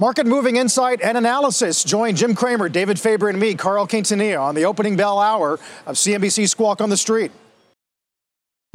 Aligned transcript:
Market 0.00 0.26
moving 0.26 0.56
insight 0.56 1.02
and 1.02 1.18
analysis. 1.18 1.84
Join 1.84 2.16
Jim 2.16 2.34
Cramer, 2.34 2.70
David 2.70 2.98
Faber, 2.98 3.28
and 3.28 3.38
me, 3.38 3.54
Carl 3.54 3.86
Quintanilla, 3.86 4.40
on 4.40 4.54
the 4.54 4.64
opening 4.64 4.96
bell 4.96 5.20
hour 5.20 5.60
of 5.84 5.96
CNBC 5.96 6.48
Squawk 6.48 6.80
on 6.80 6.88
the 6.88 6.96
Street. 6.96 7.30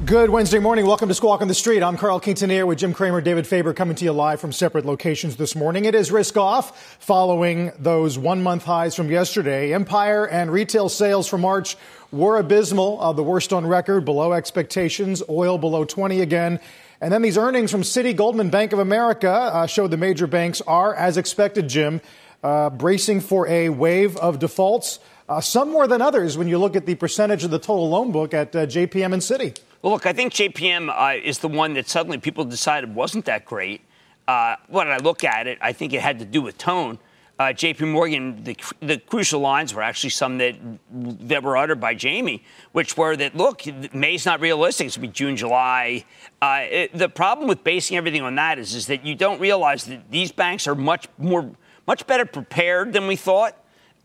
Good 0.05 0.29
Wednesday 0.29 0.59
morning. 0.59 0.85
Welcome 0.85 1.07
to 1.07 1.15
Squawk 1.15 1.41
on 1.41 1.47
the 1.47 1.55
Street. 1.55 1.81
I'm 1.81 1.97
Carl 1.97 2.21
Quintanilla 2.21 2.67
with 2.67 2.77
Jim 2.77 2.93
Cramer, 2.93 3.21
David 3.21 3.47
Faber 3.47 3.73
coming 3.73 3.95
to 3.95 4.05
you 4.05 4.11
live 4.11 4.39
from 4.39 4.51
separate 4.51 4.85
locations 4.85 5.35
this 5.35 5.55
morning. 5.55 5.85
It 5.85 5.95
is 5.95 6.11
risk 6.11 6.37
off 6.37 6.95
following 6.99 7.71
those 7.79 8.19
one 8.19 8.43
month 8.43 8.63
highs 8.65 8.93
from 8.93 9.09
yesterday. 9.09 9.73
Empire 9.73 10.27
and 10.27 10.51
retail 10.51 10.89
sales 10.89 11.27
for 11.27 11.39
March 11.39 11.75
were 12.11 12.37
abysmal, 12.37 13.01
uh, 13.01 13.13
the 13.13 13.23
worst 13.23 13.51
on 13.51 13.65
record, 13.65 14.05
below 14.05 14.31
expectations, 14.31 15.23
oil 15.27 15.57
below 15.57 15.85
20 15.85 16.21
again. 16.21 16.59
And 17.01 17.13
then 17.13 17.21
these 17.21 17.37
earnings 17.37 17.71
from 17.71 17.81
Citi, 17.81 18.15
Goldman, 18.15 18.49
Bank 18.49 18.73
of 18.73 18.79
America 18.79 19.29
uh, 19.29 19.67
showed 19.67 19.91
the 19.91 19.97
major 19.97 20.27
banks 20.27 20.61
are, 20.61 20.95
as 20.95 21.17
expected, 21.17 21.67
Jim, 21.67 22.01
uh, 22.43 22.69
bracing 22.69 23.21
for 23.21 23.47
a 23.47 23.69
wave 23.69 24.15
of 24.17 24.39
defaults. 24.39 24.99
Uh, 25.27 25.41
some 25.41 25.71
more 25.71 25.87
than 25.87 26.01
others 26.01 26.37
when 26.37 26.47
you 26.47 26.57
look 26.57 26.75
at 26.75 26.85
the 26.85 26.95
percentage 26.95 27.43
of 27.43 27.51
the 27.51 27.59
total 27.59 27.89
loan 27.89 28.11
book 28.11 28.33
at 28.33 28.55
uh, 28.55 28.65
JPM 28.65 29.13
and 29.13 29.21
Citi. 29.21 29.57
Well, 29.81 29.93
look, 29.93 30.05
I 30.05 30.13
think 30.13 30.33
JPM 30.33 30.89
uh, 30.89 31.19
is 31.23 31.39
the 31.39 31.47
one 31.47 31.73
that 31.73 31.89
suddenly 31.89 32.17
people 32.17 32.45
decided 32.45 32.93
wasn't 32.95 33.25
that 33.25 33.45
great. 33.45 33.81
Uh, 34.27 34.55
when 34.67 34.87
I 34.87 34.97
look 34.97 35.23
at 35.23 35.47
it, 35.47 35.57
I 35.61 35.73
think 35.73 35.93
it 35.93 36.01
had 36.01 36.19
to 36.19 36.25
do 36.25 36.41
with 36.41 36.57
tone. 36.57 36.99
Uh, 37.37 37.51
J.P. 37.51 37.85
Morgan, 37.85 38.41
the, 38.45 38.55
the, 38.79 38.97
crucial 38.97 39.41
lines 39.41 39.73
were 39.73 39.81
actually 39.81 40.11
some 40.11 40.37
that 40.37 40.55
that 40.91 41.43
were 41.43 41.57
uttered 41.57 41.81
by 41.81 41.93
Jamie, 41.93 42.43
which 42.71 42.95
were 42.95 43.17
that 43.17 43.35
look, 43.35 43.63
May's 43.93 44.25
not 44.25 44.39
realistic. 44.39 44.87
It's 44.87 44.95
be 44.95 45.09
June, 45.09 45.35
July. 45.35 46.05
Uh, 46.41 46.61
it, 46.63 46.93
the 46.93 47.09
problem 47.09 47.49
with 47.49 47.61
basing 47.61 47.97
everything 47.97 48.21
on 48.21 48.35
that 48.35 48.57
is, 48.57 48.73
is 48.73 48.87
that 48.87 49.05
you 49.05 49.15
don't 49.15 49.41
realize 49.41 49.83
that 49.85 50.09
these 50.09 50.31
banks 50.31 50.65
are 50.65 50.75
much 50.75 51.09
more, 51.17 51.51
much 51.85 52.07
better 52.07 52.25
prepared 52.25 52.93
than 52.93 53.05
we 53.05 53.17
thought. 53.17 53.57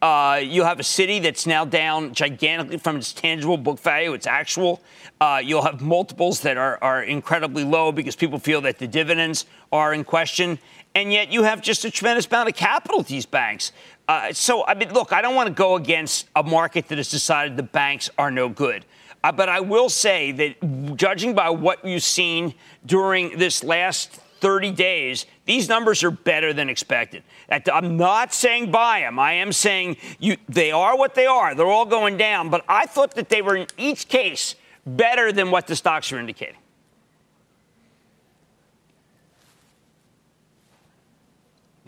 Uh, 0.03 0.41
you 0.43 0.65
have 0.65 0.81
a 0.81 0.83
Citi 0.83 1.23
that's 1.23 1.47
now 1.47 1.65
down 1.65 2.15
gigantically 2.15 2.79
from 2.79 2.97
its 2.97 3.13
tangible 3.13 3.59
book 3.59 3.79
value, 3.79 4.15
its 4.15 4.27
actual. 4.27 4.81
Uh, 5.21 5.41
you'll 5.45 5.63
have 5.63 5.83
multiples 5.83 6.41
that 6.41 6.57
are, 6.57 6.79
are 6.83 7.03
incredibly 7.03 7.65
low 7.65 7.93
because 7.93 8.17
people 8.17 8.39
feel 8.39 8.63
that 8.63 8.79
the 8.79 8.89
dividends 8.89 9.45
are 9.71 9.93
in 9.93 10.03
question 10.03 10.59
and 10.95 11.13
yet 11.13 11.33
you 11.33 11.43
have 11.43 11.63
just 11.63 11.85
a 11.85 11.91
tremendous 11.91 12.27
amount 12.27 12.49
of 12.49 12.55
capital 12.55 13.01
at 13.01 13.07
these 13.07 13.27
banks. 13.27 13.73
Uh, 14.09 14.33
so, 14.33 14.67
I 14.67 14.75
mean, 14.75 14.93
look, 14.93 15.13
I 15.13 15.23
don't 15.23 15.35
want 15.35 15.47
to 15.49 15.55
go 15.55 15.77
against 15.77 16.29
a 16.35 16.43
market 16.43 16.89
that 16.89 16.99
has 16.99 17.11
decided 17.11 17.57
the 17.57 17.63
banks 17.63 18.11
are 18.19 18.31
no 18.31 18.49
good. 18.49 18.85
Uh, 19.23 19.31
but 19.31 19.49
I 19.49 19.61
will 19.61 19.89
say 19.89 20.33
that 20.33 20.97
judging 20.97 21.35
by 21.35 21.51
what 21.51 21.85
you've 21.85 22.03
seen 22.03 22.55
during 22.87 23.39
this 23.39 23.63
last 23.63 24.19
30 24.41 24.73
days, 24.73 25.27
these 25.45 25.69
numbers 25.69 26.03
are 26.03 26.11
better 26.11 26.53
than 26.53 26.69
expected. 26.69 27.23
I'm 27.51 27.97
not 27.97 28.33
saying 28.33 28.71
buy 28.71 29.01
them. 29.01 29.19
I 29.19 29.35
am 29.35 29.53
saying 29.53 29.99
you, 30.19 30.39
they 30.49 30.73
are 30.73 30.97
what 30.97 31.15
they 31.15 31.27
are. 31.27 31.55
They're 31.55 31.67
all 31.67 31.87
going 31.87 32.17
down. 32.17 32.49
But 32.49 32.65
I 32.69 32.87
thought 32.87 33.15
that 33.15 33.29
they 33.29 33.43
were, 33.43 33.57
in 33.57 33.67
each 33.77 34.09
case, 34.09 34.55
better 34.87 35.31
than 35.31 35.51
what 35.51 35.67
the 35.67 35.77
stocks 35.77 36.11
are 36.13 36.19
indicating. 36.19 36.57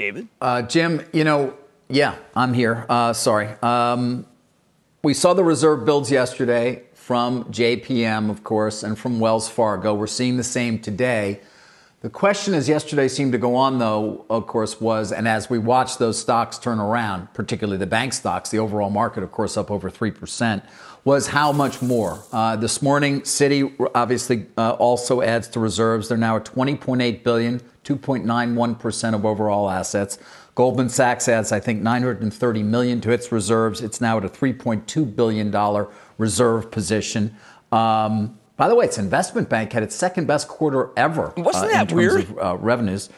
David? 0.03 0.27
Uh, 0.41 0.63
Jim, 0.63 1.07
you 1.13 1.23
know, 1.23 1.55
yeah, 1.89 2.17
I'm 2.35 2.55
here. 2.55 2.87
Uh, 2.89 3.13
sorry. 3.13 3.51
Um, 3.63 4.27
we 5.05 5.15
saw 5.15 5.33
the 5.33 5.45
reserve 5.45 5.85
builds 5.85 6.11
yesterday 6.11 6.83
from 6.93 7.45
JPM, 7.53 8.29
of 8.29 8.43
course, 8.43 8.83
and 8.83 8.99
from 8.99 9.21
Wells 9.21 9.49
Fargo. 9.49 9.95
We're 9.95 10.09
seeing 10.09 10.39
the 10.39 10.43
same 10.43 10.81
today. 10.81 11.41
The 12.01 12.11
question 12.11 12.53
as 12.53 12.69
yesterday 12.69 13.07
seemed 13.07 13.31
to 13.31 13.39
go 13.39 13.55
on, 13.55 13.79
though, 13.79 14.27
of 14.29 14.49
course, 14.49 14.81
was, 14.81 15.13
and 15.13 15.29
as 15.29 15.49
we 15.49 15.59
watched 15.59 16.01
those 16.01 16.19
stocks 16.21 16.59
turn 16.59 16.81
around, 16.81 17.33
particularly 17.33 17.79
the 17.79 17.87
bank 17.87 18.13
stocks, 18.13 18.51
the 18.51 18.59
overall 18.59 18.91
market, 18.91 19.23
of 19.23 19.31
course, 19.31 19.57
up 19.57 19.71
over 19.71 19.89
3%, 19.89 20.65
was 21.05 21.29
how 21.29 21.53
much 21.53 21.81
more. 21.81 22.25
Uh, 22.33 22.57
this 22.57 22.83
morning, 22.83 23.21
Citi 23.21 23.73
obviously 23.95 24.47
uh, 24.59 24.73
also 24.73 25.23
adds 25.23 25.47
to 25.47 25.61
reserves. 25.61 26.09
They're 26.09 26.19
now 26.19 26.39
at 26.39 26.45
20.8 26.45 27.23
billion, 27.23 27.61
2.91% 27.85 29.15
of 29.15 29.25
overall 29.25 29.71
assets. 29.71 30.19
Goldman 30.55 30.89
Sachs 30.89 31.29
adds, 31.29 31.51
I 31.51 31.61
think, 31.61 31.83
930 31.83 32.63
million 32.63 33.01
to 33.01 33.11
its 33.11 33.33
reserves. 33.33 33.81
It's 33.81 34.01
now 34.01 34.19
at 34.19 34.25
a 34.25 34.29
3.2 34.29 35.17
billion 35.17 35.51
dollar 35.51 35.89
reserve 36.19 36.71
position. 36.71 37.35
Um, 37.71 38.39
by 38.57 38.69
the 38.69 38.75
way, 38.75 38.85
its 38.85 38.99
investment 38.99 39.49
bank 39.49 39.73
had 39.73 39.83
its 39.83 39.97
second 39.97 40.27
best 40.27 40.47
quarter 40.47 40.91
ever. 40.97 41.33
Wasn't 41.37 41.65
uh, 41.65 41.69
that 41.69 41.91
in 41.91 41.97
weird? 41.97 42.21
Of, 42.21 42.39
uh, 42.39 42.57
revenues. 42.59 43.09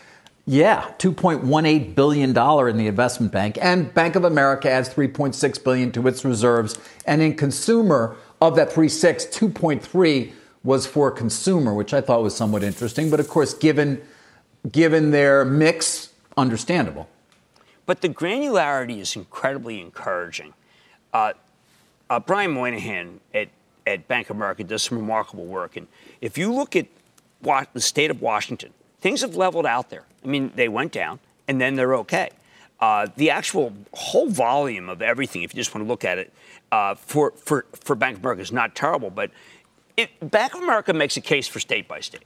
Yeah, 0.46 0.90
2.18 0.98 1.94
billion 1.94 2.32
dollar 2.32 2.68
in 2.68 2.76
the 2.76 2.86
investment 2.86 3.32
bank, 3.32 3.58
and 3.62 3.92
Bank 3.94 4.14
of 4.14 4.24
America 4.24 4.70
adds 4.70 4.90
3.6 4.90 5.64
billion 5.64 5.90
to 5.92 6.06
its 6.06 6.24
reserves. 6.24 6.78
And 7.06 7.22
in 7.22 7.34
consumer, 7.36 8.16
of 8.40 8.56
that 8.56 8.70
3.6, 8.70 9.52
2.3 9.52 10.32
was 10.62 10.86
for 10.86 11.10
consumer, 11.10 11.74
which 11.74 11.94
I 11.94 12.00
thought 12.00 12.22
was 12.22 12.36
somewhat 12.36 12.62
interesting. 12.62 13.10
But 13.10 13.20
of 13.20 13.28
course, 13.28 13.54
given 13.54 14.02
given 14.70 15.10
their 15.10 15.44
mix, 15.44 16.12
understandable. 16.36 17.08
But 17.86 18.00
the 18.00 18.08
granularity 18.08 19.00
is 19.00 19.14
incredibly 19.16 19.80
encouraging. 19.80 20.54
Uh, 21.12 21.34
uh, 22.08 22.20
Brian 22.20 22.50
Moynihan 22.50 23.20
at 23.32 23.48
at 23.86 24.08
Bank 24.08 24.30
of 24.30 24.36
America 24.36 24.64
does 24.64 24.82
some 24.82 24.98
remarkable 24.98 25.44
work. 25.44 25.76
And 25.76 25.86
if 26.20 26.38
you 26.38 26.52
look 26.52 26.76
at 26.76 26.86
the 27.72 27.80
state 27.80 28.10
of 28.10 28.22
Washington, 28.22 28.72
things 29.00 29.20
have 29.20 29.36
leveled 29.36 29.66
out 29.66 29.90
there. 29.90 30.04
I 30.24 30.28
mean, 30.28 30.52
they 30.54 30.68
went 30.68 30.92
down 30.92 31.20
and 31.46 31.60
then 31.60 31.74
they're 31.74 31.94
okay. 31.96 32.30
Uh, 32.80 33.06
the 33.16 33.30
actual 33.30 33.72
whole 33.92 34.28
volume 34.28 34.88
of 34.88 35.00
everything, 35.02 35.42
if 35.42 35.54
you 35.54 35.58
just 35.58 35.74
want 35.74 35.84
to 35.84 35.88
look 35.88 36.04
at 36.04 36.18
it, 36.18 36.32
uh, 36.72 36.94
for, 36.94 37.32
for, 37.32 37.66
for 37.72 37.94
Bank 37.94 38.16
of 38.16 38.22
America 38.22 38.42
is 38.42 38.52
not 38.52 38.74
terrible. 38.74 39.10
But 39.10 39.30
it, 39.96 40.10
Bank 40.30 40.54
of 40.54 40.62
America 40.62 40.92
makes 40.92 41.16
a 41.16 41.20
case 41.20 41.46
for 41.46 41.60
state 41.60 41.86
by 41.86 42.00
state. 42.00 42.24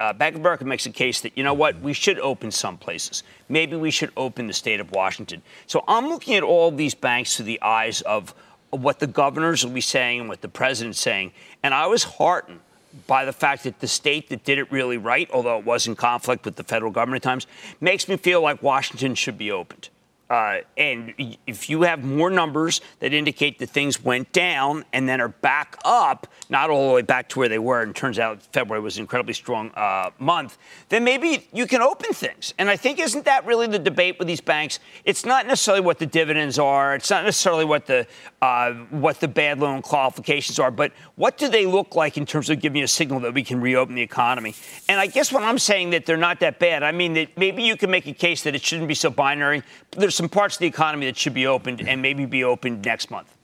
Uh, 0.00 0.14
Bank 0.14 0.34
of 0.34 0.40
America 0.40 0.64
makes 0.64 0.86
a 0.86 0.90
case 0.90 1.20
that, 1.20 1.36
you 1.36 1.44
know 1.44 1.52
what, 1.52 1.78
we 1.80 1.92
should 1.92 2.18
open 2.20 2.50
some 2.50 2.78
places. 2.78 3.22
Maybe 3.50 3.76
we 3.76 3.90
should 3.90 4.10
open 4.16 4.46
the 4.46 4.54
state 4.54 4.80
of 4.80 4.90
Washington. 4.92 5.42
So 5.66 5.84
I'm 5.86 6.08
looking 6.08 6.34
at 6.36 6.42
all 6.42 6.70
these 6.70 6.94
banks 6.94 7.36
through 7.36 7.44
the 7.44 7.60
eyes 7.60 8.00
of 8.02 8.34
what 8.70 8.98
the 8.98 9.06
governors 9.06 9.62
will 9.62 9.72
be 9.72 9.82
saying 9.82 10.20
and 10.20 10.28
what 10.28 10.40
the 10.40 10.48
president's 10.48 10.98
saying. 10.98 11.32
And 11.62 11.74
I 11.74 11.86
was 11.86 12.02
heartened 12.02 12.60
by 13.06 13.26
the 13.26 13.32
fact 13.32 13.64
that 13.64 13.80
the 13.80 13.88
state 13.88 14.30
that 14.30 14.42
did 14.42 14.58
it 14.58 14.72
really 14.72 14.96
right, 14.96 15.30
although 15.32 15.58
it 15.58 15.66
was 15.66 15.86
in 15.86 15.96
conflict 15.96 16.46
with 16.46 16.56
the 16.56 16.64
federal 16.64 16.90
government 16.90 17.24
at 17.24 17.28
times, 17.28 17.46
makes 17.80 18.08
me 18.08 18.16
feel 18.16 18.40
like 18.40 18.62
Washington 18.62 19.14
should 19.14 19.36
be 19.36 19.52
opened. 19.52 19.90
Uh, 20.30 20.60
and 20.76 21.12
if 21.48 21.68
you 21.68 21.82
have 21.82 22.04
more 22.04 22.30
numbers 22.30 22.80
that 23.00 23.12
indicate 23.12 23.58
that 23.58 23.68
things 23.68 24.02
went 24.02 24.30
down 24.32 24.84
and 24.92 25.08
then 25.08 25.20
are 25.20 25.28
back 25.28 25.76
up, 25.84 26.28
not 26.48 26.70
all 26.70 26.88
the 26.88 26.94
way 26.94 27.02
back 27.02 27.28
to 27.28 27.40
where 27.40 27.48
they 27.48 27.58
were, 27.58 27.82
and 27.82 27.96
turns 27.96 28.16
out 28.16 28.40
February 28.52 28.80
was 28.80 28.96
an 28.96 29.02
incredibly 29.02 29.34
strong 29.34 29.72
uh, 29.72 30.10
month, 30.20 30.56
then 30.88 31.02
maybe 31.02 31.48
you 31.52 31.66
can 31.66 31.82
open 31.82 32.12
things. 32.12 32.54
And 32.58 32.70
I 32.70 32.76
think 32.76 33.00
isn't 33.00 33.24
that 33.24 33.44
really 33.44 33.66
the 33.66 33.78
debate 33.80 34.20
with 34.20 34.28
these 34.28 34.40
banks? 34.40 34.78
It's 35.04 35.26
not 35.26 35.48
necessarily 35.48 35.82
what 35.82 35.98
the 35.98 36.06
dividends 36.06 36.60
are. 36.60 36.94
It's 36.94 37.10
not 37.10 37.24
necessarily 37.24 37.64
what 37.64 37.86
the 37.86 38.06
uh, 38.40 38.72
what 38.90 39.20
the 39.20 39.28
bad 39.28 39.58
loan 39.58 39.82
qualifications 39.82 40.58
are, 40.60 40.70
but 40.70 40.92
what 41.16 41.38
do 41.38 41.48
they 41.48 41.66
look 41.66 41.96
like 41.96 42.16
in 42.16 42.24
terms 42.24 42.48
of 42.48 42.60
giving 42.60 42.82
a 42.82 42.88
signal 42.88 43.20
that 43.20 43.34
we 43.34 43.42
can 43.42 43.60
reopen 43.60 43.96
the 43.96 44.02
economy? 44.02 44.54
And 44.88 45.00
I 45.00 45.08
guess 45.08 45.32
when 45.32 45.42
I'm 45.42 45.58
saying 45.58 45.90
that 45.90 46.06
they're 46.06 46.16
not 46.16 46.38
that 46.40 46.60
bad, 46.60 46.84
I 46.84 46.92
mean 46.92 47.14
that 47.14 47.36
maybe 47.36 47.64
you 47.64 47.76
can 47.76 47.90
make 47.90 48.06
a 48.06 48.12
case 48.12 48.44
that 48.44 48.54
it 48.54 48.62
shouldn't 48.62 48.88
be 48.88 48.94
so 48.94 49.10
binary. 49.10 49.62
There's 49.90 50.19
some 50.20 50.28
parts 50.28 50.56
of 50.56 50.60
the 50.60 50.66
economy 50.66 51.06
that 51.06 51.16
should 51.16 51.32
be 51.32 51.46
opened 51.46 51.80
and 51.88 52.02
maybe 52.02 52.26
be 52.26 52.44
opened 52.44 52.84
next 52.84 53.10
month? 53.10 53.34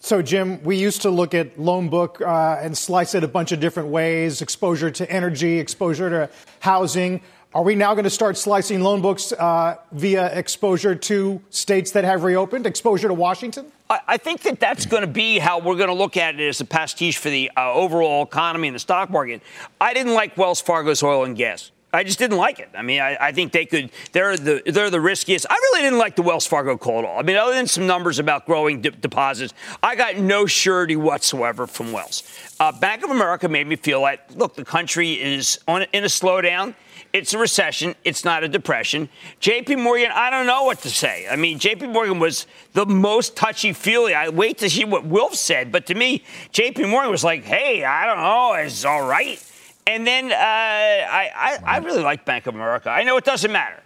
So, 0.00 0.22
Jim, 0.22 0.62
we 0.64 0.76
used 0.76 1.02
to 1.02 1.10
look 1.10 1.34
at 1.34 1.60
loan 1.60 1.90
book 1.90 2.22
uh, 2.22 2.58
and 2.62 2.76
slice 2.76 3.14
it 3.14 3.22
a 3.22 3.28
bunch 3.28 3.52
of 3.52 3.60
different 3.60 3.90
ways 3.90 4.40
exposure 4.40 4.90
to 4.90 5.10
energy, 5.10 5.58
exposure 5.58 6.08
to 6.08 6.30
housing. 6.60 7.20
Are 7.52 7.62
we 7.62 7.74
now 7.74 7.92
going 7.92 8.04
to 8.04 8.10
start 8.10 8.38
slicing 8.38 8.80
loan 8.80 9.02
books 9.02 9.32
uh, 9.32 9.76
via 9.92 10.34
exposure 10.34 10.94
to 10.94 11.42
states 11.50 11.90
that 11.90 12.04
have 12.04 12.24
reopened, 12.24 12.66
exposure 12.66 13.08
to 13.08 13.14
Washington? 13.14 13.70
I 13.90 14.16
think 14.16 14.40
that 14.44 14.58
that's 14.58 14.86
going 14.86 15.02
to 15.02 15.06
be 15.06 15.38
how 15.38 15.58
we're 15.60 15.76
going 15.76 15.88
to 15.88 15.94
look 15.94 16.16
at 16.16 16.40
it 16.40 16.48
as 16.48 16.62
a 16.62 16.64
pastiche 16.64 17.18
for 17.18 17.28
the 17.28 17.50
uh, 17.54 17.74
overall 17.74 18.22
economy 18.22 18.68
and 18.68 18.74
the 18.74 18.80
stock 18.80 19.10
market. 19.10 19.42
I 19.78 19.92
didn't 19.92 20.14
like 20.14 20.38
Wells 20.38 20.62
Fargo's 20.62 21.02
oil 21.02 21.24
and 21.24 21.36
gas. 21.36 21.70
I 21.94 22.04
just 22.04 22.18
didn't 22.18 22.38
like 22.38 22.58
it. 22.58 22.70
I 22.74 22.80
mean, 22.80 23.00
I, 23.02 23.18
I, 23.20 23.32
think 23.32 23.52
they 23.52 23.66
could. 23.66 23.90
They're 24.12 24.38
the 24.38 24.62
they're 24.64 24.88
the 24.88 25.00
riskiest. 25.00 25.44
I 25.50 25.54
really 25.54 25.82
didn't 25.82 25.98
like 25.98 26.16
the 26.16 26.22
Wells 26.22 26.46
Fargo 26.46 26.78
call 26.78 27.00
at 27.00 27.04
all. 27.04 27.18
I 27.18 27.22
mean, 27.22 27.36
other 27.36 27.52
than 27.52 27.66
some 27.66 27.86
numbers 27.86 28.18
about 28.18 28.46
growing 28.46 28.80
de- 28.80 28.92
deposits, 28.92 29.52
I 29.82 29.94
got 29.94 30.16
no 30.16 30.46
surety 30.46 30.96
whatsoever 30.96 31.66
from 31.66 31.92
Wells. 31.92 32.22
Uh, 32.58 32.72
Bank 32.72 33.04
of 33.04 33.10
America 33.10 33.46
made 33.46 33.66
me 33.66 33.76
feel 33.76 34.00
like, 34.00 34.20
look, 34.34 34.54
the 34.54 34.64
country 34.64 35.20
is 35.20 35.60
on 35.68 35.82
in 35.92 36.04
a 36.04 36.06
slowdown. 36.06 36.74
It's 37.12 37.34
a 37.34 37.38
recession. 37.38 37.94
It's 38.04 38.24
not 38.24 38.42
a 38.42 38.48
depression. 38.48 39.10
J.P. 39.38 39.76
Morgan, 39.76 40.10
I 40.14 40.30
don't 40.30 40.46
know 40.46 40.64
what 40.64 40.78
to 40.80 40.88
say. 40.88 41.26
I 41.30 41.36
mean, 41.36 41.58
J.P. 41.58 41.88
Morgan 41.88 42.18
was 42.18 42.46
the 42.72 42.86
most 42.86 43.36
touchy 43.36 43.74
feely. 43.74 44.14
I 44.14 44.30
wait 44.30 44.56
to 44.58 44.70
see 44.70 44.86
what 44.86 45.04
Wilf 45.04 45.34
said, 45.34 45.70
but 45.70 45.84
to 45.86 45.94
me, 45.94 46.24
J.P. 46.52 46.86
Morgan 46.86 47.10
was 47.10 47.22
like, 47.22 47.44
"Hey, 47.44 47.84
I 47.84 48.06
don't 48.06 48.16
know, 48.16 48.54
it's 48.54 48.86
all 48.86 49.06
right." 49.06 49.44
And 49.86 50.06
then 50.06 50.30
uh, 50.30 50.36
I, 50.36 51.30
I, 51.34 51.58
I, 51.64 51.78
really 51.78 52.02
like 52.02 52.24
Bank 52.24 52.46
of 52.46 52.54
America. 52.54 52.88
I 52.88 53.02
know 53.02 53.16
it 53.16 53.24
doesn't 53.24 53.50
matter. 53.50 53.82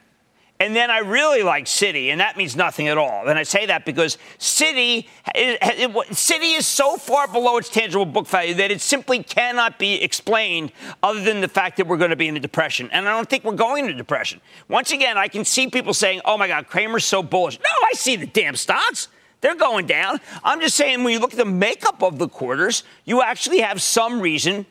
And 0.58 0.74
then 0.74 0.90
I 0.90 0.98
really 0.98 1.42
like 1.42 1.66
Citi, 1.66 2.06
and 2.06 2.20
that 2.20 2.38
means 2.38 2.56
nothing 2.56 2.88
at 2.88 2.96
all. 2.96 3.28
And 3.28 3.38
I 3.38 3.42
say 3.42 3.66
that 3.66 3.84
because 3.84 4.16
Citi, 4.38 5.06
it, 5.34 5.58
it, 5.60 5.90
Citi 5.90 6.56
is 6.56 6.66
so 6.66 6.96
far 6.96 7.28
below 7.28 7.58
its 7.58 7.68
tangible 7.68 8.06
book 8.06 8.26
value 8.26 8.54
that 8.54 8.70
it 8.70 8.80
simply 8.80 9.22
cannot 9.22 9.78
be 9.78 10.02
explained 10.02 10.72
other 11.02 11.20
than 11.20 11.42
the 11.42 11.48
fact 11.48 11.76
that 11.76 11.86
we're 11.86 11.98
going 11.98 12.10
to 12.10 12.16
be 12.16 12.26
in 12.26 12.36
a 12.38 12.40
depression. 12.40 12.88
And 12.90 13.06
I 13.06 13.12
don't 13.14 13.28
think 13.28 13.44
we're 13.44 13.52
going 13.52 13.84
into 13.84 13.96
depression. 13.96 14.40
Once 14.68 14.92
again, 14.92 15.18
I 15.18 15.28
can 15.28 15.44
see 15.44 15.68
people 15.68 15.92
saying, 15.92 16.22
oh 16.24 16.38
my 16.38 16.48
God, 16.48 16.68
Cramer's 16.68 17.04
so 17.04 17.22
bullish. 17.22 17.58
No, 17.58 17.86
I 17.86 17.92
see 17.92 18.16
the 18.16 18.26
damn 18.26 18.56
stocks. 18.56 19.08
They're 19.42 19.54
going 19.54 19.86
down. 19.86 20.20
I'm 20.42 20.62
just 20.62 20.76
saying, 20.76 21.04
when 21.04 21.12
you 21.12 21.18
look 21.18 21.32
at 21.32 21.38
the 21.38 21.44
makeup 21.44 22.02
of 22.02 22.18
the 22.18 22.28
quarters, 22.28 22.82
you 23.04 23.20
actually 23.20 23.60
have 23.60 23.82
some 23.82 24.20
reason 24.20 24.64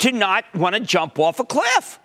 to 0.00 0.12
not 0.12 0.44
want 0.54 0.74
to 0.74 0.80
jump 0.80 1.18
off 1.18 1.40
a 1.40 1.44
cliff. 1.44 1.98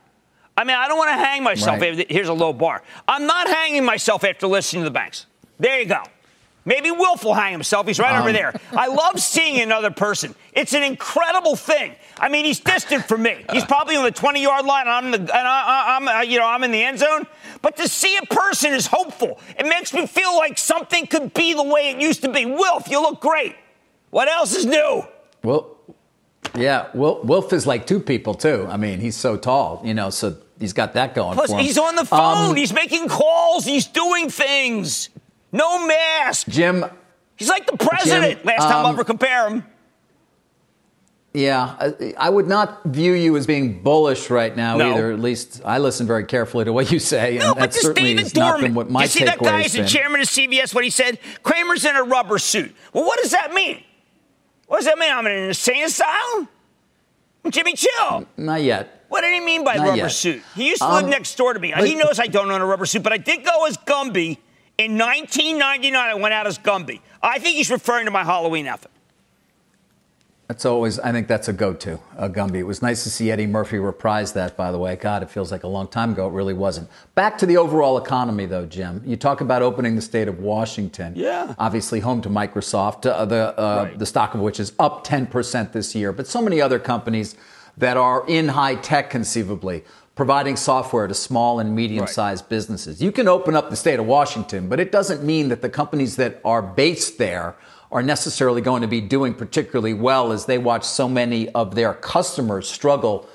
I 0.58 0.64
mean, 0.64 0.76
I 0.78 0.88
don't 0.88 0.98
want 0.98 1.10
to 1.10 1.26
hang 1.26 1.44
myself. 1.44 1.82
Right. 1.82 2.10
Here's 2.10 2.30
a 2.30 2.34
low 2.34 2.54
bar. 2.54 2.82
I'm 3.08 3.26
not 3.26 3.48
hanging 3.48 3.84
myself 3.84 4.24
after 4.24 4.48
listening 4.48 4.84
to 4.84 4.90
the 4.90 4.94
banks. 4.94 5.26
There 5.60 5.80
you 5.80 5.86
go. 5.86 6.04
Maybe 6.68 6.90
Wilf 6.90 7.24
will 7.24 7.36
hang 7.36 7.52
himself. 7.52 7.86
He's 7.86 8.00
right 8.00 8.16
um. 8.16 8.22
over 8.22 8.32
there. 8.32 8.60
I 8.72 8.88
love 8.88 9.20
seeing 9.20 9.62
another 9.62 9.92
person. 9.92 10.34
It's 10.54 10.74
an 10.74 10.82
incredible 10.82 11.56
thing. 11.56 11.96
I 12.18 12.30
mean, 12.30 12.46
he's 12.46 12.60
distant 12.60 13.06
from 13.06 13.22
me. 13.22 13.46
He's 13.52 13.66
probably 13.66 13.96
on 13.96 14.04
the 14.04 14.12
20 14.12 14.42
yard 14.42 14.66
line. 14.66 14.88
I'm 14.88 15.12
the, 15.12 15.20
and 15.20 15.32
I, 15.32 15.98
am 15.98 16.08
uh, 16.08 16.22
you 16.22 16.40
know, 16.40 16.48
I'm 16.48 16.64
in 16.64 16.72
the 16.72 16.84
end 16.84 17.00
zone. 17.00 17.28
But 17.62 17.78
to 17.78 17.88
see 17.88 18.18
a 18.18 18.26
person 18.26 18.74
is 18.74 18.88
hopeful. 18.88 19.40
It 19.60 19.68
makes 19.68 19.94
me 19.94 20.08
feel 20.08 20.36
like 20.36 20.58
something 20.58 21.06
could 21.06 21.34
be 21.34 21.54
the 21.54 21.64
way 21.64 21.92
it 21.92 22.02
used 22.02 22.24
to 22.24 22.32
be. 22.32 22.46
Wilf, 22.46 22.90
you 22.90 23.00
look 23.02 23.22
great. 23.22 23.56
What 24.10 24.28
else 24.28 24.56
is 24.56 24.66
new? 24.66 25.04
Well, 25.44 25.75
yeah, 26.56 26.88
Wilf 26.94 27.54
is 27.54 27.66
like 27.66 27.88
two 27.88 28.00
people 28.00 28.34
too. 28.34 28.68
I 28.70 28.78
mean, 28.78 29.00
he's 29.00 29.16
so 29.16 29.38
tall, 29.38 29.82
you 29.84 29.94
know, 29.94 30.10
so 30.10 30.38
he's 30.60 30.74
got 30.74 30.94
that 30.94 31.16
going 31.16 31.36
Plus, 31.36 31.50
for 31.50 31.58
him. 31.58 31.64
he's 31.66 31.78
on 31.78 31.96
the 31.96 32.06
phone. 32.06 32.52
Um, 32.52 32.56
he's 32.56 32.74
making 32.74 33.08
calls. 33.08 33.66
He's 33.66 33.88
doing 33.88 34.30
things. 34.30 35.10
No 35.52 35.86
mask. 35.86 36.48
Jim. 36.48 36.86
He's 37.36 37.50
like 37.50 37.66
the 37.66 37.78
president. 37.78 38.40
Jim, 38.40 38.46
Last 38.46 38.64
time 38.64 38.78
um, 38.78 38.86
I'll 38.86 38.94
ever 38.94 39.04
compare 39.04 39.50
him. 39.50 39.64
Yeah, 41.34 41.92
I 42.18 42.30
would 42.30 42.48
not 42.48 42.86
view 42.86 43.12
you 43.12 43.36
as 43.36 43.46
being 43.46 43.84
bullish 43.84 44.30
right 44.30 44.56
now 44.56 44.78
no. 44.78 44.94
either. 44.94 45.12
At 45.12 45.20
least 45.20 45.62
I 45.66 45.80
listen 45.80 46.08
very 46.08 46.24
carefully 46.24 46.64
to 46.64 46.72
what 46.72 46.90
you 46.92 47.00
say, 47.00 47.38
no, 47.38 47.52
and 47.52 47.62
that 47.62 47.74
certainly 47.74 48.12
David 48.12 48.24
has 48.24 48.32
Dorman, 48.32 48.52
not 48.52 48.62
been 48.62 48.74
what 48.74 48.90
my 48.90 49.02
you 49.02 49.08
see 49.10 49.26
that 49.26 49.40
guy 49.40 49.64
is 49.64 49.74
the 49.74 49.84
chairman 49.86 50.22
of 50.22 50.28
CBS? 50.28 50.74
What 50.74 50.86
he 50.86 50.90
said? 50.90 51.20
Cramer's 51.44 51.84
in 51.84 51.94
a 51.98 52.04
rubber 52.04 52.38
suit. 52.38 52.74
Well, 52.94 53.04
what 53.04 53.22
does 53.22 53.32
that 53.32 53.54
mean? 53.54 53.84
What 54.68 54.78
does 54.78 54.86
that 54.86 54.98
mean? 54.98 55.12
I'm 55.12 55.26
in 55.28 55.32
an 55.32 55.44
insane 55.50 55.84
asylum. 55.84 56.50
Jimmy 57.50 57.74
Chill. 57.74 58.28
Not 58.38 58.62
yet. 58.64 59.06
What 59.10 59.22
did 59.22 59.34
he 59.34 59.40
mean 59.40 59.64
by 59.64 59.76
Not 59.76 59.86
rubber 59.86 59.98
yet. 59.98 60.12
suit? 60.12 60.42
He 60.56 60.68
used 60.70 60.82
to 60.82 60.88
um, 60.88 60.94
live 60.96 61.10
next 61.10 61.36
door 61.36 61.54
to 61.54 61.60
me. 61.60 61.74
But, 61.76 61.88
he 61.88 61.96
knows 61.96 62.20
I 62.20 62.28
don't 62.28 62.50
own 62.50 62.62
a 62.62 62.66
rubber 62.66 62.86
suit, 62.86 63.04
but 63.04 63.14
I 63.14 63.18
did 63.18 63.46
go 63.46 63.66
as 63.66 63.78
Gumby 63.78 64.38
in 64.78 64.98
1999. 64.98 65.96
I 65.96 66.16
went 66.16 66.34
out 66.34 66.48
as 66.48 66.58
Gumby. 66.58 67.02
I 67.22 67.40
think 67.40 67.56
he's 67.56 67.70
referring 67.70 68.06
to 68.06 68.12
my 68.12 68.24
Halloween 68.24 68.66
outfit. 68.68 68.92
That's 70.48 70.64
always, 70.64 71.00
I 71.00 71.12
think 71.12 71.28
that's 71.28 71.48
a 71.48 71.54
go 71.54 71.74
to, 71.74 72.00
a 72.18 72.30
Gumby. 72.30 72.58
It 72.58 72.64
was 72.64 72.84
nice 72.84 73.04
to 73.04 73.10
see 73.10 73.32
Eddie 73.32 73.48
Murphy 73.48 73.80
reprise 73.80 74.34
that, 74.34 74.56
by 74.56 74.72
the 74.72 74.78
way. 74.78 74.96
God, 74.96 75.24
it 75.24 75.32
feels 75.32 75.52
like 75.52 75.64
a 75.64 75.68
long 75.68 75.88
time 75.88 76.12
ago. 76.12 76.28
It 76.28 76.34
really 76.34 76.54
wasn't. 76.54 76.88
Back 77.16 77.40
to 77.40 77.48
the 77.48 77.58
overall 77.58 77.98
economy, 77.98 78.46
though, 78.46 78.68
Jim. 78.68 79.02
You 79.04 79.16
talk 79.16 79.42
about 79.42 79.64
opening 79.64 79.96
the 79.96 80.04
state 80.04 80.28
of 80.28 80.40
Washington. 80.40 81.14
Yeah. 81.16 81.56
Obviously, 81.58 82.00
home 82.00 82.22
to 82.22 82.30
Microsoft, 82.30 83.10
uh, 83.10 83.26
the, 83.26 83.60
uh, 83.60 83.88
right. 83.90 83.98
the 83.98 84.06
stock 84.06 84.36
of 84.36 84.42
which 84.42 84.60
is 84.60 84.74
up 84.78 85.06
10% 85.06 85.72
this 85.72 85.96
year, 85.96 86.12
but 86.12 86.28
so 86.28 86.44
many 86.44 86.62
other 86.62 86.78
companies 86.78 87.36
that 87.78 87.98
are 87.98 88.24
in 88.28 88.50
high 88.50 88.76
tech, 88.76 89.10
conceivably, 89.10 89.84
providing 90.16 90.56
software 90.56 91.08
to 91.08 91.14
small 91.16 91.60
and 91.60 91.76
medium 91.76 92.06
sized 92.06 92.44
right. 92.44 92.50
businesses. 92.50 93.02
You 93.02 93.12
can 93.12 93.28
open 93.28 93.56
up 93.56 93.72
the 93.72 93.76
state 93.76 94.00
of 94.00 94.06
Washington, 94.06 94.70
but 94.70 94.80
it 94.80 94.92
doesn't 94.92 95.24
mean 95.24 95.50
that 95.50 95.62
the 95.64 95.70
companies 95.70 96.16
that 96.18 96.40
are 96.46 96.62
based 96.62 97.18
there 97.18 97.56
are 97.92 98.04
necessarily 98.04 98.62
going 98.62 98.82
to 98.82 98.88
be 98.88 99.02
doing 99.02 99.34
particularly 99.34 99.94
well 99.94 100.32
as 100.32 100.46
they 100.46 100.58
watch 100.58 100.84
so 100.84 101.08
many 101.08 101.50
of 101.50 101.76
their 101.76 101.94
customers 101.94 102.70
struggle 102.70 103.28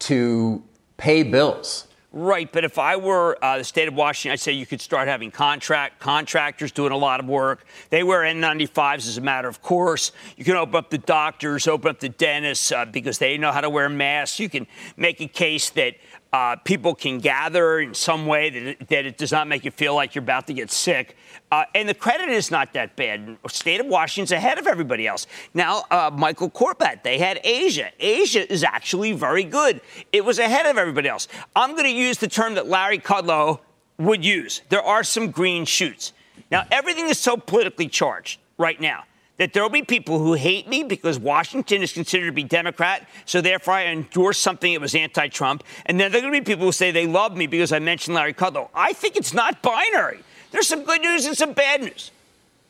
to 0.00 0.62
pay 0.96 1.22
bills. 1.22 1.86
Right, 2.14 2.52
but 2.52 2.62
if 2.62 2.78
I 2.78 2.96
were 2.96 3.42
uh, 3.42 3.56
the 3.56 3.64
state 3.64 3.88
of 3.88 3.94
Washington, 3.94 4.32
I'd 4.32 4.40
say 4.40 4.52
you 4.52 4.66
could 4.66 4.82
start 4.82 5.08
having 5.08 5.30
contract 5.30 5.98
contractors 5.98 6.70
doing 6.70 6.92
a 6.92 6.96
lot 6.96 7.20
of 7.20 7.26
work. 7.26 7.64
They 7.88 8.02
wear 8.02 8.20
N95s 8.20 9.08
as 9.08 9.16
a 9.16 9.22
matter 9.22 9.48
of 9.48 9.62
course. 9.62 10.12
You 10.36 10.44
can 10.44 10.56
open 10.56 10.74
up 10.76 10.90
the 10.90 10.98
doctors, 10.98 11.66
open 11.66 11.88
up 11.88 12.00
the 12.00 12.10
dentists 12.10 12.70
uh, 12.70 12.84
because 12.84 13.16
they 13.16 13.38
know 13.38 13.50
how 13.50 13.62
to 13.62 13.70
wear 13.70 13.88
masks. 13.88 14.38
You 14.38 14.50
can 14.50 14.66
make 14.98 15.22
a 15.22 15.26
case 15.26 15.70
that 15.70 15.94
uh, 16.34 16.56
people 16.56 16.94
can 16.94 17.18
gather 17.18 17.80
in 17.80 17.94
some 17.94 18.26
way 18.26 18.50
that 18.50 18.88
that 18.88 19.06
it 19.06 19.16
does 19.16 19.32
not 19.32 19.48
make 19.48 19.64
you 19.64 19.70
feel 19.70 19.94
like 19.94 20.14
you're 20.14 20.22
about 20.22 20.46
to 20.48 20.54
get 20.54 20.70
sick. 20.70 21.16
Uh, 21.52 21.66
and 21.74 21.86
the 21.86 21.92
credit 21.92 22.30
is 22.30 22.50
not 22.50 22.72
that 22.72 22.96
bad. 22.96 23.36
State 23.48 23.78
of 23.78 23.86
Washington's 23.86 24.32
ahead 24.32 24.58
of 24.58 24.66
everybody 24.66 25.06
else. 25.06 25.26
Now, 25.52 25.84
uh, 25.90 26.10
Michael 26.10 26.48
Corbat, 26.48 27.02
they 27.02 27.18
had 27.18 27.40
Asia. 27.44 27.90
Asia 28.00 28.50
is 28.50 28.64
actually 28.64 29.12
very 29.12 29.44
good. 29.44 29.82
It 30.12 30.24
was 30.24 30.38
ahead 30.38 30.64
of 30.64 30.78
everybody 30.78 31.10
else. 31.10 31.28
I'm 31.54 31.72
going 31.72 31.84
to 31.84 31.90
use 31.90 32.16
the 32.16 32.26
term 32.26 32.54
that 32.54 32.68
Larry 32.68 32.98
Kudlow 32.98 33.60
would 33.98 34.24
use. 34.24 34.62
There 34.70 34.80
are 34.80 35.04
some 35.04 35.30
green 35.30 35.66
shoots. 35.66 36.14
Now, 36.50 36.64
everything 36.70 37.10
is 37.10 37.18
so 37.18 37.36
politically 37.36 37.88
charged 37.88 38.40
right 38.56 38.80
now 38.80 39.04
that 39.36 39.52
there 39.52 39.62
will 39.62 39.70
be 39.70 39.82
people 39.82 40.20
who 40.20 40.32
hate 40.32 40.68
me 40.68 40.84
because 40.84 41.18
Washington 41.18 41.82
is 41.82 41.92
considered 41.92 42.26
to 42.26 42.32
be 42.32 42.44
Democrat, 42.44 43.06
so 43.26 43.42
therefore 43.42 43.74
I 43.74 43.86
endorse 43.88 44.38
something 44.38 44.72
that 44.72 44.80
was 44.80 44.94
anti 44.94 45.28
Trump. 45.28 45.64
And 45.84 46.00
then 46.00 46.12
there 46.12 46.20
are 46.20 46.22
going 46.22 46.32
to 46.32 46.40
be 46.40 46.50
people 46.50 46.64
who 46.64 46.72
say 46.72 46.92
they 46.92 47.06
love 47.06 47.36
me 47.36 47.46
because 47.46 47.72
I 47.72 47.78
mentioned 47.78 48.14
Larry 48.14 48.32
Kudlow. 48.32 48.70
I 48.74 48.94
think 48.94 49.16
it's 49.16 49.34
not 49.34 49.60
binary. 49.60 50.20
There's 50.52 50.68
some 50.68 50.84
good 50.84 51.00
news 51.00 51.26
and 51.26 51.36
some 51.36 51.52
bad 51.54 51.82
news. 51.82 52.10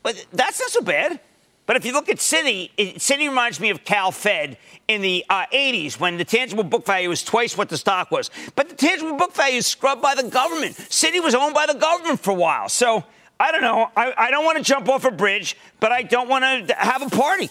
But 0.02 0.26
that's 0.32 0.58
not 0.58 0.70
so 0.70 0.80
bad. 0.80 1.20
But 1.66 1.76
if 1.76 1.84
you 1.84 1.92
look 1.92 2.08
at 2.08 2.16
Citi, 2.16 2.70
it, 2.76 2.96
Citi 2.96 3.28
reminds 3.28 3.60
me 3.60 3.70
of 3.70 3.84
Cal 3.84 4.10
Fed 4.10 4.56
in 4.88 5.00
the 5.00 5.24
uh, 5.28 5.46
80s 5.52 6.00
when 6.00 6.16
the 6.16 6.24
tangible 6.24 6.64
book 6.64 6.84
value 6.84 7.08
was 7.08 7.22
twice 7.22 7.56
what 7.56 7.68
the 7.68 7.76
stock 7.76 8.10
was. 8.10 8.30
But 8.56 8.68
the 8.68 8.74
tangible 8.74 9.16
book 9.16 9.34
value 9.34 9.58
is 9.58 9.66
scrubbed 9.66 10.02
by 10.02 10.14
the 10.14 10.24
government. 10.24 10.76
Citi 10.76 11.22
was 11.22 11.34
owned 11.34 11.54
by 11.54 11.66
the 11.66 11.74
government 11.74 12.20
for 12.20 12.32
a 12.32 12.34
while. 12.34 12.68
So 12.68 13.04
I 13.38 13.52
don't 13.52 13.62
know. 13.62 13.90
I, 13.96 14.12
I 14.16 14.30
don't 14.30 14.44
want 14.44 14.58
to 14.58 14.64
jump 14.64 14.88
off 14.88 15.04
a 15.04 15.10
bridge, 15.10 15.56
but 15.80 15.92
I 15.92 16.02
don't 16.02 16.28
want 16.28 16.68
to 16.68 16.74
have 16.74 17.02
a 17.02 17.10
party. 17.10 17.50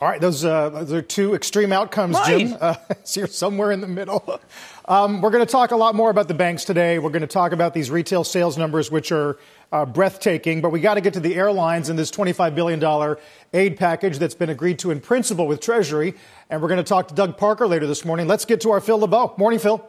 All 0.00 0.08
right, 0.08 0.20
those, 0.20 0.44
uh, 0.44 0.70
those 0.70 0.92
are 0.92 1.02
two 1.02 1.34
extreme 1.34 1.72
outcomes, 1.72 2.14
right. 2.14 2.46
Jim. 2.46 2.56
Uh, 2.60 2.76
so 3.04 3.20
you're 3.20 3.26
somewhere 3.26 3.72
in 3.72 3.80
the 3.80 3.88
middle. 3.88 4.40
Um, 4.88 5.20
we're 5.20 5.28
going 5.28 5.44
to 5.44 5.52
talk 5.52 5.72
a 5.72 5.76
lot 5.76 5.94
more 5.94 6.08
about 6.08 6.28
the 6.28 6.34
banks 6.34 6.64
today. 6.64 6.98
We're 6.98 7.10
going 7.10 7.20
to 7.20 7.26
talk 7.26 7.52
about 7.52 7.74
these 7.74 7.90
retail 7.90 8.24
sales 8.24 8.56
numbers, 8.56 8.90
which 8.90 9.12
are 9.12 9.36
uh, 9.70 9.84
breathtaking. 9.84 10.62
But 10.62 10.70
we 10.70 10.80
got 10.80 10.94
to 10.94 11.02
get 11.02 11.12
to 11.12 11.20
the 11.20 11.34
airlines 11.34 11.90
and 11.90 11.98
this 11.98 12.10
$25 12.10 12.54
billion 12.54 13.16
aid 13.52 13.76
package 13.76 14.18
that's 14.18 14.34
been 14.34 14.48
agreed 14.48 14.78
to 14.78 14.90
in 14.90 15.02
principle 15.02 15.46
with 15.46 15.60
Treasury. 15.60 16.14
And 16.48 16.62
we're 16.62 16.68
going 16.68 16.82
to 16.82 16.88
talk 16.88 17.08
to 17.08 17.14
Doug 17.14 17.36
Parker 17.36 17.66
later 17.66 17.86
this 17.86 18.06
morning. 18.06 18.26
Let's 18.26 18.46
get 18.46 18.62
to 18.62 18.70
our 18.70 18.80
Phil 18.80 18.98
LeBeau. 18.98 19.34
Morning, 19.36 19.58
Phil. 19.58 19.86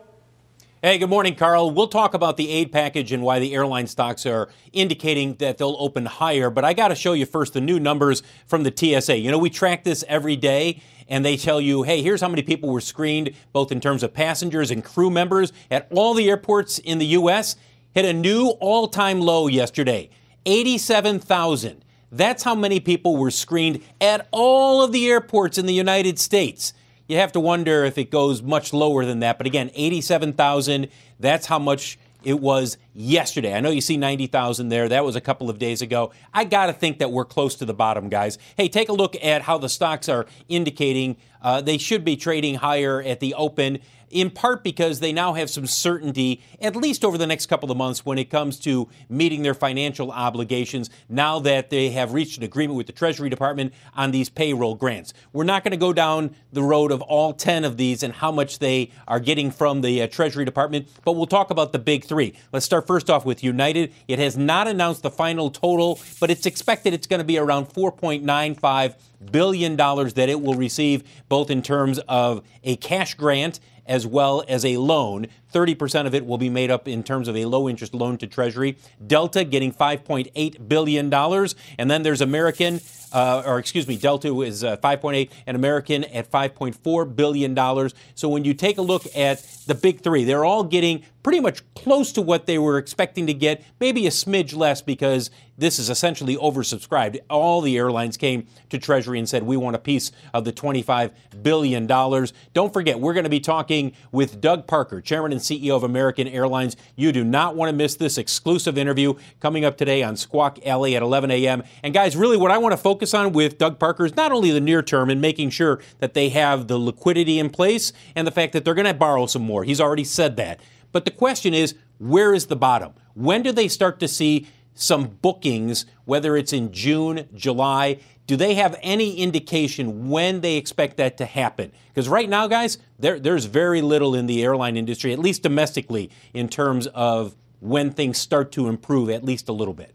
Hey, 0.82 0.98
good 0.98 1.10
morning, 1.10 1.36
Carl. 1.36 1.72
We'll 1.72 1.90
talk 1.90 2.14
about 2.14 2.38
the 2.38 2.50
aid 2.50 2.72
package 2.72 3.12
and 3.12 3.22
why 3.22 3.40
the 3.40 3.54
airline 3.54 3.86
stocks 3.86 4.26
are 4.26 4.48
indicating 4.72 5.36
that 5.36 5.58
they'll 5.58 5.76
open 5.78 6.06
higher. 6.06 6.50
But 6.50 6.64
I 6.64 6.72
got 6.72 6.88
to 6.88 6.96
show 6.96 7.12
you 7.12 7.26
first 7.26 7.52
the 7.52 7.60
new 7.60 7.82
numbers 7.82 8.24
from 8.48 8.64
the 8.64 8.72
TSA. 8.74 9.18
You 9.18 9.30
know, 9.30 9.38
we 9.38 9.50
track 9.50 9.84
this 9.84 10.06
every 10.08 10.38
day, 10.38 10.82
and 11.10 11.26
they 11.26 11.36
tell 11.36 11.60
you, 11.60 11.84
hey, 11.84 12.02
here's 12.02 12.22
how 12.22 12.30
many 12.30 12.44
people 12.44 12.70
were 12.70 12.80
screened, 12.80 13.32
both 13.52 13.74
in 13.74 13.82
terms 13.82 14.04
of 14.04 14.14
passengers 14.14 14.72
and 14.72 14.82
crew 14.82 15.10
members 15.10 15.52
at 15.70 15.86
all 15.92 16.14
the 16.14 16.30
airports 16.30 16.80
in 16.80 16.98
the 16.98 17.08
U.S. 17.08 17.58
Hit 17.94 18.06
a 18.06 18.14
new 18.14 18.48
all 18.62 18.88
time 18.88 19.20
low 19.20 19.48
yesterday 19.48 20.10
87,000. 20.46 21.84
That's 22.10 22.44
how 22.44 22.56
many 22.56 22.80
people 22.80 23.18
were 23.18 23.32
screened 23.32 23.84
at 24.00 24.30
all 24.32 24.82
of 24.82 24.94
the 24.94 25.10
airports 25.10 25.58
in 25.58 25.66
the 25.66 25.74
United 25.74 26.20
States 26.20 26.72
you 27.10 27.18
have 27.18 27.32
to 27.34 27.40
wonder 27.40 27.84
if 27.84 27.98
it 27.98 28.12
goes 28.12 28.42
much 28.42 28.72
lower 28.72 29.04
than 29.04 29.20
that. 29.20 29.38
But 29.38 29.48
again, 29.48 29.72
87,000, 29.74 30.88
that's 31.20 31.48
how 31.48 31.60
much 31.60 31.98
it 32.24 32.40
was 32.40 32.78
yesterday. 32.94 33.54
I 33.54 33.60
know 33.60 33.70
you 33.70 33.82
see 33.82 33.98
90,000 33.98 34.70
there. 34.70 34.90
That 34.90 35.06
was 35.06 35.16
a 35.16 35.22
couple 35.22 35.50
of 35.50 35.60
days 35.60 35.82
ago. 35.82 36.12
I 36.34 36.44
got 36.44 36.68
to 36.68 36.74
think 36.74 37.00
that 37.00 37.12
we're 37.12 37.26
close 37.26 37.56
to 37.56 37.66
the 37.66 37.74
bottom, 37.74 38.10
guys. 38.10 38.38
Hey, 38.58 38.68
take 38.70 38.90
a 38.90 38.94
look 38.94 39.16
at 39.24 39.44
how 39.44 39.58
the 39.58 39.70
stocks 39.70 40.10
are 40.10 40.26
indicating. 40.48 41.18
Uh, 41.42 41.62
they 41.62 41.78
should 41.78 42.04
be 42.04 42.16
trading 42.18 42.56
higher 42.56 43.02
at 43.02 43.20
the 43.20 43.34
open 43.36 43.80
in 44.10 44.30
part 44.30 44.64
because 44.64 45.00
they 45.00 45.14
now 45.14 45.34
have 45.34 45.50
some 45.50 45.66
certainty, 45.66 46.42
at 46.62 46.76
least 46.76 47.06
over 47.06 47.18
the 47.18 47.28
next 47.28 47.46
couple 47.48 47.72
of 47.72 47.78
months, 47.78 48.06
when 48.06 48.18
it 48.18 48.30
comes 48.30 48.60
to 48.60 48.88
meeting 49.08 49.44
their 49.44 49.54
financial 49.54 50.12
obligations 50.12 50.90
now 51.08 51.40
that 51.40 51.70
they 51.70 51.90
have 51.90 52.14
reached 52.14 52.38
an 52.38 52.44
agreement 52.44 52.78
with 52.78 52.88
the 52.88 52.94
Treasury 52.94 53.30
Department 53.30 53.74
on 53.96 54.12
these 54.12 54.30
payroll 54.30 54.76
grants. 54.76 55.14
We're 55.34 55.44
not 55.44 55.64
going 55.64 55.72
to 55.72 55.78
go 55.78 55.94
down 55.94 56.36
the 56.52 56.64
road 56.64 56.92
of 56.92 57.02
all 57.02 57.34
10 57.34 57.64
of 57.64 57.78
these 57.78 58.04
and 58.04 58.14
how 58.14 58.32
much 58.32 58.60
they 58.60 58.92
are 59.08 59.20
getting 59.20 59.52
from 59.52 59.82
the 59.82 60.02
uh, 60.02 60.08
Treasury 60.08 60.46
Department, 60.46 60.88
but 61.06 61.14
we'll 61.14 61.28
talk 61.28 61.50
about 61.50 61.72
the 61.72 61.80
big 61.80 62.06
three. 62.06 62.34
Let's 62.52 62.66
start 62.66 62.88
first 62.90 63.08
off 63.08 63.24
with 63.24 63.44
United. 63.44 63.94
It 64.08 64.18
has 64.18 64.36
not 64.36 64.68
announced 64.68 65.04
the 65.04 65.12
final 65.12 65.52
total, 65.52 66.00
but 66.20 66.32
it's 66.32 66.48
expected 66.48 66.92
it's 66.92 67.06
going 67.06 67.20
to 67.20 67.24
be 67.24 67.38
around 67.38 67.68
4.95 67.68 68.96
billion 69.32 69.76
dollars 69.76 70.16
that 70.16 70.28
it 70.28 70.42
will 70.42 70.56
receive 70.56 71.04
both 71.28 71.52
in 71.52 71.62
terms 71.62 72.00
of 72.08 72.44
a 72.64 72.78
cash 72.78 73.14
grant 73.14 73.60
as 73.86 74.08
well 74.08 74.44
as 74.48 74.66
a 74.66 74.78
loan. 74.78 75.28
30% 75.54 76.08
of 76.08 76.16
it 76.16 76.26
will 76.26 76.40
be 76.40 76.50
made 76.50 76.72
up 76.72 76.88
in 76.88 77.04
terms 77.04 77.28
of 77.28 77.36
a 77.36 77.46
low 77.46 77.70
interest 77.70 77.94
loan 77.94 78.18
to 78.18 78.26
Treasury. 78.26 78.76
Delta 79.06 79.44
getting 79.44 79.72
$5.8 79.72 80.68
billion. 80.68 81.14
And 81.14 81.92
then 81.92 82.02
there's 82.04 82.22
American, 82.22 82.80
uh, 83.12 83.44
or 83.46 83.60
excuse 83.60 83.88
me, 83.88 83.98
Delta 83.98 84.42
is 84.42 84.64
uh, 84.64 84.78
5.8 84.78 85.30
and 85.48 85.56
American 85.56 86.04
at 86.06 86.30
$5.4 86.32 87.16
billion. 87.16 87.90
So 88.16 88.30
when 88.30 88.46
you 88.46 88.54
take 88.54 88.78
a 88.78 88.82
look 88.82 89.04
at 89.16 89.42
the 89.68 89.76
big 89.76 90.02
three, 90.02 90.24
they're 90.24 90.46
all 90.46 90.64
getting 90.64 91.04
pretty 91.24 91.40
much 91.40 91.62
close 91.74 92.12
to 92.14 92.22
what 92.22 92.46
they 92.46 92.58
were 92.58 92.78
expecting 92.78 93.28
to 93.28 93.34
get, 93.34 93.64
maybe 93.80 94.08
a 94.08 94.10
smidge 94.10 94.56
less 94.56 94.82
because 94.82 95.32
this 95.60 95.78
is 95.78 95.90
essentially 95.90 96.36
oversubscribed. 96.38 97.20
All 97.30 97.62
the 97.62 97.78
airlines 97.78 98.18
came 98.18 98.48
to 98.70 98.78
Treasury 98.78 99.20
and 99.20 99.28
said, 99.28 99.44
we 99.44 99.58
want 99.58 99.76
a 99.76 99.80
piece 99.80 100.12
of 100.34 100.46
the 100.46 100.54
$25 100.54 101.12
billion. 101.42 101.86
Don't 101.86 102.74
forget, 102.74 103.00
we're 103.00 103.14
going 103.14 103.26
to 103.26 103.30
be 103.30 103.40
talking 103.40 103.94
with 104.12 104.40
Doug 104.40 104.68
Parker, 104.68 105.02
Chairman 105.02 105.32
and 105.32 105.42
CEO 105.42 105.76
of 105.76 105.84
American 105.84 106.28
Airlines. 106.28 106.78
You 106.96 107.12
do 107.12 107.24
not 107.24 107.56
want 107.56 107.70
to 107.70 107.76
miss 107.76 107.96
this 107.96 108.18
exclusive 108.18 108.78
interview 108.78 109.16
coming 109.40 109.66
up 109.66 109.78
today 109.78 110.02
on 110.02 110.16
Squawk 110.16 110.66
Alley 110.66 110.96
at 110.96 111.02
11 111.02 111.30
a.m. 111.32 111.64
And 111.84 111.94
guys, 111.94 112.16
really 112.16 112.38
what 112.38 112.52
I 112.52 112.58
want 112.58 112.74
to 112.74 112.78
focus 112.78 113.14
on 113.14 113.34
with 113.34 113.58
Doug 113.58 113.80
Parker 113.80 114.06
is 114.06 114.16
not 114.16 114.32
only 114.32 114.52
the 114.52 114.62
near 114.62 114.82
term 114.82 115.10
and 115.10 115.20
making 115.20 115.50
sure 115.50 115.82
that 116.00 116.14
they 116.14 116.30
have 116.30 116.68
the 116.68 116.78
liquidity 116.78 117.38
in 117.38 117.50
place 117.50 117.92
and 118.16 118.26
the 118.26 118.32
fact 118.32 118.54
that 118.54 118.64
they're 118.64 118.74
going 118.74 118.88
to 118.88 118.94
borrow 118.94 119.26
some 119.26 119.42
more. 119.42 119.64
He's 119.64 119.82
already 119.82 120.06
said 120.06 120.38
that. 120.38 120.60
But 120.92 121.06
the 121.06 121.12
question 121.12 121.54
is, 121.54 121.76
where 122.00 122.34
is 122.34 122.48
the 122.48 122.56
bottom? 122.56 122.94
When 123.14 123.44
do 123.44 123.52
they 123.52 123.68
start 123.68 124.00
to 124.00 124.08
see 124.08 124.48
some 124.80 125.08
bookings, 125.22 125.86
whether 126.06 126.36
it's 126.38 126.54
in 126.54 126.72
June, 126.72 127.28
July? 127.36 128.00
Do 128.28 128.36
they 128.36 128.56
have 128.56 128.80
any 128.82 129.18
indication 129.18 130.10
when 130.10 130.42
they 130.42 130.56
expect 130.56 130.98
that 130.98 131.18
to 131.18 131.26
happen? 131.26 131.72
Because 131.88 132.08
right 132.08 132.30
now, 132.30 132.48
guys, 132.48 132.78
there, 132.98 133.20
there's 133.20 133.46
very 133.46 133.82
little 133.82 134.16
in 134.16 134.28
the 134.28 134.44
airline 134.44 134.78
industry, 134.78 135.12
at 135.12 135.20
least 135.20 135.44
domestically, 135.44 136.10
in 136.34 136.48
terms 136.48 136.88
of 136.88 137.36
when 137.60 137.92
things 137.92 138.18
start 138.18 138.52
to 138.54 138.68
improve, 138.68 139.10
at 139.10 139.24
least 139.24 139.50
a 139.50 139.52
little 139.52 139.74
bit. 139.74 139.94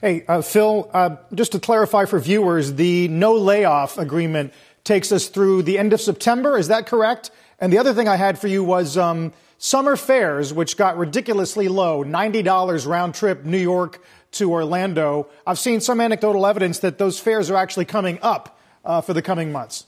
Hey, 0.00 0.24
uh, 0.26 0.40
Phil, 0.40 0.88
uh, 0.92 1.16
just 1.34 1.52
to 1.52 1.60
clarify 1.60 2.06
for 2.06 2.18
viewers, 2.18 2.74
the 2.74 3.08
no 3.08 3.34
layoff 3.34 3.98
agreement 3.98 4.52
takes 4.84 5.12
us 5.12 5.28
through 5.28 5.62
the 5.62 5.78
end 5.78 5.92
of 5.92 6.00
September. 6.00 6.56
Is 6.56 6.68
that 6.68 6.86
correct? 6.86 7.30
And 7.62 7.72
the 7.72 7.78
other 7.78 7.94
thing 7.94 8.08
I 8.08 8.16
had 8.16 8.40
for 8.40 8.48
you 8.48 8.64
was 8.64 8.98
um, 8.98 9.32
summer 9.56 9.94
fares, 9.94 10.52
which 10.52 10.76
got 10.76 10.98
ridiculously 10.98 11.68
low, 11.68 12.02
$90 12.02 12.86
round 12.88 13.14
trip 13.14 13.44
New 13.44 13.56
York 13.56 14.02
to 14.32 14.50
Orlando. 14.50 15.28
I've 15.46 15.60
seen 15.60 15.80
some 15.80 16.00
anecdotal 16.00 16.44
evidence 16.44 16.80
that 16.80 16.98
those 16.98 17.20
fares 17.20 17.50
are 17.50 17.56
actually 17.56 17.84
coming 17.84 18.18
up 18.20 18.58
uh, 18.84 19.00
for 19.00 19.14
the 19.14 19.22
coming 19.22 19.52
months. 19.52 19.86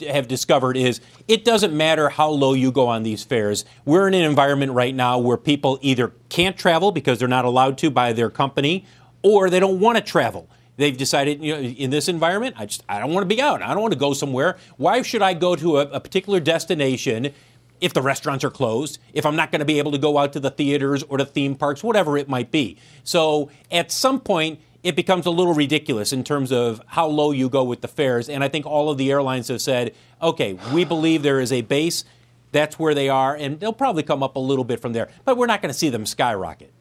have 0.00 0.28
discovered 0.28 0.76
is 0.76 1.00
it 1.26 1.44
doesn't 1.44 1.76
matter 1.76 2.08
how 2.08 2.30
low 2.30 2.54
you 2.54 2.70
go 2.70 2.86
on 2.86 3.02
these 3.02 3.24
fares. 3.24 3.64
We're 3.84 4.06
in 4.06 4.14
an 4.14 4.22
environment 4.22 4.72
right 4.72 4.94
now 4.94 5.18
where 5.18 5.36
people 5.36 5.78
either 5.82 6.12
can't 6.28 6.56
travel 6.56 6.92
because 6.92 7.18
they're 7.18 7.28
not 7.28 7.44
allowed 7.44 7.76
to 7.78 7.90
by 7.90 8.12
their 8.12 8.30
company 8.30 8.86
or 9.22 9.50
they 9.50 9.58
don't 9.58 9.80
want 9.80 9.98
to 9.98 10.04
travel. 10.04 10.48
They've 10.78 10.96
decided, 10.96 11.42
you 11.42 11.54
know, 11.54 11.60
in 11.60 11.90
this 11.90 12.08
environment, 12.08 12.54
I 12.56 12.66
just 12.66 12.84
I 12.88 13.00
don't 13.00 13.12
want 13.12 13.28
to 13.28 13.34
be 13.34 13.42
out. 13.42 13.62
I 13.62 13.74
don't 13.74 13.82
want 13.82 13.92
to 13.92 13.98
go 13.98 14.14
somewhere. 14.14 14.56
Why 14.76 15.02
should 15.02 15.22
I 15.22 15.34
go 15.34 15.56
to 15.56 15.78
a, 15.78 15.82
a 15.90 16.00
particular 16.00 16.38
destination 16.38 17.34
if 17.80 17.92
the 17.92 18.02
restaurants 18.02 18.44
are 18.44 18.50
closed, 18.50 18.98
if 19.12 19.26
I'm 19.26 19.34
not 19.34 19.50
going 19.50 19.58
to 19.58 19.64
be 19.64 19.78
able 19.78 19.90
to 19.92 19.98
go 19.98 20.18
out 20.18 20.32
to 20.34 20.40
the 20.40 20.50
theaters 20.50 21.02
or 21.02 21.18
the 21.18 21.26
theme 21.26 21.56
parks, 21.56 21.82
whatever 21.82 22.16
it 22.16 22.28
might 22.28 22.52
be. 22.52 22.78
So 23.02 23.50
at 23.72 23.90
some 23.90 24.20
point, 24.20 24.60
it 24.84 24.94
becomes 24.94 25.26
a 25.26 25.30
little 25.30 25.54
ridiculous 25.54 26.12
in 26.12 26.22
terms 26.22 26.52
of 26.52 26.80
how 26.86 27.08
low 27.08 27.32
you 27.32 27.48
go 27.48 27.64
with 27.64 27.80
the 27.80 27.88
fares. 27.88 28.28
And 28.28 28.44
I 28.44 28.48
think 28.48 28.64
all 28.64 28.88
of 28.88 28.98
the 28.98 29.10
airlines 29.10 29.48
have 29.48 29.60
said, 29.60 29.94
okay, 30.22 30.58
we 30.72 30.84
believe 30.84 31.22
there 31.24 31.40
is 31.40 31.52
a 31.52 31.62
base. 31.62 32.04
That's 32.52 32.78
where 32.78 32.94
they 32.94 33.08
are, 33.08 33.34
and 33.34 33.58
they'll 33.58 33.72
probably 33.72 34.04
come 34.04 34.22
up 34.22 34.36
a 34.36 34.40
little 34.40 34.64
bit 34.64 34.80
from 34.80 34.92
there. 34.92 35.10
But 35.24 35.36
we're 35.36 35.46
not 35.46 35.60
going 35.60 35.72
to 35.72 35.78
see 35.78 35.90
them 35.90 36.06
skyrocket. 36.06 36.72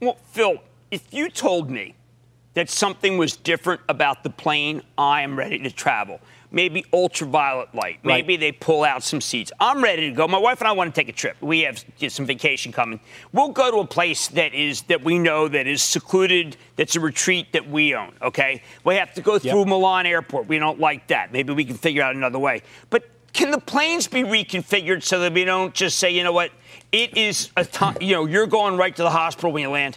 Well, 0.00 0.18
Phil, 0.30 0.62
if 0.90 1.12
you 1.12 1.28
told 1.30 1.70
me 1.70 1.94
that 2.54 2.68
something 2.68 3.18
was 3.18 3.36
different 3.36 3.80
about 3.88 4.22
the 4.22 4.30
plane, 4.30 4.82
I 4.98 5.22
am 5.22 5.38
ready 5.38 5.58
to 5.60 5.70
travel. 5.70 6.20
Maybe 6.50 6.84
ultraviolet 6.92 7.74
light. 7.74 8.00
Maybe 8.04 8.34
right. 8.34 8.40
they 8.40 8.52
pull 8.52 8.84
out 8.84 9.02
some 9.02 9.22
seats. 9.22 9.50
I'm 9.58 9.82
ready 9.82 10.10
to 10.10 10.14
go. 10.14 10.28
My 10.28 10.36
wife 10.36 10.60
and 10.60 10.68
I 10.68 10.72
want 10.72 10.94
to 10.94 11.00
take 11.00 11.08
a 11.08 11.12
trip. 11.12 11.40
We 11.40 11.60
have 11.60 11.82
some 12.08 12.26
vacation 12.26 12.72
coming. 12.72 13.00
We'll 13.32 13.48
go 13.48 13.70
to 13.70 13.78
a 13.78 13.86
place 13.86 14.28
that 14.28 14.52
is 14.52 14.82
that 14.82 15.02
we 15.02 15.18
know 15.18 15.48
that 15.48 15.66
is 15.66 15.82
secluded, 15.82 16.58
that's 16.76 16.94
a 16.94 17.00
retreat 17.00 17.52
that 17.52 17.70
we 17.70 17.94
own. 17.94 18.12
Okay, 18.20 18.62
we 18.84 18.96
have 18.96 19.14
to 19.14 19.22
go 19.22 19.38
through 19.38 19.60
yep. 19.60 19.68
Milan 19.68 20.04
Airport. 20.04 20.46
We 20.46 20.58
don't 20.58 20.78
like 20.78 21.06
that. 21.06 21.32
Maybe 21.32 21.54
we 21.54 21.64
can 21.64 21.76
figure 21.76 22.02
out 22.02 22.14
another 22.14 22.38
way. 22.38 22.60
But 22.90 23.08
can 23.32 23.50
the 23.50 23.60
planes 23.60 24.06
be 24.06 24.22
reconfigured 24.22 25.02
so 25.02 25.20
that 25.20 25.32
we 25.32 25.46
don't 25.46 25.72
just 25.72 25.98
say, 25.98 26.10
you 26.10 26.22
know 26.22 26.32
what, 26.32 26.50
it 26.92 27.16
is 27.16 27.50
a 27.56 27.64
time. 27.64 27.96
You 28.02 28.16
know, 28.16 28.26
you're 28.26 28.46
going 28.46 28.76
right 28.76 28.94
to 28.94 29.02
the 29.02 29.10
hospital 29.10 29.52
when 29.52 29.62
you 29.62 29.70
land. 29.70 29.96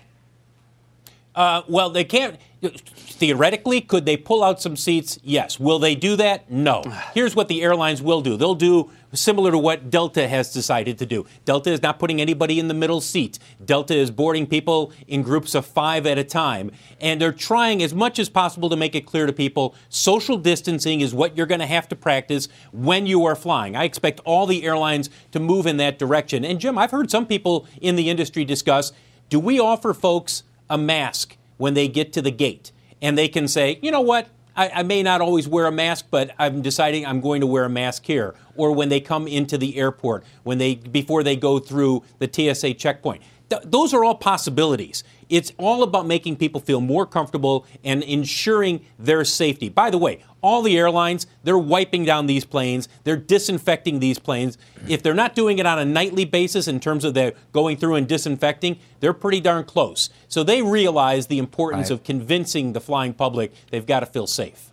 Uh, 1.36 1.62
well, 1.68 1.90
they 1.90 2.06
can't. 2.06 2.38
Theoretically, 2.62 3.82
could 3.82 4.06
they 4.06 4.18
pull 4.18 4.44
out 4.44 4.62
some 4.62 4.76
seats? 4.76 5.20
Yes. 5.22 5.60
Will 5.60 5.78
they 5.78 5.94
do 5.94 6.16
that? 6.16 6.50
No. 6.50 6.82
Here's 7.14 7.36
what 7.36 7.50
the 7.50 7.62
airlines 7.62 8.02
will 8.02 8.22
do 8.22 8.38
they'll 8.38 8.56
do 8.56 8.90
similar 9.14 9.52
to 9.52 9.58
what 9.58 9.90
Delta 9.90 10.28
has 10.28 10.52
decided 10.52 10.98
to 10.98 11.06
do. 11.06 11.26
Delta 11.46 11.72
is 11.72 11.82
not 11.82 12.00
putting 12.00 12.20
anybody 12.20 12.60
in 12.60 12.68
the 12.68 12.74
middle 12.74 13.00
seat. 13.00 13.40
Delta 13.64 13.96
is 13.96 14.12
boarding 14.12 14.46
people 14.46 14.92
in 15.08 15.22
groups 15.22 15.56
of 15.56 15.66
five 15.66 16.06
at 16.06 16.18
a 16.18 16.24
time. 16.24 16.72
And 17.00 17.22
they're 17.22 17.32
trying 17.32 17.82
as 17.82 17.94
much 17.94 18.20
as 18.20 18.28
possible 18.28 18.70
to 18.70 18.76
make 18.76 18.94
it 18.94 19.06
clear 19.06 19.26
to 19.26 19.32
people 19.32 19.74
social 19.88 20.38
distancing 20.38 21.00
is 21.00 21.14
what 21.14 21.38
you're 21.38 21.46
going 21.46 21.62
to 21.62 21.66
have 21.66 21.88
to 21.90 21.96
practice 21.96 22.50
when 22.74 23.08
you 23.08 23.24
are 23.26 23.36
flying. 23.36 23.76
I 23.76 23.86
expect 23.86 24.20
all 24.26 24.46
the 24.46 24.66
airlines 24.66 25.10
to 25.32 25.40
move 25.40 25.66
in 25.66 25.78
that 25.78 25.98
direction. 25.98 26.44
And 26.44 26.60
Jim, 26.60 26.78
I've 26.78 26.92
heard 26.92 27.10
some 27.10 27.26
people 27.26 27.68
in 27.80 27.96
the 27.96 28.10
industry 28.10 28.44
discuss 28.44 28.92
do 29.30 29.40
we 29.40 29.60
offer 29.60 29.94
folks 29.94 30.44
a 30.70 30.78
mask 30.78 31.38
when 31.58 31.74
they 31.74 31.88
get 31.88 32.14
to 32.14 32.22
the 32.22 32.32
gate. 32.32 32.72
And 33.02 33.18
they 33.18 33.28
can 33.28 33.48
say, 33.48 33.80
you 33.82 33.92
know 33.92 34.02
what, 34.02 34.30
I, 34.56 34.70
I, 34.70 34.84
may 34.84 35.04
not 35.04 35.22
always 35.22 35.48
wear 35.48 35.66
a 35.66 35.72
mask, 35.72 36.06
but 36.10 36.34
I'm 36.40 36.62
deciding 36.62 37.06
I'm 37.06 37.20
going 37.20 37.42
to 37.42 37.48
wear 37.48 37.66
a 37.66 37.70
mask 37.70 38.06
here. 38.06 38.36
Or 38.56 38.72
when 38.72 38.90
they 38.90 39.02
come 39.02 39.28
into 39.28 39.58
the 39.58 39.78
airport, 39.78 40.24
when 40.44 40.58
they 40.58 40.76
before 40.76 41.24
they 41.24 41.36
go 41.36 41.60
through 41.60 42.04
the 42.20 42.30
TSA 42.32 42.76
checkpoint. 42.76 43.22
Th- 43.50 43.62
those 43.64 43.94
are 43.94 44.04
all 44.04 44.16
possibilities. 44.16 45.04
It's 45.30 45.52
all 45.58 45.84
about 45.84 46.06
making 46.06 46.38
people 46.38 46.62
feel 46.62 46.82
more 46.82 47.06
comfortable 47.06 47.66
and 47.84 48.04
ensuring 48.04 48.86
their 49.00 49.24
safety. 49.26 49.70
By 49.70 49.90
the 49.90 49.98
way, 49.98 50.24
all 50.42 50.62
the 50.62 50.78
airlines, 50.78 51.26
they're 51.44 51.58
wiping 51.58 52.06
down 52.06 52.28
these 52.28 52.46
planes, 52.46 52.88
they're 53.04 53.18
disinfecting 53.18 54.00
these 54.00 54.20
planes. 54.20 54.58
If 54.88 55.02
they're 55.02 55.16
not 55.16 55.36
doing 55.36 55.58
it 55.58 55.66
on 55.66 55.80
a 55.80 55.86
nightly 55.86 56.26
basis 56.26 56.68
in 56.68 56.80
terms 56.80 57.04
of 57.04 57.14
their 57.14 57.34
going 57.52 57.78
through 57.78 57.96
and 57.96 58.08
disinfecting, 58.08 58.78
they're 59.00 59.14
pretty 59.14 59.42
darn 59.42 59.64
close. 59.64 60.10
So 60.28 60.44
they 60.44 60.62
realize 60.62 61.28
the 61.28 61.40
importance 61.40 61.90
right. 61.90 62.00
of 62.00 62.04
convincing 62.04 62.74
the 62.74 62.82
flying 62.82 63.14
public 63.14 63.54
they've 63.72 63.86
got 63.86 64.02
to 64.02 64.06
feel 64.06 64.28
safe. 64.28 64.72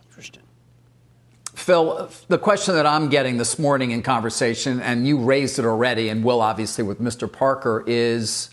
Phil, 1.55 2.09
the 2.27 2.37
question 2.37 2.75
that 2.75 2.85
I'm 2.85 3.09
getting 3.09 3.37
this 3.37 3.59
morning 3.59 3.91
in 3.91 4.01
conversation, 4.01 4.81
and 4.81 5.07
you 5.07 5.19
raised 5.19 5.59
it 5.59 5.65
already, 5.65 6.09
and 6.09 6.23
will 6.23 6.41
obviously 6.41 6.83
with 6.83 6.99
Mr. 6.99 7.31
Parker, 7.31 7.83
is 7.85 8.49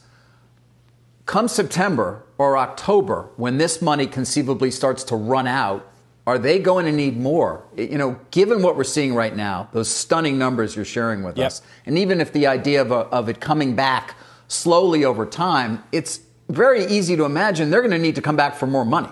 come 1.30 1.46
September 1.46 2.24
or 2.38 2.58
October, 2.58 3.28
when 3.36 3.56
this 3.56 3.80
money 3.80 4.04
conceivably 4.04 4.68
starts 4.68 5.04
to 5.04 5.14
run 5.14 5.46
out, 5.46 5.88
are 6.26 6.40
they 6.40 6.58
going 6.58 6.84
to 6.86 6.90
need 6.90 7.16
more? 7.16 7.62
You 7.76 7.98
know, 7.98 8.18
given 8.32 8.62
what 8.62 8.76
we're 8.76 8.82
seeing 8.82 9.14
right 9.14 9.36
now, 9.36 9.68
those 9.72 9.88
stunning 9.88 10.38
numbers 10.38 10.74
you're 10.74 10.84
sharing 10.84 11.22
with 11.22 11.38
yep. 11.38 11.46
us, 11.46 11.62
and 11.86 11.96
even 11.96 12.20
if 12.20 12.32
the 12.32 12.48
idea 12.48 12.82
of, 12.82 12.90
a, 12.90 13.06
of 13.12 13.28
it 13.28 13.38
coming 13.40 13.76
back 13.76 14.16
slowly 14.48 15.04
over 15.04 15.24
time, 15.24 15.84
it's 15.92 16.18
very 16.48 16.84
easy 16.86 17.14
to 17.16 17.24
imagine 17.24 17.70
they're 17.70 17.80
going 17.80 17.92
to 17.92 17.98
need 17.98 18.16
to 18.16 18.22
come 18.22 18.36
back 18.36 18.56
for 18.56 18.66
more 18.66 18.84
money. 18.84 19.10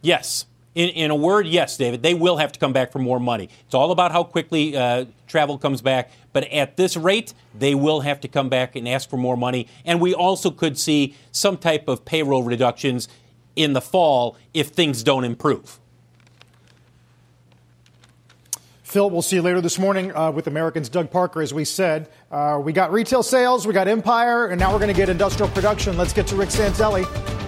Yes. 0.00 0.46
In, 0.78 0.90
in, 0.90 1.10
a 1.10 1.16
word, 1.16 1.48
yes, 1.48 1.76
David, 1.76 2.04
they 2.04 2.14
will 2.14 2.36
have 2.36 2.52
to 2.52 2.60
come 2.60 2.72
back 2.72 2.92
for 2.92 3.00
more 3.00 3.18
money. 3.18 3.48
It's 3.66 3.74
all 3.74 3.90
about 3.90 4.12
how 4.12 4.22
quickly 4.22 4.76
uh, 4.76 5.06
travel 5.26 5.58
comes 5.58 5.82
back. 5.82 6.12
But 6.32 6.44
at 6.52 6.76
this 6.76 6.96
rate, 6.96 7.34
they 7.52 7.74
will 7.74 8.02
have 8.02 8.20
to 8.20 8.28
come 8.28 8.48
back 8.48 8.76
and 8.76 8.88
ask 8.88 9.10
for 9.10 9.16
more 9.16 9.36
money. 9.36 9.66
And 9.84 10.00
we 10.00 10.14
also 10.14 10.52
could 10.52 10.78
see 10.78 11.16
some 11.32 11.56
type 11.56 11.88
of 11.88 12.04
payroll 12.04 12.44
reductions 12.44 13.08
in 13.56 13.72
the 13.72 13.80
fall 13.80 14.36
if 14.54 14.68
things 14.68 15.02
don't 15.02 15.24
improve. 15.24 15.80
Phil, 18.84 19.10
we'll 19.10 19.20
see 19.20 19.34
you 19.34 19.42
later 19.42 19.60
this 19.60 19.80
morning 19.80 20.14
uh, 20.14 20.30
with 20.30 20.46
Americans' 20.46 20.88
Doug 20.88 21.10
Parker. 21.10 21.42
As 21.42 21.52
we 21.52 21.64
said, 21.64 22.08
uh, 22.30 22.60
we 22.62 22.72
got 22.72 22.92
retail 22.92 23.24
sales, 23.24 23.66
we 23.66 23.72
got 23.72 23.88
Empire, 23.88 24.46
and 24.46 24.60
now 24.60 24.72
we're 24.72 24.78
going 24.78 24.94
to 24.94 24.96
get 24.96 25.08
industrial 25.08 25.50
production. 25.50 25.98
Let's 25.98 26.12
get 26.12 26.28
to 26.28 26.36
Rick 26.36 26.50
Santelli. 26.50 27.47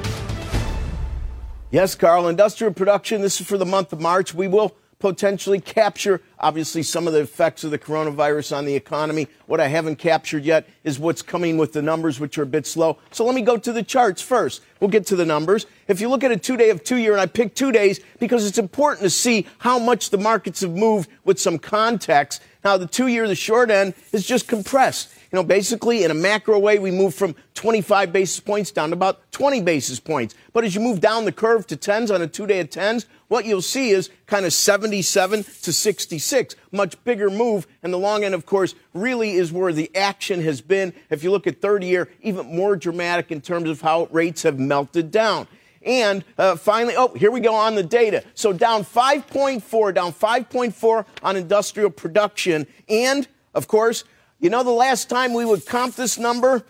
Yes, 1.73 1.95
Carl, 1.95 2.27
industrial 2.27 2.75
production. 2.75 3.23
This 3.23 3.41
is 3.41 3.47
for 3.47 3.57
the 3.57 3.65
month 3.65 3.93
of 3.93 4.01
March. 4.01 4.35
We 4.35 4.49
will 4.49 4.75
potentially 4.99 5.61
capture, 5.61 6.21
obviously, 6.41 6.83
some 6.83 7.07
of 7.07 7.13
the 7.13 7.21
effects 7.21 7.63
of 7.63 7.71
the 7.71 7.79
coronavirus 7.79 8.57
on 8.57 8.65
the 8.65 8.75
economy. 8.75 9.29
What 9.47 9.61
I 9.61 9.69
haven't 9.69 9.95
captured 9.95 10.43
yet 10.43 10.69
is 10.83 10.99
what's 10.99 11.23
coming 11.23 11.59
with 11.59 11.73
the 11.73 11.81
numbers, 11.81 12.19
which 12.19 12.39
are 12.39 12.43
a 12.43 12.47
bit 12.47 12.67
slow. 12.67 12.99
So 13.13 13.25
let 13.25 13.37
me 13.37 13.43
go 13.43 13.57
to 13.57 13.73
the 13.73 13.85
charts 13.85 14.21
first. 14.21 14.63
We'll 14.81 14.91
get 14.91 15.07
to 15.07 15.17
the 15.17 15.25
numbers. 15.25 15.67
If 15.87 16.01
you 16.01 16.09
look 16.09 16.25
at 16.25 16.33
a 16.33 16.37
two 16.37 16.57
day 16.57 16.71
of 16.71 16.83
two 16.83 16.97
year, 16.97 17.13
and 17.13 17.21
I 17.21 17.27
picked 17.27 17.57
two 17.57 17.71
days 17.71 18.01
because 18.19 18.49
it's 18.49 18.59
important 18.59 19.05
to 19.05 19.11
see 19.11 19.47
how 19.59 19.79
much 19.79 20.11
the 20.11 20.19
markets 20.19 20.63
have 20.63 20.73
moved 20.73 21.09
with 21.25 21.39
some 21.39 21.57
context. 21.57 22.43
Now, 22.65 22.79
the 22.79 22.89
two 22.89 23.07
year, 23.07 23.29
the 23.29 23.37
short 23.37 23.71
end 23.71 23.95
is 24.11 24.27
just 24.27 24.49
compressed. 24.49 25.15
You 25.33 25.37
know, 25.37 25.45
basically, 25.45 26.03
in 26.03 26.11
a 26.11 26.15
macro 26.15 26.59
way, 26.59 26.81
we 26.81 26.91
move 26.91 27.15
from 27.15 27.37
25 27.55 28.13
basis 28.13 28.41
points 28.41 28.73
down 28.73 28.89
to 28.89 28.95
about 28.95 29.31
20 29.31 29.63
basis 29.63 30.01
points. 30.01 30.35
But 30.53 30.65
as 30.65 30.75
you 30.75 30.81
move 30.81 31.01
down 31.01 31.25
the 31.25 31.31
curve 31.31 31.69
to 31.69 31.77
10s 31.77 32.13
on 32.13 32.21
a 32.21 32.27
two 32.27 32.49
day 32.49 32.59
of 32.59 32.69
10s, 32.69 33.07
what 33.29 33.45
you'll 33.45 33.63
see 33.63 33.91
is 33.91 34.11
kind 34.27 34.45
of 34.45 34.53
77 34.53 35.45
to 35.45 35.73
66. 35.73 36.57
Much 36.73 37.05
bigger 37.05 37.31
move. 37.31 37.69
And 37.85 37.93
the 37.93 37.99
long 37.99 38.25
end, 38.25 38.35
of 38.35 38.45
course, 38.45 38.75
really 38.93 39.35
is 39.35 39.53
where 39.53 39.73
the 39.73 39.95
action 39.95 40.43
has 40.43 40.61
been. 40.61 40.93
If 41.11 41.23
you 41.23 41.31
look 41.31 41.47
at 41.47 41.61
30 41.61 41.87
year, 41.87 42.09
even 42.23 42.47
more 42.47 42.75
dramatic 42.75 43.31
in 43.31 43.41
terms 43.41 43.71
of 43.71 43.81
how 43.81 44.09
rates 44.11 44.43
have 44.43 44.59
melted 44.59 45.13
down. 45.13 45.47
And 45.83 46.25
uh, 46.39 46.57
finally, 46.57 46.95
oh, 46.97 47.15
here 47.15 47.31
we 47.31 47.41
go 47.41 47.55
on 47.55 47.77
the 47.77 47.85
data. 47.85 48.25
So 48.35 48.53
down 48.53 48.85
5.4, 48.85 49.95
down 49.95 50.13
5.4 50.13 51.07
on 51.23 51.37
industrial 51.37 51.91
production. 51.91 52.67
And, 52.89 53.29
of 53.55 53.69
course, 53.69 54.03
you 54.41 54.51
know 54.51 54.63
the 54.63 54.71
last 54.71 55.11
time 55.11 55.35
we 55.35 55.45
would 55.45 55.67
comp 55.67 55.95
this 55.95 56.19
number? 56.19 56.65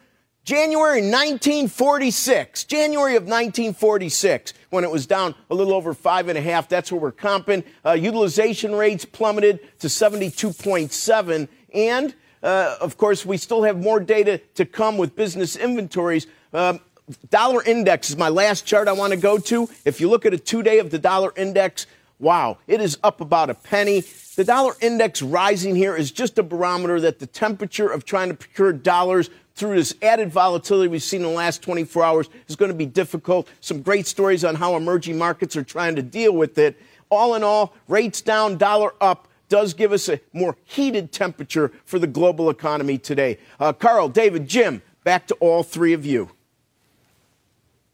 January 0.45 1.03
1946. 1.03 2.65
January 2.65 3.15
of 3.15 3.23
1946, 3.23 4.55
when 4.71 4.83
it 4.83 4.91
was 4.91 5.07
down 5.07 5.35
a 5.50 5.55
little 5.55 5.73
over 5.73 5.95
five 5.95 6.29
and 6.29 6.37
a 6.37 6.41
half. 6.41 6.69
That's 6.69 6.91
where 6.91 7.00
we're 7.00 7.12
comping. 7.12 7.65
Uh, 7.87 7.93
utilization 7.93 8.75
rates 8.75 9.05
plummeted 9.05 9.61
to 9.79 9.87
72.7. 9.87 11.49
And, 11.73 12.15
uh, 12.43 12.77
of 12.81 12.97
course, 12.97 13.25
we 13.25 13.37
still 13.37 13.62
have 13.62 13.79
more 13.79 14.00
data 14.00 14.39
to 14.55 14.65
come 14.65 14.99
with 14.99 15.15
business 15.15 15.55
inventories. 15.55 16.27
Um, 16.53 16.81
dollar 17.29 17.62
index 17.62 18.11
is 18.11 18.17
my 18.17 18.29
last 18.29 18.67
chart 18.67 18.89
I 18.89 18.93
want 18.93 19.12
to 19.12 19.19
go 19.19 19.39
to. 19.39 19.69
If 19.85 20.00
you 20.00 20.09
look 20.09 20.27
at 20.27 20.35
a 20.35 20.39
two 20.39 20.62
day 20.62 20.79
of 20.79 20.91
the 20.91 20.99
dollar 20.99 21.33
index, 21.37 21.87
wow, 22.21 22.59
it 22.67 22.81
is 22.81 22.99
up 23.03 23.21
about 23.21 23.50
a 23.50 23.55
penny. 23.55 24.05
The 24.37 24.45
dollar 24.45 24.75
index 24.81 25.23
rising 25.23 25.75
here 25.75 25.97
is 25.97 26.11
just 26.11 26.39
a 26.39 26.43
barometer 26.43 27.00
that 27.00 27.19
the 27.19 27.27
temperature 27.27 27.89
of 27.89 28.05
trying 28.05 28.29
to 28.29 28.35
procure 28.35 28.73
dollars 28.73 29.31
through 29.55 29.77
this 29.77 29.95
added 30.00 30.31
volatility 30.31 30.89
we've 30.89 31.03
seen 31.03 31.23
in 31.23 31.29
the 31.29 31.33
last 31.33 31.62
24 31.62 32.05
hours 32.05 32.29
is 32.49 32.57
going 32.57 32.71
to 32.71 32.77
be 32.77 32.87
difficult. 32.87 33.49
Some 33.61 33.83
great 33.83 34.07
stories 34.07 34.45
on 34.45 34.55
how 34.55 34.77
emerging 34.77 35.19
markets 35.19 35.57
are 35.57 35.65
trying 35.65 35.97
to 35.97 36.03
deal 36.03 36.33
with 36.33 36.57
it. 36.59 36.81
All 37.11 37.35
in 37.35 37.43
all, 37.43 37.75
rates 37.89 38.21
down, 38.21 38.57
dollar 38.57 38.95
up 39.00 39.27
does 39.49 39.75
give 39.75 39.93
us 39.93 40.09
a 40.09 40.21
more 40.33 40.57
heated 40.65 41.11
temperature 41.11 41.73
for 41.85 41.99
the 41.99 42.07
global 42.07 42.49
economy 42.50 42.97
today. 42.97 43.39
Uh, 43.59 43.73
Carl, 43.73 44.09
David, 44.09 44.49
Jim, 44.49 44.81
back 45.03 45.27
to 45.27 45.35
all 45.35 45.62
three 45.62 45.93
of 45.93 46.07
you. 46.07 46.31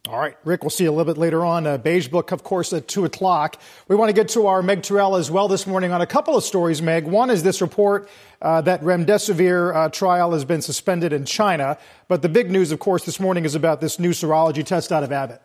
All 0.09 0.21
right, 0.21 0.37
Rick, 0.45 0.63
we'll 0.63 0.71
see 0.71 0.85
you 0.85 0.91
a 0.91 0.93
little 0.93 1.13
bit 1.13 1.19
later 1.19 1.45
on. 1.45 1.67
Uh, 1.67 1.79
Beige 1.79 2.07
Book, 2.07 2.31
of 2.31 2.45
course, 2.45 2.73
at 2.73 2.87
2 2.87 3.07
o'clock. 3.07 3.61
We 3.89 3.97
want 3.97 4.09
to 4.09 4.13
get 4.13 4.29
to 4.31 4.47
our 4.47 4.63
Meg 4.63 4.85
Terrell 4.85 5.17
as 5.17 5.33
well 5.33 5.49
this 5.49 5.67
morning 5.67 5.91
on 5.91 6.01
a 6.01 6.07
couple 6.07 6.37
of 6.37 6.45
stories, 6.45 6.81
Meg. 6.81 7.07
One 7.07 7.29
is 7.29 7.43
this 7.43 7.61
report 7.61 8.09
uh, 8.41 8.61
that 8.61 8.83
remdesivir 8.83 9.75
uh, 9.75 9.89
trial 9.89 10.31
has 10.31 10.45
been 10.45 10.63
suspended 10.63 11.13
in 11.13 11.25
China. 11.25 11.77
But 12.07 12.23
the 12.23 12.29
big 12.29 12.53
news, 12.53 12.71
of 12.71 12.79
course, 12.79 13.05
this 13.05 13.19
morning 13.19 13.45
is 13.45 13.57
about 13.57 13.81
this 13.81 13.99
new 13.99 14.11
serology 14.11 14.65
test 14.65 14.93
out 14.93 15.03
of 15.03 15.11
Abbott. 15.11 15.43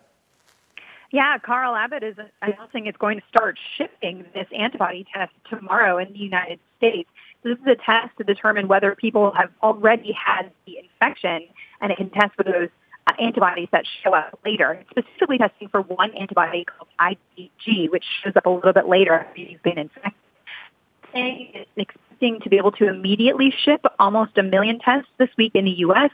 Yeah, 1.10 1.40
Carl 1.40 1.76
Abbott 1.76 2.04
is 2.04 2.16
announcing 2.44 2.86
it's 2.86 2.98
going 3.00 3.20
to 3.20 3.26
start 3.30 3.58
shipping 3.78 4.26
this 4.36 4.48
antibody 4.56 5.08
test 5.12 5.34
tomorrow 5.50 5.98
in 5.98 6.14
the 6.14 6.20
United 6.20 6.60
States. 6.78 7.10
This 7.42 7.58
is 7.58 7.66
a 7.66 7.76
test 7.76 8.16
to 8.20 8.24
determine 8.24 8.68
whether 8.68 8.94
people 8.94 9.32
have 9.36 9.50
already 9.64 10.14
had 10.14 10.52
the 10.68 10.78
infection, 10.78 11.48
and 11.82 11.92
it 11.92 11.98
can 11.98 12.12
test 12.12 12.36
for 12.36 12.44
those 12.44 12.70
uh, 13.08 13.14
antibodies 13.20 13.70
that 13.72 13.86
show 14.04 14.14
up 14.14 14.40
later. 14.46 14.84
Specifically 14.92 15.38
testing 15.38 15.70
for 15.70 15.82
one 15.82 16.12
antibody 16.16 16.66
called 16.66 16.90
IgG, 17.00 17.90
which 17.90 18.06
shows 18.24 18.34
up 18.36 18.46
a 18.46 18.50
little 18.50 18.74
bit 18.74 18.88
later 18.88 19.14
after 19.14 19.42
you've 19.42 19.64
been 19.64 19.78
infected. 19.78 20.14
It's 21.14 21.70
expecting 21.76 22.40
to 22.42 22.50
be 22.50 22.58
able 22.58 22.72
to 22.74 22.88
immediately 22.88 23.54
ship 23.66 23.86
almost 24.00 24.38
a 24.38 24.44
million 24.44 24.80
tests 24.80 25.10
this 25.18 25.30
week 25.38 25.56
in 25.56 25.66
the 25.66 25.72
U.S. 25.80 26.12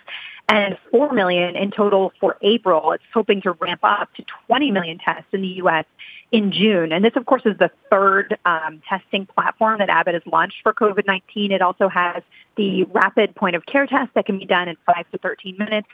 and 0.50 0.77
4 0.92 1.14
million 1.14 1.55
in 1.55 1.72
total 1.72 2.14
for 2.20 2.38
April. 2.42 2.94
It's 2.94 3.03
hoping 3.14 3.42
to 3.42 3.51
ramp 3.51 3.81
up 3.83 4.14
to 4.16 4.24
20 4.48 4.72
million 4.72 4.98
tests 4.98 5.27
in 5.33 5.42
the 5.42 5.48
U.S. 5.48 5.85
in 6.31 6.51
June. 6.51 6.92
And 6.92 7.05
this, 7.05 7.14
of 7.16 7.25
course, 7.25 7.44
is 7.46 7.57
the 7.59 7.70
third 7.92 8.38
um, 8.46 8.81
testing 8.88 9.27
platform 9.27 9.79
that 9.79 9.90
Abbott 9.90 10.16
has 10.16 10.24
launched 10.25 10.57
for 10.64 10.74
COVID-19. 10.74 11.51
It 11.51 11.62
also 11.62 11.90
has 11.90 12.24
the 12.55 12.83
rapid 12.85 13.35
point 13.35 13.55
of 13.55 13.66
care 13.66 13.85
test 13.85 14.14
that 14.16 14.25
can 14.25 14.40
be 14.40 14.46
done 14.46 14.68
in 14.68 14.77
5 14.85 15.12
to 15.12 15.18
13 15.20 15.57
minutes 15.59 15.88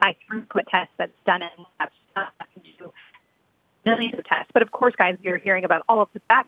high 0.00 0.16
throughput 0.28 0.66
test 0.70 0.90
that's 0.96 1.12
done 1.26 1.42
in 1.42 1.48
labs 1.78 1.92
do 2.78 2.92
millions 3.84 4.18
of 4.18 4.24
tests. 4.24 4.50
But 4.52 4.62
of 4.62 4.72
course, 4.72 4.94
guys, 4.96 5.16
you're 5.22 5.38
hearing 5.38 5.64
about 5.64 5.82
all 5.88 6.00
of 6.00 6.08
the 6.12 6.20
back. 6.28 6.46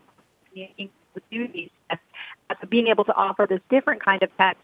Uh, 0.56 1.96
being 2.68 2.88
able 2.88 3.04
to 3.04 3.14
offer 3.14 3.46
this 3.48 3.60
different 3.70 4.04
kind 4.04 4.22
of 4.22 4.36
test 4.36 4.58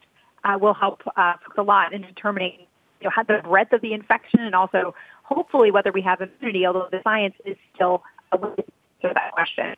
uh, 0.45 0.59
will 0.61 0.75
help 0.75 1.03
uh, 1.17 1.35
a 1.57 1.63
lot 1.63 1.93
in 1.93 2.03
determining 2.03 2.67
you 3.01 3.09
know, 3.09 3.25
the 3.27 3.41
breadth 3.43 3.73
of 3.73 3.81
the 3.81 3.93
infection 3.93 4.41
and 4.41 4.55
also 4.55 4.95
hopefully 5.23 5.71
whether 5.71 5.93
we 5.93 6.03
have 6.03 6.21
immunity, 6.21 6.67
although 6.67 6.89
the 6.91 7.01
science 7.03 7.35
is 7.45 7.57
still 7.75 8.03
a 8.33 8.37
little 8.37 8.57
bit 8.57 8.67
to 9.03 9.11
that 9.15 9.33
question. 9.33 9.75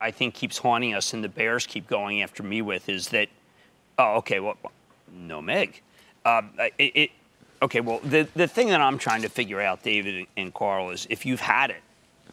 I 0.00 0.10
think 0.10 0.34
keeps 0.34 0.58
haunting 0.58 0.94
us 0.94 1.12
and 1.12 1.22
the 1.22 1.28
Bears 1.28 1.66
keep 1.66 1.86
going 1.86 2.22
after 2.22 2.42
me 2.42 2.62
with 2.62 2.88
is 2.88 3.08
that, 3.10 3.28
oh, 3.98 4.16
okay, 4.16 4.40
well, 4.40 4.56
no 5.12 5.40
Meg. 5.40 5.82
Um, 6.24 6.50
it, 6.78 6.92
it, 6.94 7.10
okay, 7.62 7.80
well, 7.80 8.00
the, 8.04 8.28
the 8.34 8.46
thing 8.46 8.68
that 8.68 8.80
I'm 8.80 8.98
trying 8.98 9.22
to 9.22 9.28
figure 9.28 9.60
out, 9.60 9.82
David 9.82 10.26
and 10.36 10.52
Carl, 10.52 10.90
is 10.90 11.06
if 11.10 11.24
you've 11.24 11.40
had 11.40 11.74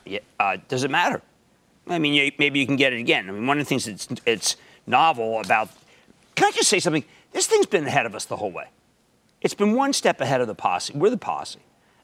it, 0.06 0.24
uh, 0.40 0.58
does 0.68 0.84
it 0.84 0.92
matter? 0.92 1.22
I 1.88 2.00
mean, 2.00 2.14
you, 2.14 2.32
maybe 2.38 2.60
you 2.60 2.66
can 2.66 2.76
get 2.76 2.94
it 2.94 3.00
again. 3.00 3.30
I 3.30 3.32
mean, 3.32 3.48
one 3.48 3.60
of 3.60 3.66
the 3.66 3.70
things 3.70 3.86
that's 3.86 4.08
it's 4.26 4.56
novel 4.86 5.40
about. 5.40 5.70
Can 6.36 6.48
I 6.48 6.52
just 6.52 6.70
say 6.70 6.80
something? 6.80 7.04
This 7.32 7.48
thing's 7.48 7.66
been 7.66 7.86
ahead 7.86 8.06
of 8.06 8.16
us 8.16 8.26
the 8.26 8.38
whole 8.38 8.52
way. 8.52 8.68
It's 9.42 9.54
been 9.54 9.74
one 9.74 9.94
step 9.94 10.22
ahead 10.22 10.42
of 10.42 10.48
the 10.48 10.56
posse. 10.56 10.94
We're 10.94 11.10
the 11.10 11.18
posse. 11.18 11.60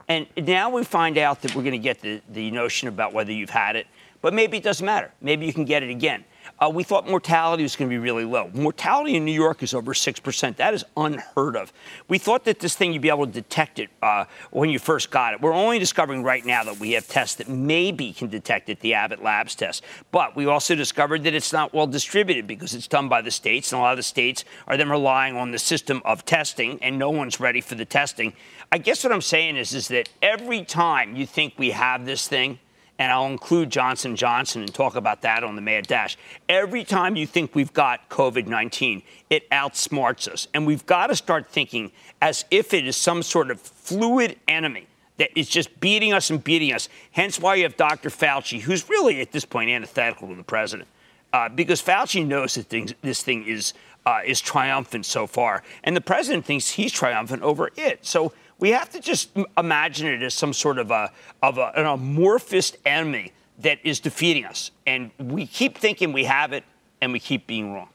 And 0.07 0.27
now 0.37 0.69
we 0.69 0.83
find 0.83 1.17
out 1.17 1.41
that 1.41 1.55
we're 1.55 1.63
going 1.63 1.73
to 1.73 1.77
get 1.77 2.01
the, 2.01 2.21
the 2.29 2.51
notion 2.51 2.87
about 2.87 3.13
whether 3.13 3.31
you've 3.31 3.49
had 3.49 3.75
it, 3.75 3.87
but 4.21 4.33
maybe 4.33 4.57
it 4.57 4.63
doesn't 4.63 4.85
matter. 4.85 5.11
Maybe 5.21 5.45
you 5.45 5.53
can 5.53 5.65
get 5.65 5.81
it 5.81 5.89
again. 5.89 6.25
Uh, 6.63 6.69
we 6.69 6.81
thought 6.81 7.05
mortality 7.05 7.61
was 7.61 7.75
going 7.75 7.89
to 7.89 7.93
be 7.93 7.97
really 7.97 8.23
low. 8.23 8.49
Mortality 8.53 9.17
in 9.17 9.25
New 9.25 9.33
York 9.33 9.61
is 9.63 9.73
over 9.73 9.93
6%. 9.93 10.55
That 10.55 10.73
is 10.73 10.85
unheard 10.95 11.57
of. 11.57 11.73
We 12.07 12.17
thought 12.17 12.45
that 12.45 12.59
this 12.59 12.73
thing, 12.73 12.93
you'd 12.93 13.01
be 13.01 13.09
able 13.09 13.25
to 13.25 13.31
detect 13.33 13.79
it 13.79 13.89
uh, 14.01 14.23
when 14.51 14.69
you 14.69 14.79
first 14.79 15.11
got 15.11 15.33
it. 15.33 15.41
We're 15.41 15.51
only 15.51 15.77
discovering 15.77 16.23
right 16.23 16.45
now 16.45 16.63
that 16.63 16.79
we 16.79 16.91
have 16.91 17.05
tests 17.05 17.35
that 17.35 17.49
maybe 17.49 18.13
can 18.13 18.29
detect 18.29 18.69
it, 18.69 18.79
the 18.79 18.93
Abbott 18.93 19.21
Labs 19.21 19.55
test. 19.55 19.83
But 20.11 20.37
we 20.37 20.45
also 20.45 20.73
discovered 20.73 21.25
that 21.25 21.33
it's 21.33 21.51
not 21.51 21.73
well 21.73 21.85
distributed 21.85 22.47
because 22.47 22.73
it's 22.73 22.87
done 22.87 23.09
by 23.09 23.21
the 23.21 23.31
states, 23.31 23.73
and 23.73 23.79
a 23.79 23.81
lot 23.81 23.91
of 23.91 23.97
the 23.97 24.03
states 24.03 24.45
are 24.65 24.77
then 24.77 24.89
relying 24.89 25.35
on 25.35 25.51
the 25.51 25.59
system 25.59 26.01
of 26.05 26.23
testing, 26.23 26.81
and 26.81 26.97
no 26.97 27.09
one's 27.09 27.41
ready 27.41 27.59
for 27.59 27.75
the 27.75 27.83
testing. 27.83 28.31
I 28.71 28.77
guess 28.77 29.03
what 29.03 29.11
I'm 29.11 29.19
saying 29.19 29.57
is, 29.57 29.73
is 29.73 29.89
that 29.89 30.07
every 30.21 30.63
time 30.63 31.17
you 31.17 31.25
think 31.25 31.55
we 31.57 31.71
have 31.71 32.05
this 32.05 32.25
thing, 32.25 32.59
and 32.99 33.11
I'll 33.11 33.27
include 33.27 33.69
Johnson 33.69 34.15
Johnson 34.15 34.61
and 34.61 34.73
talk 34.73 34.95
about 34.95 35.21
that 35.23 35.43
on 35.43 35.55
the 35.55 35.61
Mad 35.61 35.87
Dash. 35.87 36.17
Every 36.47 36.83
time 36.83 37.15
you 37.15 37.25
think 37.25 37.55
we've 37.55 37.73
got 37.73 38.09
COVID-19, 38.09 39.03
it 39.29 39.49
outsmarts 39.49 40.27
us, 40.27 40.47
and 40.53 40.67
we've 40.67 40.85
got 40.85 41.07
to 41.07 41.15
start 41.15 41.47
thinking 41.47 41.91
as 42.21 42.45
if 42.51 42.73
it 42.73 42.87
is 42.87 42.95
some 42.95 43.23
sort 43.23 43.51
of 43.51 43.59
fluid 43.59 44.37
enemy 44.47 44.87
that 45.17 45.29
is 45.37 45.47
just 45.47 45.79
beating 45.79 46.13
us 46.13 46.29
and 46.29 46.43
beating 46.43 46.73
us. 46.73 46.89
Hence 47.11 47.39
why 47.39 47.55
you 47.55 47.63
have 47.63 47.77
Dr. 47.77 48.09
Fauci, 48.09 48.61
who's 48.61 48.89
really 48.89 49.21
at 49.21 49.31
this 49.31 49.45
point 49.45 49.69
antithetical 49.69 50.27
to 50.27 50.35
the 50.35 50.43
president, 50.43 50.87
uh, 51.31 51.49
because 51.49 51.81
Fauci 51.81 52.25
knows 52.25 52.55
that 52.55 52.67
things, 52.67 52.93
this 53.01 53.23
thing 53.23 53.45
is 53.45 53.73
uh, 54.05 54.19
is 54.25 54.41
triumphant 54.41 55.05
so 55.05 55.25
far, 55.25 55.63
and 55.83 55.95
the 55.95 56.01
president 56.01 56.45
thinks 56.45 56.71
he's 56.71 56.91
triumphant 56.91 57.41
over 57.41 57.71
it. 57.77 58.05
So 58.05 58.33
we 58.63 58.69
have 58.69 58.89
to 58.89 59.01
just 59.01 59.29
imagine 59.57 60.07
it 60.07 60.21
as 60.21 60.33
some 60.33 60.53
sort 60.53 60.77
of 60.77 60.89
a 60.89 61.11
of 61.41 61.57
a, 61.57 61.73
an 61.75 61.85
amorphous 61.85 62.71
enemy 62.85 63.33
that 63.59 63.77
is 63.83 63.99
defeating 63.99 64.45
us, 64.45 64.71
and 64.87 65.11
we 65.19 65.45
keep 65.45 65.77
thinking 65.77 66.13
we 66.13 66.23
have 66.23 66.53
it, 66.53 66.63
and 67.01 67.11
we 67.11 67.19
keep 67.19 67.45
being 67.45 67.73
wrong. 67.73 67.89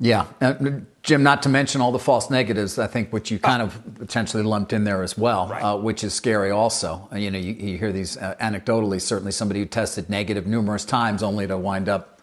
Yeah, 0.00 0.24
uh, 0.40 0.54
Jim. 1.02 1.22
Not 1.22 1.42
to 1.42 1.50
mention 1.50 1.82
all 1.82 1.92
the 1.92 1.98
false 1.98 2.30
negatives. 2.30 2.78
I 2.78 2.86
think 2.86 3.12
which 3.12 3.30
you 3.30 3.38
kind 3.38 3.60
of 3.60 3.78
potentially 3.98 4.42
lumped 4.42 4.72
in 4.72 4.84
there 4.84 5.02
as 5.02 5.18
well, 5.18 5.48
right. 5.48 5.62
uh, 5.62 5.76
which 5.76 6.02
is 6.02 6.14
scary. 6.14 6.50
Also, 6.50 7.06
uh, 7.12 7.16
you 7.16 7.30
know, 7.30 7.38
you, 7.38 7.52
you 7.52 7.76
hear 7.76 7.92
these 7.92 8.16
uh, 8.16 8.34
anecdotally. 8.40 9.02
Certainly, 9.02 9.32
somebody 9.32 9.60
who 9.60 9.66
tested 9.66 10.08
negative 10.08 10.46
numerous 10.46 10.86
times 10.86 11.22
only 11.22 11.46
to 11.46 11.58
wind 11.58 11.90
up 11.90 12.13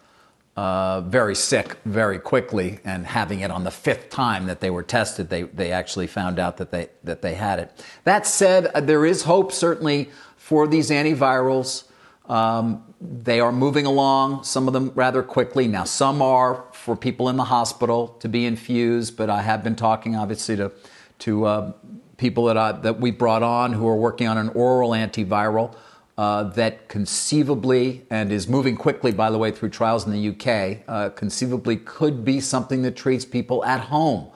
uh, 0.57 1.01
very 1.01 1.35
sick 1.35 1.77
very 1.85 2.19
quickly, 2.19 2.79
and 2.83 3.05
having 3.05 3.39
it 3.39 3.51
on 3.51 3.63
the 3.63 3.71
fifth 3.71 4.09
time 4.09 4.47
that 4.47 4.59
they 4.59 4.69
were 4.69 4.83
tested, 4.83 5.29
they, 5.29 5.43
they 5.43 5.71
actually 5.71 6.07
found 6.07 6.39
out 6.39 6.57
that 6.57 6.71
they, 6.71 6.89
that 7.03 7.21
they 7.21 7.35
had 7.35 7.59
it. 7.59 7.85
That 8.03 8.27
said, 8.27 8.67
uh, 8.67 8.81
there 8.81 9.05
is 9.05 9.23
hope 9.23 9.51
certainly 9.51 10.09
for 10.35 10.67
these 10.67 10.89
antivirals. 10.89 11.85
Um, 12.27 12.83
they 12.99 13.39
are 13.39 13.51
moving 13.51 13.85
along, 13.85 14.43
some 14.43 14.67
of 14.67 14.73
them 14.73 14.91
rather 14.93 15.23
quickly. 15.23 15.67
Now, 15.67 15.85
some 15.85 16.21
are 16.21 16.65
for 16.73 16.95
people 16.95 17.29
in 17.29 17.37
the 17.37 17.45
hospital 17.45 18.09
to 18.19 18.29
be 18.29 18.45
infused, 18.45 19.17
but 19.17 19.29
I 19.29 19.41
have 19.41 19.63
been 19.63 19.75
talking, 19.75 20.15
obviously, 20.15 20.57
to, 20.57 20.71
to 21.19 21.45
uh, 21.45 21.73
people 22.17 22.45
that, 22.45 22.57
I, 22.57 22.73
that 22.73 22.99
we 22.99 23.11
brought 23.11 23.41
on 23.41 23.73
who 23.73 23.87
are 23.87 23.95
working 23.95 24.27
on 24.27 24.37
an 24.37 24.49
oral 24.49 24.91
antiviral 24.91 25.75
uh, 26.17 26.43
that 26.43 26.88
conceivably, 26.88 28.06
and 28.10 28.32
is 28.32 28.47
moving 28.47 28.76
quickly, 28.76 29.12
by 29.12 29.30
the 29.32 29.38
way, 29.38 29.52
through 29.52 29.69
trials 29.69 30.06
in 30.06 30.12
the 30.12 30.30
UK, 30.30 30.84
uh, 30.88 31.10
conceivably 31.10 31.78
could 31.78 32.24
be 32.26 32.39
something 32.39 32.82
that 32.84 32.95
treats 32.95 33.26
people 33.26 33.63
at 33.65 33.80
home. 33.82 34.28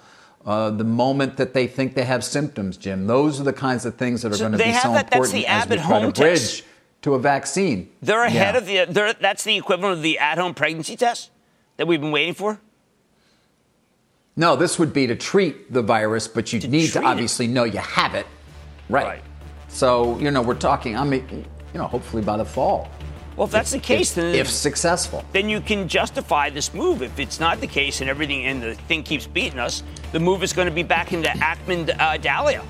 Uh, 0.45 0.69
the 0.69 0.83
moment 0.83 1.37
that 1.37 1.53
they 1.53 1.67
think 1.67 1.95
they 1.95 2.03
have 2.05 2.23
symptoms, 2.23 2.77
Jim. 2.77 3.07
Those 3.07 3.39
are 3.39 3.43
the 3.43 3.53
kinds 3.53 3.85
of 3.85 3.95
things 3.95 4.21
that 4.21 4.31
are 4.31 4.35
So 4.35 4.43
going 4.47 4.51
to 4.53 4.57
be 4.59 4.63
so 4.73 4.91
that- 4.93 5.09
that's 5.09 5.15
important 5.15 5.33
the 5.33 5.47
as 5.47 5.67
we 5.67 5.75
try 5.77 5.83
home 5.85 6.13
to 6.13 6.21
bridge 6.21 6.39
test. 6.39 6.63
to 7.01 7.13
a 7.15 7.19
vaccine. 7.19 7.89
They're 8.01 8.23
ahead 8.23 8.53
Yeah. 8.55 8.59
of 8.59 8.65
the. 8.87 8.93
They're, 8.93 9.13
that's 9.13 9.43
the 9.43 9.57
equivalent 9.57 9.97
of 9.97 10.01
the 10.03 10.19
at-home 10.19 10.53
pregnancy 10.53 10.95
test 10.95 11.29
that 11.77 11.87
we've 11.87 11.99
been 12.01 12.11
waiting 12.11 12.35
for. 12.35 12.59
No, 14.37 14.55
this 14.55 14.77
would 14.77 14.93
be 14.93 15.07
to 15.07 15.15
treat 15.15 15.71
the 15.71 15.81
virus, 15.81 16.27
but 16.27 16.51
you 16.51 16.59
need 16.59 16.87
to 16.87 16.91
treat 16.91 17.01
it. 17.01 17.05
obviously 17.05 17.47
know 17.47 17.63
you 17.63 17.79
have 17.79 18.13
it. 18.15 18.25
Right. 18.89 19.05
Right. 19.05 19.21
So, 19.69 20.17
you 20.19 20.29
know, 20.29 20.41
we're 20.41 20.55
talking, 20.55 20.95
I 20.97 21.03
mean, 21.05 21.45
you 21.75 21.81
know, 21.81 21.87
hopefully 21.87 22.23
by 22.23 22.37
the 22.37 22.45
fall. 22.45 22.89
Well, 23.35 23.47
if 23.47 23.51
that's 23.51 23.71
the 23.71 23.79
case, 23.79 24.11
if, 24.11 24.15
then 24.15 24.33
if 24.35 24.49
successful. 24.49 25.25
then 25.33 25.49
you 25.49 25.59
can 25.59 25.89
justify 25.89 26.49
this 26.49 26.73
move. 26.73 27.01
If 27.01 27.19
it's 27.19 27.37
not 27.37 27.59
the 27.59 27.67
case 27.67 27.99
and 27.99 28.09
everything 28.09 28.45
and 28.45 28.63
the 28.63 28.75
thing 28.87 29.03
keeps 29.03 29.27
beating 29.27 29.59
us, 29.59 29.83
the 30.13 30.19
move 30.21 30.41
is 30.41 30.53
going 30.53 30.69
to 30.69 30.73
be 30.73 30.83
back 30.83 31.11
into 31.11 31.27
Ackman 31.27 31.93
uh, 31.99 32.15
Dahlia, 32.15 32.61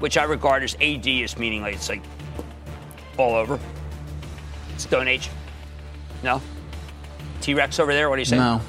which 0.00 0.18
I 0.18 0.24
regard 0.24 0.62
as 0.62 0.74
AD 0.74 1.08
as 1.08 1.38
meaning 1.38 1.62
like 1.62 1.76
it's 1.76 1.88
like 1.88 2.02
all 3.16 3.34
over. 3.34 3.58
Stone 4.76 5.08
Age. 5.08 5.30
No. 6.22 6.42
T 7.40 7.54
Rex 7.54 7.80
over 7.80 7.94
there. 7.94 8.10
What 8.10 8.16
do 8.16 8.20
you 8.20 8.26
say? 8.26 8.36
No. 8.36 8.60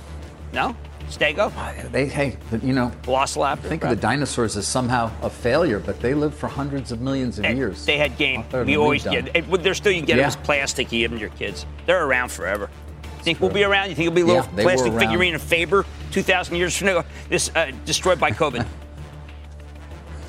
No. 0.54 0.74
Stego. 1.10 1.52
They, 1.92 2.08
hey, 2.08 2.38
you 2.62 2.74
know, 2.74 2.92
lost 3.08 3.36
Velociraptor. 3.38 3.60
think 3.70 3.84
of 3.84 3.90
the 3.90 3.96
dinosaurs 3.96 4.58
as 4.58 4.68
somehow 4.68 5.12
a 5.22 5.30
failure, 5.30 5.80
but 5.80 6.00
they 6.00 6.14
lived 6.14 6.36
for 6.36 6.48
hundreds 6.48 6.92
of 6.92 7.02
millions 7.02 7.40
of 7.40 7.46
And 7.46 7.58
years. 7.58 7.86
They 7.86 7.98
had 7.98 8.18
game. 8.18 8.44
We 8.52 8.78
always 8.78 9.04
done. 9.04 9.30
It, 9.34 9.64
they're 9.64 9.74
still 9.74 9.92
you 9.92 10.02
get 10.02 10.18
them 10.18 10.26
as 10.26 10.36
plastic. 10.36 10.92
You 10.92 11.00
give 11.00 11.12
them 11.12 11.20
to 11.20 11.22
your 11.22 11.36
kids. 11.36 11.66
They're 11.86 12.06
around 12.06 12.32
forever. 12.32 12.70
You 13.04 13.24
think 13.24 13.40
we'll 13.42 13.50
be 13.52 13.64
around? 13.64 13.90
You 13.90 13.96
think 13.96 14.08
it'll 14.08 14.16
be 14.16 14.22
a 14.22 14.26
little 14.26 14.44
Yeah, 14.56 14.64
plastic 14.64 14.94
figurine 14.94 15.34
of 15.36 15.42
Faber 15.42 15.86
2,000 16.12 16.56
years 16.56 16.76
from 16.78 16.88
now? 16.88 17.06
This 17.30 17.50
uh, 17.56 17.72
destroyed 17.86 18.20
by 18.20 18.32
COVID. 18.32 18.66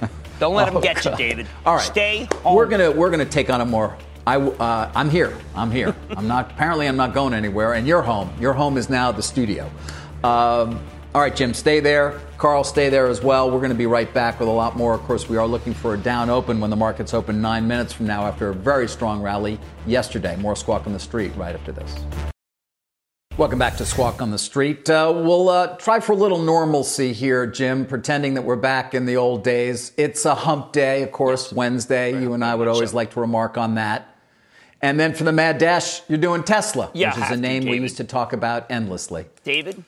Don't 0.39 0.55
let 0.55 0.67
them 0.67 0.77
Oh, 0.77 0.81
get 0.81 1.05
you, 1.05 1.17
David. 1.17 1.47
All 1.65 1.77
right. 1.77 1.83
Stay 1.85 2.29
home. 2.43 2.55
We're 2.57 2.67
gonna 2.67 2.91
we're 2.91 3.11
gonna 3.11 3.25
take 3.25 3.49
on 3.51 3.61
a 3.61 3.65
more. 3.65 3.97
I 4.27 4.37
uh, 4.37 4.91
I'm 4.95 5.09
here. 5.09 5.37
I'm 5.55 5.71
here. 5.71 5.95
I'm 6.17 6.27
not. 6.29 6.51
Apparently, 6.51 6.87
I'm 6.87 6.97
not 6.97 7.15
going 7.15 7.33
anywhere. 7.33 7.75
And 7.75 7.87
you're 7.87 8.03
home. 8.03 8.31
Your 8.41 8.53
home 8.53 8.77
is 8.77 8.91
now 8.91 9.13
the 9.13 9.23
studio. 9.23 9.71
Um, 10.25 10.81
all 11.15 11.23
right, 11.23 11.35
Jim, 11.35 11.55
stay 11.55 11.81
there. 11.81 12.21
Carl, 12.37 12.63
stay 12.63 12.91
there 12.91 13.07
as 13.07 13.23
well. 13.23 13.51
We're 13.51 13.61
going 13.61 13.71
to 13.71 13.75
be 13.77 13.87
right 13.87 14.13
back 14.13 14.39
with 14.39 14.49
a 14.49 14.53
lot 14.53 14.77
more. 14.77 14.93
Of 14.95 15.01
course, 15.03 15.29
we 15.29 15.37
are 15.39 15.47
looking 15.47 15.73
for 15.73 15.95
a 15.95 15.97
down 15.97 16.29
open 16.29 16.61
when 16.61 16.69
the 16.69 16.77
markets 16.77 17.15
open 17.15 17.41
nine 17.41 17.67
minutes 17.67 17.93
from 17.93 18.07
now 18.07 18.27
after 18.27 18.51
a 18.51 18.55
very 18.55 18.89
strong 18.89 19.23
rally 19.23 19.59
yesterday. 19.87 20.37
More 20.37 20.57
squawk 20.57 20.87
on 20.87 20.93
the 20.93 20.99
street 20.99 21.33
right 21.37 21.55
after 21.55 21.73
this. 21.73 21.95
Welcome 23.39 23.59
back 23.59 23.77
to 23.77 23.85
Squawk 23.85 24.23
on 24.23 24.31
the 24.31 24.39
Street. 24.39 24.89
Uh, 24.89 25.13
we'll 25.15 25.51
uh, 25.51 25.77
try 25.77 26.01
for 26.01 26.13
a 26.13 26.17
little 26.17 26.39
normalcy 26.39 27.13
here, 27.13 27.47
Jim, 27.47 27.85
pretending 27.85 28.33
that 28.33 28.43
we're 28.43 28.57
back 28.57 28.95
in 28.95 29.05
the 29.05 29.19
old 29.19 29.45
days. 29.45 29.93
It's 29.99 30.25
a 30.25 30.35
hump 30.35 30.73
day, 30.73 31.03
of 31.03 31.13
course, 31.13 31.53
Wednesday. 31.53 32.19
You 32.19 32.33
and 32.33 32.43
I 32.43 32.55
would 32.55 32.67
always 32.67 32.95
like 32.95 33.11
to 33.11 33.21
remark 33.21 33.59
on 33.59 33.75
that. 33.75 34.17
And 34.81 34.99
then 34.99 35.13
for 35.13 35.25
the 35.25 35.33
Mad 35.33 35.59
Dash, 35.59 36.01
you're 36.09 36.17
doing 36.17 36.45
Tesla, 36.45 36.91
Yeah, 36.95 37.11
which 37.11 37.25
is 37.25 37.31
a 37.31 37.35
to, 37.35 37.41
name 37.41 37.67
we 37.67 37.79
used 37.79 37.99
to 37.99 38.05
talk 38.05 38.33
about 38.33 38.71
endlessly. 38.71 39.27
David, 39.45 39.85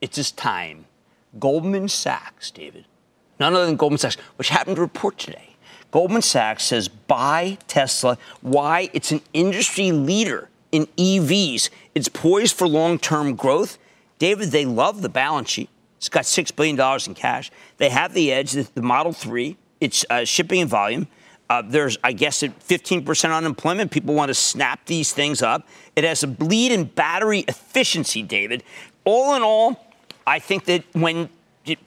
it's 0.00 0.16
his 0.16 0.32
time. 0.32 0.86
Goldman 1.38 1.88
Sachs, 1.88 2.50
David, 2.50 2.86
none 3.38 3.54
other 3.54 3.66
than 3.66 3.76
Goldman 3.76 3.98
Sachs, 3.98 4.16
which 4.36 4.48
happened 4.48 4.76
to 4.76 4.82
report 4.82 5.18
today. 5.18 5.56
Goldman 5.90 6.22
Sachs 6.22 6.64
says 6.64 6.88
buy 6.88 7.58
Tesla. 7.66 8.18
Why? 8.40 8.90
It's 8.92 9.12
an 9.12 9.22
industry 9.32 9.92
leader 9.92 10.48
in 10.72 10.86
EVs. 10.96 11.70
It's 11.94 12.08
poised 12.08 12.56
for 12.56 12.68
long 12.68 12.98
term 12.98 13.34
growth. 13.34 13.78
David, 14.18 14.50
they 14.50 14.64
love 14.64 15.02
the 15.02 15.08
balance 15.08 15.50
sheet. 15.50 15.70
It's 15.96 16.08
got 16.08 16.24
$6 16.24 16.54
billion 16.56 16.80
in 17.06 17.14
cash. 17.14 17.50
They 17.76 17.90
have 17.90 18.14
the 18.14 18.32
edge, 18.32 18.52
the, 18.52 18.82
Model 18.82 19.12
3. 19.12 19.56
It's 19.80 20.04
uh, 20.08 20.24
shipping 20.24 20.60
in 20.60 20.68
volume. 20.68 21.08
Uh, 21.48 21.62
there's, 21.66 21.98
I 22.04 22.12
guess, 22.12 22.42
at 22.42 22.58
15% 22.60 23.36
unemployment. 23.36 23.90
People 23.90 24.14
want 24.14 24.28
to 24.28 24.34
snap 24.34 24.86
these 24.86 25.12
things 25.12 25.42
up. 25.42 25.66
It 25.96 26.04
has 26.04 26.22
a 26.22 26.26
bleed 26.26 26.72
in 26.72 26.84
battery 26.84 27.40
efficiency, 27.48 28.22
David. 28.22 28.62
All 29.04 29.34
in 29.34 29.42
all, 29.42 29.89
I 30.26 30.38
think 30.38 30.64
that 30.66 30.84
when 30.92 31.28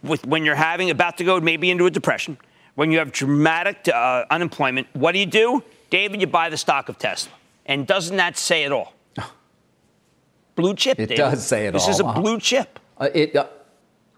with 0.02 0.26
when 0.26 0.46
you're 0.46 0.56
having 0.56 0.90
about 0.90 1.18
to 1.18 1.24
go 1.24 1.40
maybe 1.40 1.70
into 1.72 1.86
a 1.86 1.92
depression, 1.92 2.38
when 2.76 2.92
you 2.92 3.00
have 3.00 3.12
dramatic 3.12 3.88
uh, 3.88 4.26
unemployment, 4.30 4.88
what 4.94 5.12
do 5.14 5.20
you 5.20 5.26
do, 5.26 5.64
David? 5.90 6.22
You 6.22 6.28
buy 6.28 6.50
the 6.50 6.58
stock 6.58 6.90
of 6.90 6.98
Tesla, 6.98 7.32
and 7.66 7.86
doesn't 7.88 8.18
that 8.18 8.38
say 8.38 8.64
it 8.64 8.72
all? 8.72 8.94
Blue 10.56 10.76
chip. 10.76 11.00
It 11.00 11.08
David. 11.08 11.18
does 11.18 11.46
say 11.46 11.68
it 11.68 11.72
this 11.74 11.84
all, 11.84 11.88
This 11.88 11.96
is 11.96 12.02
a 12.02 12.06
uh-huh. 12.06 12.22
blue 12.22 12.40
chip. 12.40 12.80
Uh, 12.98 13.10
it 13.14 13.36
uh, 13.36 13.48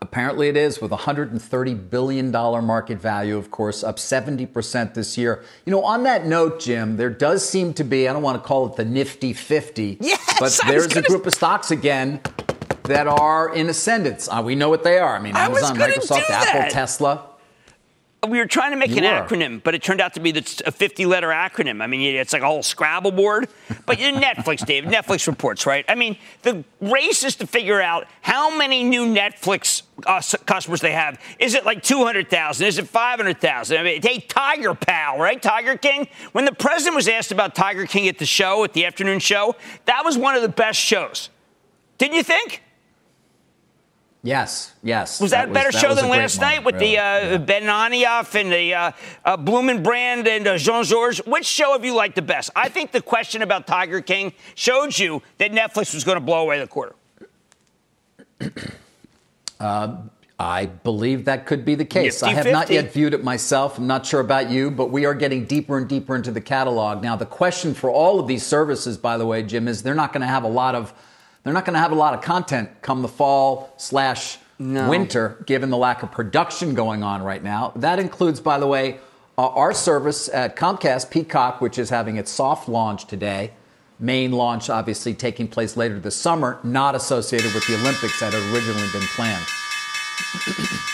apparently 0.02 0.50
it 0.50 0.58
is 0.58 0.82
with 0.82 0.92
a 0.92 0.96
130 0.96 1.74
billion 1.74 2.32
dollar 2.32 2.62
market 2.62 2.98
value, 3.00 3.38
of 3.38 3.50
course, 3.52 3.84
up 3.84 3.98
70 4.00 4.46
percent 4.48 4.94
this 4.94 5.18
year. 5.18 5.44
You 5.66 5.72
know, 5.72 5.84
on 5.84 6.04
that 6.04 6.26
note, 6.26 6.60
Jim, 6.60 6.98
there 6.98 7.10
does 7.10 7.48
seem 7.48 7.74
to 7.76 7.84
be 7.84 8.08
I 8.08 8.14
don't 8.14 8.22
want 8.24 8.42
to 8.42 8.46
call 8.48 8.68
it 8.68 8.76
the 8.76 8.86
Nifty 8.86 9.34
50, 9.34 9.98
Yes, 10.02 10.36
but 10.40 10.60
there's 10.68 10.86
a 10.88 10.90
gonna- 10.96 11.08
group 11.08 11.26
of 11.26 11.34
stocks 11.34 11.72
again 11.72 12.20
that 12.88 13.08
are 13.08 13.54
in 13.54 13.70
ascendance. 13.70 14.28
Uh, 14.30 14.42
we 14.44 14.56
know 14.56 14.70
what 14.70 14.84
they 14.84 14.98
are. 15.00 15.16
I 15.16 15.20
mean, 15.20 15.36
I 15.36 15.48
was 15.48 15.64
Amazon, 15.64 15.90
Microsoft, 15.90 16.30
Apple. 16.30 16.72
Tesla. 16.72 17.30
We 18.28 18.40
were 18.40 18.48
trying 18.48 18.72
to 18.72 18.78
make 18.78 18.90
You 18.90 18.98
an 18.98 19.04
were. 19.04 19.28
acronym, 19.28 19.62
but 19.62 19.76
it 19.76 19.84
turned 19.84 20.02
out 20.02 20.16
to 20.16 20.20
be 20.20 20.32
a 20.32 20.72
50 20.72 21.06
letter 21.06 21.28
acronym. 21.28 21.80
I 21.84 21.86
mean, 21.86 22.16
it's 22.16 22.34
like 22.34 22.42
a 22.42 22.48
whole 22.48 22.64
Scrabble 22.64 23.12
board. 23.12 23.48
But 23.86 24.00
Netflix, 24.00 24.66
Dave, 24.66 24.84
Netflix 24.86 25.28
reports, 25.28 25.68
right? 25.68 25.86
I 25.88 25.94
mean, 25.94 26.18
the 26.42 26.64
race 26.82 27.24
is 27.24 27.36
to 27.36 27.46
figure 27.46 27.80
out 27.80 28.08
how 28.22 28.58
many 28.58 28.84
new 28.84 29.06
Netflix 29.14 29.84
uh, 30.08 30.22
customers 30.48 30.82
they 30.82 30.94
have. 30.94 31.22
Is 31.38 31.54
it 31.54 31.66
like 31.66 31.84
200,000? 31.84 32.66
Is 32.66 32.80
it 32.80 32.88
500,000? 32.88 33.78
I 33.78 33.84
mean, 33.84 34.02
hey, 34.02 34.18
Tiger 34.22 34.74
Pal, 34.74 35.20
right? 35.20 35.40
Tiger 35.40 35.78
King. 35.78 36.08
When 36.32 36.46
the 36.46 36.54
president 36.54 36.96
was 36.96 37.08
asked 37.08 37.32
about 37.32 37.54
Tiger 37.54 37.86
King 37.86 38.08
at 38.08 38.18
the 38.18 38.26
show, 38.26 38.64
at 38.64 38.74
the 38.74 38.86
afternoon 38.86 39.20
show, 39.20 39.56
that 39.86 40.04
was 40.04 40.18
one 40.18 40.34
of 40.36 40.42
the 40.42 40.50
best 40.50 40.80
shows. 40.80 41.30
Didn't 42.00 42.16
you 42.16 42.24
think? 42.24 42.64
Yes, 44.26 44.74
yes. 44.82 45.22
Was 45.22 45.30
that, 45.32 45.50
a 45.50 45.54
better 45.54 45.72
show 45.72 45.90
was 45.90 45.98
than 45.98 46.06
a 46.06 46.08
great 46.08 46.18
last 46.18 46.42
moment, 46.42 46.56
night 46.56 46.66
with 46.66 46.76
really. 46.82 46.96
the 46.96 47.00
uh, 47.00 47.38
Benioff 47.38 48.34
and 48.34 48.52
the 48.52 48.74
uh, 48.74 48.92
uh, 49.24 49.38
Blumenbrand 49.38 50.28
and 50.28 50.48
uh, 50.48 50.58
Jean 50.58 50.84
Georges? 50.84 51.24
Which 51.28 51.46
show 51.46 51.74
have 51.74 51.86
you 51.86 51.94
liked 51.94 52.16
the 52.16 52.24
best? 52.24 52.50
I 52.56 52.68
think 52.68 52.92
the 52.92 53.04
question 53.04 53.44
about 53.44 53.68
Tiger 53.68 54.02
King 54.02 54.34
showed 54.56 54.98
you 54.98 55.22
that 55.38 55.52
Netflix 55.52 55.94
was 55.94 56.04
going 56.04 56.16
to 56.16 56.26
blow 56.26 56.42
away 56.42 56.60
the 56.60 56.66
quarter. 56.66 56.96
I 60.40 60.66
believe 60.66 61.26
that 61.26 61.46
could 61.46 61.64
be 61.64 61.76
the 61.76 61.86
case. 61.86 62.24
I 62.24 62.32
have 62.32 62.48
not 62.48 62.68
50-50. 62.68 62.70
yet 62.72 62.94
viewed 62.94 63.14
it 63.14 63.24
myself. 63.24 63.78
I'm 63.78 63.86
not 63.86 64.08
sure 64.08 64.22
about 64.22 64.50
you, 64.50 64.72
but 64.72 64.90
we 64.90 65.06
are 65.06 65.14
getting 65.14 65.46
deeper 65.46 65.78
and 65.78 65.88
deeper 65.88 66.16
into 66.16 66.32
the 66.32 66.42
catalog. 66.42 67.04
Now, 67.04 67.16
the 67.16 67.28
question 67.28 67.76
for 67.76 67.92
all 67.92 68.20
of 68.20 68.28
these 68.28 68.44
services, 68.44 68.98
by 68.98 69.18
the 69.18 69.26
way, 69.26 69.44
Jim, 69.44 69.68
is 69.68 69.84
they're 69.84 69.94
not 69.94 70.12
going 70.12 70.22
to 70.22 70.28
have 70.28 70.44
a 70.44 70.50
lot 70.50 70.74
of 70.74 70.94
they're 71.46 71.54
not 71.54 71.64
going 71.64 71.76
to 71.76 71.80
have 71.80 71.92
a 71.94 71.96
lot 71.96 72.14
of 72.14 72.22
content 72.22 72.70
come 72.82 73.02
the 73.02 73.08
fall 73.08 73.72
slash 73.78 74.40
winter, 74.90 75.44
given 75.46 75.70
the 75.70 75.78
lack 75.78 76.02
of 76.02 76.12
production 76.12 76.74
going 76.74 77.04
on 77.04 77.22
right 77.22 77.44
now. 77.44 77.72
That 77.76 78.00
includes, 78.00 78.40
by 78.42 78.58
the 78.60 78.68
way, 78.68 79.00
uh, 79.38 79.50
our 79.50 79.74
service 79.74 80.28
at 80.30 80.56
Comcast 80.56 81.12
Peacock, 81.12 81.62
which 81.62 81.78
is 81.78 81.90
having 81.90 82.18
its 82.18 82.32
soft 82.32 82.68
launch 82.68 83.06
today. 83.06 83.52
Main 84.00 84.32
launch, 84.32 84.70
obviously, 84.70 85.14
taking 85.14 85.48
place 85.48 85.78
later 85.78 86.00
this 86.00 86.16
summer, 86.16 86.60
not 86.64 86.96
associated 86.96 87.54
with 87.54 87.66
the 87.68 87.76
Olympics 87.76 88.20
that 88.20 88.34
had 88.34 88.42
originally 88.54 88.90
been 88.92 89.08
planned. 89.16 89.46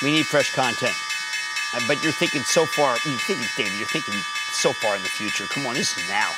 We 0.03 0.11
need 0.11 0.25
fresh 0.25 0.53
content. 0.53 0.95
Uh, 1.73 1.79
but 1.87 2.03
you're 2.03 2.11
thinking 2.11 2.41
so 2.41 2.65
far, 2.65 2.97
you're 3.05 3.17
thinking, 3.19 3.47
David, 3.55 3.77
you're 3.77 3.87
thinking 3.87 4.15
so 4.51 4.73
far 4.73 4.95
in 4.97 5.01
the 5.01 5.07
future. 5.07 5.45
Come 5.45 5.65
on, 5.65 5.75
this 5.75 5.97
is 5.97 6.09
now. 6.09 6.29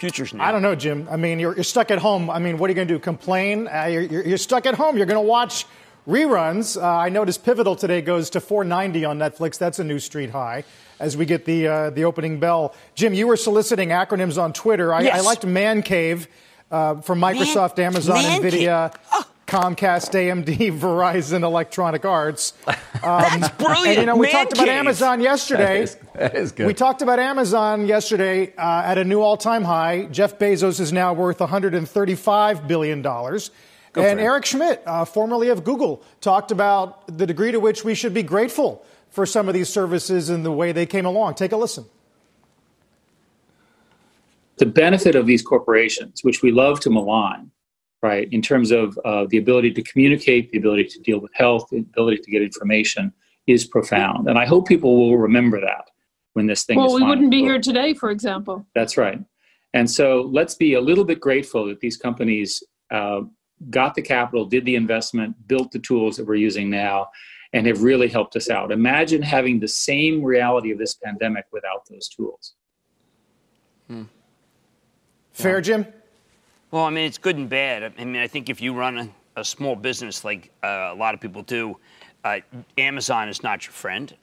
Future's 0.00 0.32
now. 0.32 0.44
I 0.44 0.52
don't 0.52 0.62
know, 0.62 0.74
Jim. 0.74 1.08
I 1.10 1.16
mean, 1.16 1.38
you're, 1.38 1.54
you're 1.54 1.64
stuck 1.64 1.90
at 1.90 1.98
home. 1.98 2.30
I 2.30 2.38
mean, 2.38 2.58
what 2.58 2.68
are 2.68 2.70
you 2.70 2.74
going 2.76 2.88
to 2.88 2.94
do? 2.94 2.98
Complain? 3.00 3.66
Uh, 3.68 3.86
you're, 3.86 4.02
you're, 4.02 4.26
you're 4.26 4.38
stuck 4.38 4.64
at 4.66 4.74
home. 4.74 4.96
You're 4.96 5.06
going 5.06 5.22
to 5.22 5.28
watch 5.28 5.66
reruns. 6.06 6.80
Uh, 6.80 6.86
I 6.86 7.08
noticed 7.08 7.44
Pivotal 7.44 7.76
today 7.76 8.00
goes 8.00 8.30
to 8.30 8.40
490 8.40 9.04
on 9.04 9.18
Netflix. 9.18 9.58
That's 9.58 9.78
a 9.78 9.84
new 9.84 9.98
street 9.98 10.30
high. 10.30 10.64
As 11.00 11.16
we 11.16 11.26
get 11.26 11.44
the 11.44 11.68
uh, 11.68 11.90
the 11.90 12.04
opening 12.04 12.40
bell, 12.40 12.74
Jim, 12.96 13.14
you 13.14 13.26
were 13.28 13.36
soliciting 13.36 13.90
acronyms 13.90 14.40
on 14.40 14.52
Twitter. 14.52 14.92
I, 14.92 15.02
Yes. 15.02 15.20
I 15.20 15.24
liked 15.24 15.46
Man 15.46 15.82
Cave 15.82 16.26
uh, 16.72 17.00
from 17.02 17.20
Microsoft, 17.20 17.76
Man- 17.76 17.86
Amazon, 17.86 18.16
Man 18.16 18.42
Nvidia. 18.42 18.90
Cave. 18.92 19.17
Comcast, 19.48 20.12
AMD, 20.12 20.78
Verizon, 20.78 21.42
Electronic 21.42 22.04
Arts. 22.04 22.52
Um, 23.00 23.40
That's 23.40 23.56
brilliant. 23.62 23.86
And, 23.86 24.00
you 24.00 24.06
know, 24.06 24.16
we 24.16 24.26
Man 24.26 24.32
talked 24.32 24.52
about. 24.54 24.68
Amazon 24.68 25.20
yesterday. 25.20 25.78
That 25.78 25.82
is, 25.84 25.96
that 26.14 26.34
is 26.34 26.50
good. 26.50 26.66
We 26.66 26.74
talked 26.74 27.00
about 27.00 27.20
Amazon 27.20 27.86
yesterday 27.86 28.52
uh, 28.56 28.82
at 28.84 28.98
a 28.98 29.04
new 29.04 29.20
all-time 29.20 29.62
high. 29.62 30.06
Jeff 30.06 30.36
Bezos 30.36 30.80
is 30.80 30.92
now 30.92 31.12
worth 31.12 31.38
135 31.38 32.66
billion 32.66 33.00
dollars. 33.00 33.52
And 33.94 34.18
Eric 34.18 34.46
Schmidt, 34.46 34.82
uh, 34.84 35.04
formerly 35.04 35.48
of 35.48 35.62
Google, 35.62 36.02
talked 36.20 36.50
about 36.50 37.16
the 37.16 37.24
degree 37.24 37.52
to 37.52 37.60
which 37.60 37.84
we 37.84 37.94
should 37.94 38.14
be 38.14 38.24
grateful 38.24 38.84
for 39.10 39.24
some 39.24 39.46
of 39.46 39.54
these 39.54 39.68
services 39.68 40.28
and 40.28 40.44
the 40.44 40.50
way 40.50 40.72
they 40.72 40.86
came 40.86 41.06
along. 41.06 41.34
Take 41.34 41.52
a 41.52 41.56
listen. 41.56 41.84
The 44.56 44.66
benefit 44.66 45.14
of 45.14 45.26
these 45.26 45.42
corporations, 45.42 46.24
which 46.24 46.42
we 46.42 46.50
love 46.50 46.80
to 46.80 46.90
malign, 46.90 47.52
right, 48.02 48.28
in 48.32 48.42
terms 48.42 48.70
of 48.70 48.98
uh, 49.04 49.26
the 49.28 49.38
ability 49.38 49.72
to 49.72 49.82
communicate, 49.82 50.50
the 50.50 50.58
ability 50.58 50.84
to 50.84 51.00
deal 51.00 51.20
with 51.20 51.32
health, 51.34 51.68
the 51.70 51.78
ability 51.78 52.18
to 52.18 52.30
get 52.30 52.42
information, 52.42 53.12
is 53.46 53.66
profound. 53.66 54.28
And 54.28 54.38
I 54.38 54.46
hope 54.46 54.68
people 54.68 54.96
will 54.96 55.18
remember 55.18 55.60
that 55.60 55.90
when 56.34 56.46
this 56.46 56.64
thing 56.64 56.76
Well, 56.76 56.94
is 56.94 56.94
we 56.94 57.02
wouldn't 57.02 57.30
be 57.30 57.40
here 57.40 57.60
today, 57.60 57.94
for 57.94 58.10
example. 58.10 58.66
That's 58.74 58.96
right. 58.96 59.18
And 59.74 59.90
so 59.90 60.28
let's 60.32 60.54
be 60.54 60.74
a 60.74 60.80
little 60.80 61.04
bit 61.04 61.20
grateful 61.20 61.66
that 61.66 61.80
these 61.80 61.96
companies 61.96 62.62
uh, 62.90 63.22
got 63.70 63.94
the 63.94 64.02
capital, 64.02 64.44
did 64.44 64.64
the 64.64 64.76
investment, 64.76 65.34
built 65.48 65.72
the 65.72 65.78
tools 65.78 66.16
that 66.16 66.26
we're 66.26 66.36
using 66.36 66.70
now, 66.70 67.08
and 67.52 67.66
have 67.66 67.82
really 67.82 68.08
helped 68.08 68.36
us 68.36 68.50
out. 68.50 68.70
Imagine 68.70 69.22
having 69.22 69.58
the 69.58 69.68
same 69.68 70.22
reality 70.22 70.70
of 70.70 70.78
this 70.78 70.94
pandemic 70.94 71.46
without 71.52 71.86
those 71.90 72.08
tools. 72.08 72.54
Fair, 75.32 75.60
Jim? 75.60 75.86
Well, 76.70 76.84
I 76.84 76.90
mean, 76.90 77.06
it's 77.06 77.16
good 77.16 77.36
and 77.36 77.48
bad. 77.48 77.94
I 77.98 78.04
mean, 78.04 78.20
I 78.20 78.26
think 78.26 78.50
if 78.50 78.60
you 78.60 78.74
run 78.74 78.98
a, 78.98 79.40
a 79.40 79.44
small 79.44 79.74
business 79.74 80.22
like 80.22 80.52
uh, 80.62 80.90
a 80.92 80.94
lot 80.94 81.14
of 81.14 81.20
people 81.20 81.42
do, 81.42 81.78
uh, 82.24 82.40
Amazon 82.76 83.30
is 83.30 83.42
not 83.42 83.64
your 83.64 83.72
friend. 83.72 84.14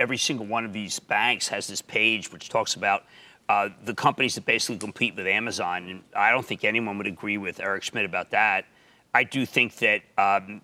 Every 0.00 0.18
single 0.18 0.46
one 0.46 0.64
of 0.64 0.72
these 0.72 0.98
banks 0.98 1.46
has 1.46 1.68
this 1.68 1.80
page 1.80 2.32
which 2.32 2.48
talks 2.48 2.74
about 2.74 3.04
uh, 3.48 3.68
the 3.84 3.94
companies 3.94 4.34
that 4.34 4.44
basically 4.44 4.78
compete 4.78 5.14
with 5.14 5.28
Amazon. 5.28 5.88
And 5.88 6.02
I 6.16 6.32
don't 6.32 6.44
think 6.44 6.64
anyone 6.64 6.98
would 6.98 7.06
agree 7.06 7.38
with 7.38 7.60
Eric 7.60 7.84
Schmidt 7.84 8.04
about 8.04 8.30
that. 8.30 8.64
I 9.14 9.22
do 9.22 9.46
think 9.46 9.76
that 9.76 10.02
um, 10.18 10.60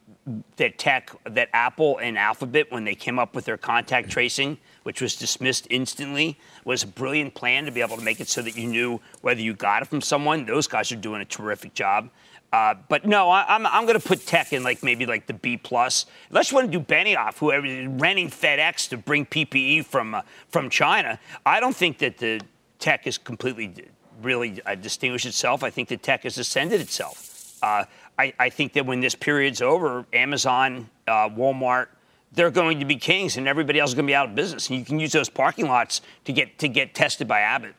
that 0.56 0.76
tech, 0.76 1.12
that 1.24 1.50
Apple 1.52 1.98
and 1.98 2.18
Alphabet, 2.18 2.72
when 2.72 2.82
they 2.82 2.96
came 2.96 3.20
up 3.20 3.36
with 3.36 3.44
their 3.44 3.56
contact 3.56 4.10
tracing, 4.10 4.58
which 4.82 5.00
was 5.00 5.16
dismissed 5.16 5.66
instantly, 5.70 6.38
was 6.64 6.82
a 6.82 6.86
brilliant 6.86 7.34
plan 7.34 7.64
to 7.64 7.70
be 7.70 7.80
able 7.80 7.96
to 7.96 8.02
make 8.02 8.20
it 8.20 8.28
so 8.28 8.42
that 8.42 8.56
you 8.56 8.66
knew 8.66 9.00
whether 9.20 9.40
you 9.40 9.54
got 9.54 9.82
it 9.82 9.88
from 9.88 10.00
someone. 10.00 10.46
Those 10.46 10.66
guys 10.66 10.90
are 10.92 10.96
doing 10.96 11.20
a 11.20 11.24
terrific 11.24 11.74
job. 11.74 12.10
Uh, 12.52 12.74
but 12.88 13.06
no, 13.06 13.30
I, 13.30 13.46
I'm, 13.48 13.66
I'm 13.66 13.86
going 13.86 13.98
to 13.98 14.06
put 14.06 14.26
tech 14.26 14.52
in 14.52 14.62
like 14.62 14.82
maybe 14.82 15.06
like 15.06 15.26
the 15.26 15.32
B 15.32 15.56
plus. 15.56 16.04
Unless 16.28 16.50
you 16.50 16.56
want 16.56 16.70
to 16.70 16.78
do 16.78 16.84
Benioff, 16.84 17.38
whoever 17.38 17.66
renting 17.66 18.28
FedEx 18.28 18.90
to 18.90 18.98
bring 18.98 19.24
PPE 19.24 19.86
from 19.86 20.14
uh, 20.14 20.22
from 20.48 20.68
China. 20.68 21.18
I 21.46 21.60
don't 21.60 21.74
think 21.74 21.98
that 21.98 22.18
the 22.18 22.42
tech 22.78 23.06
is 23.06 23.16
completely 23.16 23.86
really 24.20 24.60
uh, 24.66 24.74
distinguished 24.74 25.24
itself. 25.24 25.64
I 25.64 25.70
think 25.70 25.88
the 25.88 25.96
tech 25.96 26.24
has 26.24 26.36
ascended 26.36 26.80
itself. 26.80 27.56
Uh, 27.62 27.84
I, 28.18 28.34
I, 28.38 28.50
think 28.50 28.72
that 28.74 28.84
when 28.84 29.00
this 29.00 29.14
period's 29.14 29.62
over, 29.62 30.04
Amazon, 30.12 30.90
uh, 31.06 31.28
Walmart, 31.28 31.86
they're 32.34 32.50
going 32.50 32.78
to 32.80 32.84
be 32.86 32.96
kings, 32.96 33.36
and 33.36 33.46
everybody 33.46 33.78
else 33.78 33.90
is 33.90 33.94
going 33.94 34.06
to 34.06 34.10
be 34.10 34.14
out 34.14 34.28
of 34.30 34.34
business. 34.34 34.68
And 34.70 34.78
you 34.78 34.84
can 34.84 34.98
use 35.00 35.12
those 35.12 35.28
parking 35.28 35.66
lots 35.68 36.00
to 36.24 36.32
get 36.32 36.58
to 36.58 36.68
get 36.68 36.94
tested 36.94 37.28
by 37.28 37.40
Abbott. 37.40 37.74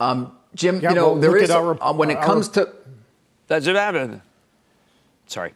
Um, 0.00 0.36
Jim, 0.54 0.80
Yeah, 0.80 0.90
you 0.90 0.94
know 0.96 1.06
well, 1.12 1.14
there 1.16 1.30
look 1.32 1.42
is 1.42 1.50
at 1.50 1.56
our- 1.56 1.82
uh, 1.82 1.92
when 1.92 2.10
it 2.10 2.16
our- 2.18 2.24
comes 2.24 2.48
to. 2.50 2.68
That's 3.48 3.66
it, 3.66 3.76
Abbott. 3.76 4.20
Sorry. 5.26 5.54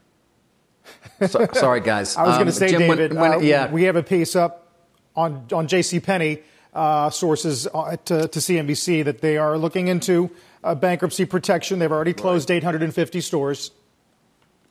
So, 1.29 1.47
sorry, 1.53 1.81
guys. 1.81 2.17
I 2.17 2.23
was 2.23 2.37
going 2.37 2.41
Um, 2.43 2.47
to 2.47 2.53
say, 2.53 2.69
Jim, 2.69 2.79
David, 2.81 3.13
when- 3.15 3.33
uh, 3.35 3.39
yeah, 3.39 3.71
we 3.71 3.83
have 3.85 3.97
a 3.97 4.03
piece 4.03 4.35
up 4.35 4.69
on 5.17 5.47
on 5.53 5.67
J.C. 5.67 6.01
Penney 6.01 6.39
uh, 6.73 7.11
sources 7.11 7.67
uh, 7.75 7.97
to, 8.07 8.29
to 8.29 8.39
CNBC 8.39 9.05
that 9.05 9.21
they 9.21 9.37
are 9.37 9.59
looking 9.59 9.89
into 9.89 10.31
uh, 10.65 10.75
bankruptcy 10.75 11.25
protection. 11.27 11.79
They've 11.79 11.91
already 11.93 12.13
closed 12.15 12.51
850 12.51 13.21
stores. 13.21 13.73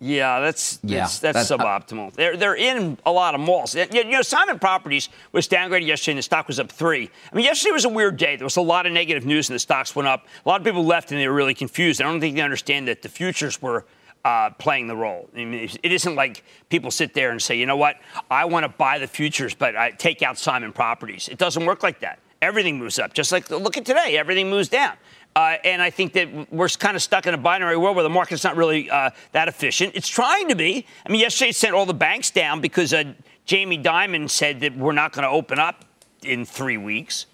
Yeah, 0.02 0.40
that's 0.40 0.80
Yeah, 0.82 1.00
that's, 1.00 1.20
that's 1.20 1.50
that- 1.50 1.60
suboptimal. 1.60 2.14
They're 2.14 2.38
they're 2.38 2.56
in 2.56 2.98
a 3.06 3.12
lot 3.12 3.36
of 3.36 3.42
malls. 3.42 3.76
You 3.76 3.86
you 3.92 4.06
know, 4.06 4.22
Simon 4.22 4.58
Properties 4.58 5.10
was 5.34 5.48
downgraded 5.48 5.86
yesterday, 5.88 6.14
and 6.14 6.20
the 6.20 6.24
stock 6.24 6.48
was 6.48 6.60
up 6.60 6.72
three. 6.72 7.10
I 7.32 7.36
mean, 7.36 7.44
yesterday 7.46 7.72
was 7.74 7.84
a 7.86 7.90
weird 7.90 8.16
day. 8.16 8.38
There 8.38 8.46
was 8.46 8.56
a 8.58 8.62
lot 8.62 8.86
of 8.86 8.94
negative 8.94 9.26
news, 9.26 9.50
and 9.50 9.56
the 9.56 9.60
stocks 9.60 9.96
went 9.96 10.08
up. 10.08 10.26
A 10.46 10.50
lot 10.50 10.62
of 10.62 10.66
people 10.66 10.86
left, 10.86 11.12
and 11.12 11.20
they 11.20 11.28
were 11.28 11.34
really 11.34 11.54
confused. 11.54 12.02
I 12.02 12.06
don't 12.06 12.22
think 12.22 12.36
they 12.38 12.42
understand 12.42 12.88
that 12.88 13.02
the 13.02 13.10
futures 13.10 13.62
were. 13.62 13.86
Uh, 14.26 14.50
playing 14.60 14.86
the 14.88 14.96
role. 14.96 15.30
I 15.34 15.46
mean, 15.46 15.70
it 15.82 15.92
isn't 15.94 16.14
like 16.14 16.44
people 16.68 16.92
sit 16.92 17.14
there 17.14 17.32
and 17.32 17.42
say, 17.42 17.58
you 17.58 17.66
know 17.66 17.78
what, 17.78 17.96
I 18.30 18.44
want 18.44 18.66
to 18.66 18.68
buy 18.70 19.00
the 19.00 19.08
futures, 19.08 19.56
but 19.56 19.78
I 19.78 19.92
take 19.92 20.22
out 20.22 20.38
Simon 20.38 20.74
Properties. 20.74 21.30
It 21.30 21.38
doesn't 21.38 21.66
work 21.66 21.84
like 21.84 22.02
that. 22.02 22.20
Everything 22.42 22.78
moves 22.78 23.00
up. 23.00 23.14
Just 23.14 23.32
like 23.32 23.50
look 23.50 23.78
at 23.78 23.86
today, 23.86 24.18
everything 24.18 24.50
moves 24.50 24.68
down. 24.68 24.98
Uh, 25.40 25.58
and 25.64 25.82
I 25.82 25.90
think 25.90 26.12
that 26.14 26.52
we're 26.52 26.68
kind 26.68 26.98
of 26.98 27.02
stuck 27.02 27.26
in 27.26 27.34
a 27.34 27.38
binary 27.38 27.78
world 27.78 27.96
where 27.96 28.04
the 28.04 28.10
market's 28.10 28.44
not 28.44 28.58
really 28.58 28.90
uh, 28.90 29.12
that 29.32 29.48
efficient. 29.48 29.94
It's 29.96 30.10
trying 30.10 30.50
to 30.50 30.56
be. 30.56 30.86
I 31.06 31.10
mean, 31.12 31.22
yesterday 31.22 31.52
it 31.52 31.56
sent 31.56 31.74
all 31.74 31.86
the 31.86 31.94
banks 31.94 32.30
down 32.30 32.60
because 32.60 32.94
uh, 32.94 33.14
Jamie 33.46 33.78
Dimon 33.78 34.30
said 34.30 34.60
that 34.62 34.76
we're 34.76 34.92
not 34.92 35.14
going 35.14 35.24
to 35.24 35.30
open 35.30 35.58
up 35.58 35.86
in 36.24 36.44
three 36.44 36.76
weeks. 36.78 37.26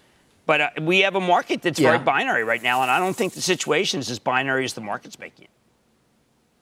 But 0.46 0.60
uh, 0.60 0.70
we 0.82 1.00
have 1.00 1.16
a 1.16 1.20
market 1.20 1.62
that's 1.62 1.80
Yeah. 1.80 1.90
very 1.90 2.04
binary 2.04 2.44
right 2.44 2.62
now, 2.62 2.82
and 2.82 2.90
I 2.92 3.00
don't 3.00 3.16
think 3.16 3.32
the 3.32 3.42
situation 3.42 3.98
is 3.98 4.08
as 4.08 4.20
binary 4.20 4.64
as 4.64 4.74
the 4.74 4.80
market's 4.82 5.18
making 5.18 5.46
it. 5.46 5.50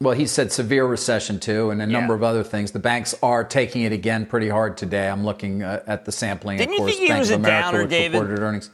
well, 0.01 0.15
he 0.15 0.27
said 0.27 0.51
severe 0.51 0.87
recession 0.87 1.39
too, 1.39 1.69
and 1.71 1.83
a 1.83 1.87
number 1.87 2.15
of 2.15 2.23
other 2.23 2.43
things. 2.43 2.73
The 2.73 2.79
banks 2.79 3.15
are 3.23 3.45
taking 3.45 3.83
it 3.83 3.93
again 3.93 4.25
pretty 4.25 4.49
hard 4.49 4.79
today. 4.79 5.09
I'm 5.11 5.25
looking 5.27 5.63
uh, 5.63 5.83
at 5.87 6.07
the 6.07 6.13
sampling. 6.13 6.57
Didn't 6.57 6.75
of 6.75 6.79
you 6.81 6.87
think 6.87 7.01
he 7.01 7.09
Bank 7.09 7.21
was 7.21 7.31
of 7.31 7.41
a 7.41 7.45
America, 7.45 7.73
downer, 7.73 7.87
David? 7.87 8.19
reported 8.21 8.43
earnings. 8.43 8.71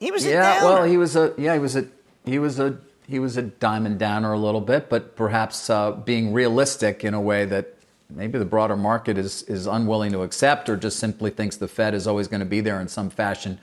He 0.00 0.10
was 0.10 0.24
a 0.24 0.30
Yeah, 0.30 0.64
well, 0.64 0.84
he 0.84 0.96
was 0.96 1.16
a 1.16 1.34
yeah, 1.36 1.54
he 1.54 1.58
was 1.60 1.76
a 1.76 1.86
he 2.24 2.38
was 2.38 2.58
a 2.58 2.78
he 3.06 3.18
was 3.18 3.36
a 3.36 3.42
Dimon 3.42 3.98
downer 3.98 4.32
a 4.32 4.38
little 4.38 4.60
bit, 4.60 4.88
but 4.88 5.16
perhaps 5.16 5.70
uh, 5.70 5.92
being 5.92 6.32
realistic 6.32 7.04
in 7.04 7.14
a 7.14 7.20
way 7.20 7.44
that 7.46 7.74
maybe 8.10 8.38
the 8.38 8.44
broader 8.44 8.76
market 8.76 9.18
is 9.18 9.42
is 9.44 9.66
unwilling 9.66 10.12
to 10.12 10.22
accept, 10.22 10.68
or 10.68 10.76
just 10.76 10.98
simply 10.98 11.30
thinks 11.30 11.56
the 11.56 11.68
Fed 11.68 11.94
is 11.94 12.06
always 12.06 12.28
going 12.28 12.40
to 12.40 12.46
be 12.46 12.60
there 12.60 12.80
in 12.80 12.88
some 12.88 13.10
fashion 13.10 13.58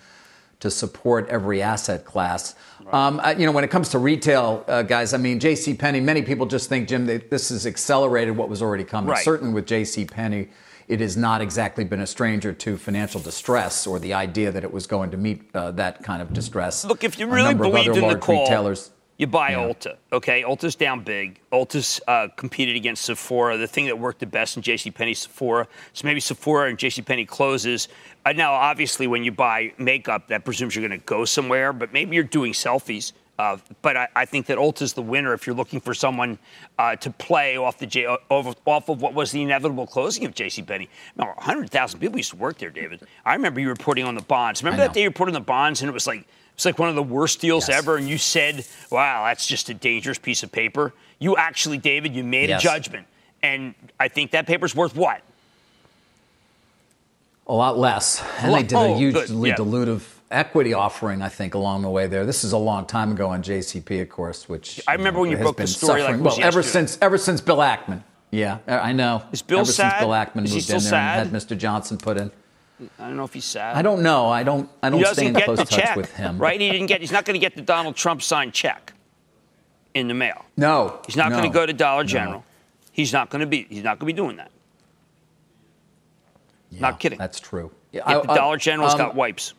to 0.62 0.71
support 0.71 1.28
every 1.30 1.62
asset 1.62 2.06
class. 2.06 2.56
Um, 2.91 3.19
I- 3.21 3.34
you 3.34 3.45
know, 3.45 3.52
when 3.52 3.65
it 3.65 3.69
comes 3.69 3.89
to 3.89 4.00
retail, 4.00 4.63
uh, 4.69 4.84
guys, 4.84 5.13
I 5.13 5.17
mean, 5.17 5.39
J.C. 5.39 5.74
Penney. 5.74 6.00
Many 6.00 6.21
people 6.21 6.45
just 6.45 6.69
think, 6.69 6.88
Jim, 6.88 7.06
that 7.08 7.30
this 7.30 7.50
has 7.50 7.67
accelerated 7.67 8.38
what 8.38 8.48
was 8.48 8.62
already 8.62 8.86
coming. 8.86 9.10
Right. 9.10 9.24
Certainly 9.24 9.54
with 9.54 9.67
J.C. 9.67 10.06
Penney. 10.06 10.48
It 10.88 11.00
has 11.00 11.17
not 11.17 11.41
exactly 11.41 11.84
been 11.84 12.02
a 12.02 12.08
stranger 12.08 12.54
to 12.54 12.78
financial 12.78 13.19
distress 13.19 13.88
or 13.88 14.00
the 14.00 14.13
idea 14.13 14.52
that 14.52 14.63
it 14.63 14.71
was 14.71 14.86
going 14.86 15.12
to 15.12 15.17
meet 15.17 15.41
uh, 15.56 15.71
that 15.71 16.04
kind 16.04 16.21
of 16.21 16.32
distress. 16.34 16.86
Look, 16.86 17.04
if 17.04 17.17
you 17.17 17.28
really 17.28 17.56
believed 17.56 17.98
in 17.98 18.08
the 18.08 18.17
call, 18.17 18.43
retailers. 18.43 18.91
you 19.17 19.26
buy 19.26 19.52
Yeah. 19.52 19.67
Ulta. 19.67 19.98
Okay, 20.13 20.43
Ulta's 20.43 20.76
down 20.76 21.04
big. 21.04 21.39
Ulta's 21.52 22.00
uh, 22.08 22.28
competed 22.36 22.76
against 22.76 23.06
Sephora. 23.06 23.58
The 23.58 23.67
thing 23.67 23.86
that 23.86 23.98
worked 23.98 24.19
the 24.19 24.28
best 24.28 24.58
in 24.58 24.63
JCPenney, 24.63 25.17
Sephora. 25.17 25.67
So 25.93 26.06
maybe 26.06 26.19
Sephora 26.19 26.69
and 26.69 26.78
JCPenney 26.78 27.28
closes. 27.28 27.88
Uh, 28.26 28.34
now, 28.34 28.54
obviously, 28.54 29.08
when 29.08 29.24
you 29.24 29.32
buy 29.32 29.74
makeup, 29.80 30.28
that 30.28 30.45
presumes 30.45 30.76
you're 30.76 30.88
going 30.88 31.00
to 31.00 31.06
go 31.06 31.26
somewhere, 31.26 31.74
but 31.74 31.93
maybe 31.93 32.15
you're 32.15 32.24
doing 32.24 32.54
selfies. 32.54 33.12
Uh, 33.38 33.58
but 33.82 33.98
I, 33.98 34.08
I 34.15 34.26
think 34.26 34.45
that 34.45 34.58
Ulta's 34.58 34.93
the 34.93 35.02
winner 35.02 35.34
if 35.34 35.45
you're 35.45 35.56
looking 35.56 35.82
for 35.82 35.93
someone 35.93 36.39
uh, 36.80 36.95
to 36.95 37.10
play 37.12 37.58
off 37.58 37.78
the 37.78 37.86
J, 37.86 38.06
off, 38.06 38.56
off 38.65 38.89
of 38.89 39.02
what 39.02 39.13
was 39.13 39.32
the 39.32 39.41
inevitable 39.41 39.86
closing 39.88 40.24
of 40.26 40.34
JCPenney. 40.34 40.88
Now, 41.17 41.28
100,000 41.36 42.00
people 42.00 42.17
used 42.17 42.32
to 42.32 42.38
work 42.38 42.58
there, 42.58 42.69
David. 42.69 43.02
I 43.26 43.34
remember 43.34 43.60
you 43.60 43.67
reporting 43.67 44.06
on 44.06 44.15
the 44.15 44.21
bonds. 44.21 44.63
Remember 44.63 44.84
that 44.86 44.93
day 44.93 45.02
you 45.02 45.10
reported 45.10 45.32
on 45.36 45.41
the 45.41 45.45
bonds 45.45 45.82
and 45.82 45.89
it 45.89 45.93
was 45.93 46.08
like 46.08 46.26
it's 46.54 46.63
like 46.63 46.80
one 46.80 46.88
of 46.88 46.95
the 46.95 47.04
worst 47.04 47.41
deals 47.41 47.67
Yes. 47.67 47.80
ever, 47.80 47.98
and 47.98 48.08
you 48.08 48.17
said, 48.17 48.65
"Wow, 48.89 49.26
that's 49.26 49.45
just 49.45 49.67
a 49.67 49.74
dangerous 49.74 50.17
piece 50.17 50.41
of 50.41 50.54
paper." 50.54 50.93
You 51.19 51.36
actually, 51.36 51.78
David, 51.78 52.15
you 52.15 52.24
made 52.24 52.48
Yes. 52.48 52.62
a 52.62 52.63
judgment, 52.63 53.08
and 53.43 53.76
I 54.00 54.08
think 54.08 54.32
that 54.32 54.48
paper's 54.48 54.74
worth 54.74 54.95
what? 54.95 55.21
A 57.48 57.54
lot 57.54 57.78
less. 57.78 58.24
And 58.39 58.54
lot- 58.54 58.60
they 58.60 58.67
did 58.67 58.76
oh, 58.76 58.93
a 58.93 58.98
hugely 58.98 59.50
yeah. 59.50 59.56
dilutive 59.56 60.14
equity 60.32 60.74
offering, 60.74 61.22
I 61.22 61.30
think, 61.30 61.54
along 61.54 61.82
the 61.84 61.90
way 61.90 62.08
there. 62.08 62.26
This 62.26 62.44
is 62.44 62.52
a 62.52 62.58
long 62.58 62.86
time 62.86 63.12
ago 63.12 63.30
on 63.30 63.44
JCP, 63.44 64.02
of 64.02 64.10
course, 64.10 64.50
which 64.50 64.82
I 64.88 64.94
remember 64.94 65.20
when 65.20 65.32
you 65.32 65.38
broke 65.38 65.58
the 65.58 65.68
story 65.68 66.02
like 66.02 66.12
suffering. 66.12 66.20
it 66.22 66.24
was 66.24 66.38
well, 66.38 66.48
ever 66.48 66.60
yesterday. 66.60 66.88
since 66.88 66.98
ever 67.02 67.18
since 67.18 67.42
Bill 67.42 67.58
Ackman. 67.58 68.04
Yeah, 68.32 68.60
I 68.68 68.92
know. 68.92 69.24
Is 69.32 69.42
Bill 69.42 69.60
ever 69.60 69.72
sad? 69.72 69.92
since 69.92 70.02
Bill 70.02 70.10
Ackman 70.10 70.44
Is 70.46 70.52
he 70.52 70.58
moved 70.58 70.70
in 70.70 70.74
there 70.74 70.80
sad? 70.82 71.28
and 71.28 71.32
had 71.32 71.42
Mr. 71.42 71.58
Johnson 71.58 71.98
put 71.98 72.18
in. 72.18 72.32
I 73.00 73.08
don't 73.08 73.16
know 73.16 73.24
if 73.24 73.34
he's 73.34 73.46
sad. 73.46 73.78
I 73.78 73.82
don't 73.82 74.04
know. 74.04 74.28
I 74.28 74.44
don't. 74.44 74.70
I 74.84 74.90
don't 74.90 75.06
stay 75.08 75.28
in 75.28 75.34
close 75.36 75.60
touch 75.60 75.70
check, 75.70 75.96
with 75.96 76.14
him. 76.14 76.38
right? 76.38 76.60
He 76.60 76.70
didn't 76.70 76.88
get. 76.88 77.00
He's 77.00 77.12
not 77.12 77.24
going 77.24 77.36
to 77.36 77.40
get 77.40 77.56
the 77.56 77.62
Donald 77.62 77.96
Trump 77.96 78.22
signed 78.22 78.54
check 78.54 78.92
in 79.94 80.10
the 80.10 80.14
mail. 80.14 80.44
No, 80.58 81.00
He's 81.06 81.16
not 81.16 81.30
no, 81.30 81.38
going 81.38 81.50
to 81.50 81.54
go 81.54 81.66
to 81.66 81.72
Dollar 81.72 82.04
no. 82.04 82.08
General. 82.08 82.46
He's 82.92 83.14
not 83.14 83.30
going 83.30 83.40
to 83.42 83.46
be. 83.46 83.66
He's 83.70 83.84
not 83.84 84.00
going 84.00 84.08
to 84.10 84.14
be 84.14 84.14
doing 84.14 84.36
that. 84.38 84.52
Yeah, 86.72 86.82
Not 86.82 87.00
kidding. 87.00 87.18
That's 87.18 87.40
true. 87.40 87.72
Yeah, 87.92 88.02
If 88.02 88.08
I- 88.08 88.22
the 88.22 88.36
Dollar 88.36 88.58
General's 88.58 88.94
um, 88.94 88.98
got 88.98 89.16
wipes. 89.16 89.54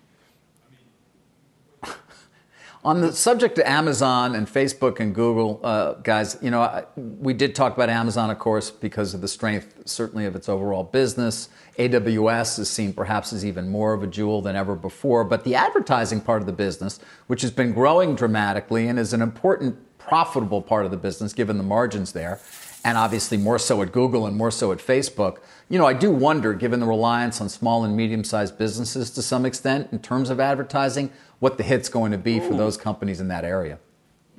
On 2.86 3.00
the 3.00 3.12
subject 3.12 3.58
of 3.58 3.64
Amazon 3.64 4.36
and 4.36 4.46
Facebook 4.46 5.00
and 5.00 5.12
Google, 5.12 5.58
uh, 5.64 5.94
guys, 5.94 6.38
you 6.40 6.52
know, 6.52 6.60
I, 6.60 6.84
we 6.94 7.34
did 7.34 7.52
talk 7.52 7.74
about 7.74 7.88
Amazon, 7.88 8.30
of 8.30 8.38
course, 8.38 8.70
because 8.70 9.12
of 9.12 9.20
the 9.20 9.26
strength, 9.26 9.74
certainly, 9.86 10.24
of 10.24 10.36
its 10.36 10.48
overall 10.48 10.84
business. 10.84 11.48
AWS 11.80 12.60
is 12.60 12.70
seen 12.70 12.92
perhaps 12.92 13.32
as 13.32 13.44
even 13.44 13.68
more 13.68 13.92
of 13.92 14.04
a 14.04 14.06
jewel 14.06 14.40
than 14.40 14.54
ever 14.54 14.76
before. 14.76 15.24
But 15.24 15.42
the 15.42 15.56
advertising 15.56 16.20
part 16.20 16.42
of 16.42 16.46
the 16.46 16.52
business, 16.52 17.00
which 17.26 17.42
has 17.42 17.50
been 17.50 17.72
growing 17.72 18.14
dramatically 18.14 18.86
and 18.86 19.00
is 19.00 19.12
an 19.12 19.20
important, 19.20 19.98
profitable 19.98 20.62
part 20.62 20.84
of 20.84 20.92
the 20.92 20.96
business 20.96 21.32
given 21.32 21.58
the 21.58 21.64
margins 21.64 22.12
there, 22.12 22.38
and 22.84 22.96
obviously 22.96 23.36
more 23.36 23.58
so 23.58 23.82
at 23.82 23.90
Google 23.90 24.28
and 24.28 24.36
more 24.36 24.52
so 24.52 24.70
at 24.70 24.78
Facebook. 24.78 25.38
You 25.68 25.76
know, 25.80 25.86
I 25.86 25.92
do 25.92 26.12
wonder, 26.12 26.54
given 26.54 26.78
the 26.78 26.86
reliance 26.86 27.40
on 27.40 27.48
small 27.48 27.84
and 27.84 27.96
medium 27.96 28.22
sized 28.22 28.56
businesses 28.56 29.10
to 29.10 29.22
some 29.22 29.44
extent 29.44 29.88
in 29.90 29.98
terms 29.98 30.30
of 30.30 30.38
advertising, 30.38 31.10
what 31.40 31.58
the 31.58 31.62
hit's 31.62 31.88
going 31.88 32.12
to 32.12 32.18
be 32.18 32.38
Ooh. 32.38 32.48
for 32.48 32.54
those 32.54 32.76
companies 32.76 33.20
in 33.20 33.28
that 33.28 33.44
area. 33.44 33.78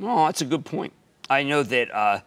Oh, 0.02 0.26
that's 0.26 0.42
a 0.42 0.46
good 0.46 0.66
point. 0.66 0.94
I 1.30 1.44
know 1.44 1.64
that 1.64 1.94
uh, 1.94 2.20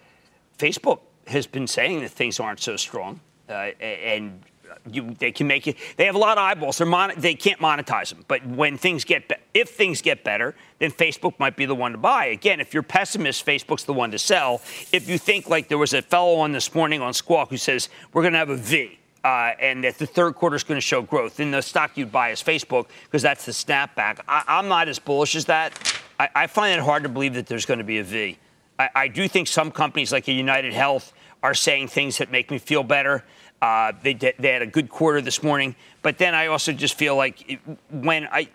Facebook 0.59 1.01
has 1.27 1.47
been 1.47 1.67
saying 1.67 2.01
that 2.01 2.11
things 2.11 2.41
aren't 2.41 2.61
so 2.61 2.77
strong, 2.77 3.21
uh, 3.49 3.71
and 3.81 4.43
you, 4.91 5.15
they 5.19 5.33
can 5.33 5.47
make 5.47 5.67
it. 5.67 5.77
They 5.97 6.07
have 6.07 6.15
a 6.15 6.19
lot 6.19 6.39
of 6.39 6.43
eyeballs. 6.43 6.79
They're 6.79 6.87
mon- 6.87 7.13
they 7.17 7.35
can't 7.35 7.61
monetize 7.61 8.11
them. 8.11 8.25
But 8.29 8.47
when 8.47 8.77
things 8.77 9.05
get, 9.05 9.29
be- 9.29 9.37
if 9.55 9.71
things 9.71 10.03
get 10.03 10.25
better, 10.25 10.55
then 10.79 10.91
Facebook 10.91 11.39
might 11.39 11.57
be 11.57 11.67
the 11.67 11.75
one 11.75 11.93
to 11.93 11.99
buy. 11.99 12.27
Again, 12.27 12.61
if 12.61 12.73
you're 12.75 12.83
pessimist, 12.83 13.45
Facebook's 13.45 13.85
the 13.85 13.93
one 13.93 14.11
to 14.11 14.19
sell. 14.19 14.61
If 14.93 15.09
you 15.09 15.19
think 15.19 15.49
like 15.49 15.69
there 15.69 15.79
was 15.79 15.93
a 15.93 16.03
fellow 16.03 16.37
on 16.37 16.53
this 16.53 16.75
morning 16.75 17.01
on 17.03 17.13
Squawk 17.15 17.51
who 17.51 17.57
says 17.57 17.89
we're 18.13 18.23
going 18.23 18.33
to 18.33 18.39
have 18.39 18.51
a 18.51 18.57
V. 18.57 18.99
Uh, 19.23 19.53
and 19.61 19.85
that 19.85 19.99
the 19.99 20.07
third 20.07 20.35
quarter 20.35 20.57
is 20.57 20.65
going 20.65 20.79
to 20.79 20.81
show 20.81 21.03
growth, 21.03 21.37
then 21.37 21.51
the 21.51 21.61
stock 21.61 21.95
you'd 21.95 22.11
buy 22.11 22.31
is 22.31 22.43
Facebook 22.43 22.87
because 23.05 23.21
that's 23.21 23.45
the 23.45 23.53
snapback. 23.53 24.21
I, 24.27 24.59
am 24.59 24.69
not 24.69 24.89
as 24.89 24.99
bullish 24.99 25.37
as 25.37 25.45
that. 25.45 25.79
I, 26.19 26.29
I, 26.35 26.47
find 26.47 26.73
it 26.73 26.83
hard 26.83 27.03
to 27.03 27.11
believe 27.11 27.35
that 27.35 27.47
there's 27.47 27.67
going 27.67 27.79
to 27.79 27.85
be 27.85 27.99
a 27.99 28.03
V. 28.03 28.39
I, 28.79 28.89
I 28.95 29.09
do 29.09 29.29
think 29.29 29.47
some 29.47 29.71
companies 29.71 30.11
like 30.11 30.27
United 30.27 30.73
Health 30.73 31.13
are 31.43 31.53
saying 31.53 31.89
things 31.89 32.17
that 32.17 32.33
make 32.33 32.51
me 32.51 32.57
feel 32.57 32.83
better. 32.83 33.23
Uh, 33.61 33.93
they, 34.03 34.15
they 34.15 34.53
had 34.53 34.63
a 34.63 34.67
good 34.67 34.89
quarter 34.89 35.21
this 35.21 35.43
morning, 35.43 35.77
but 36.01 36.17
then 36.17 36.35
I 36.35 36.47
also 36.47 36.73
just 36.73 36.95
feel 36.95 37.15
like 37.15 37.61
when 37.91 38.27
I 38.33 38.49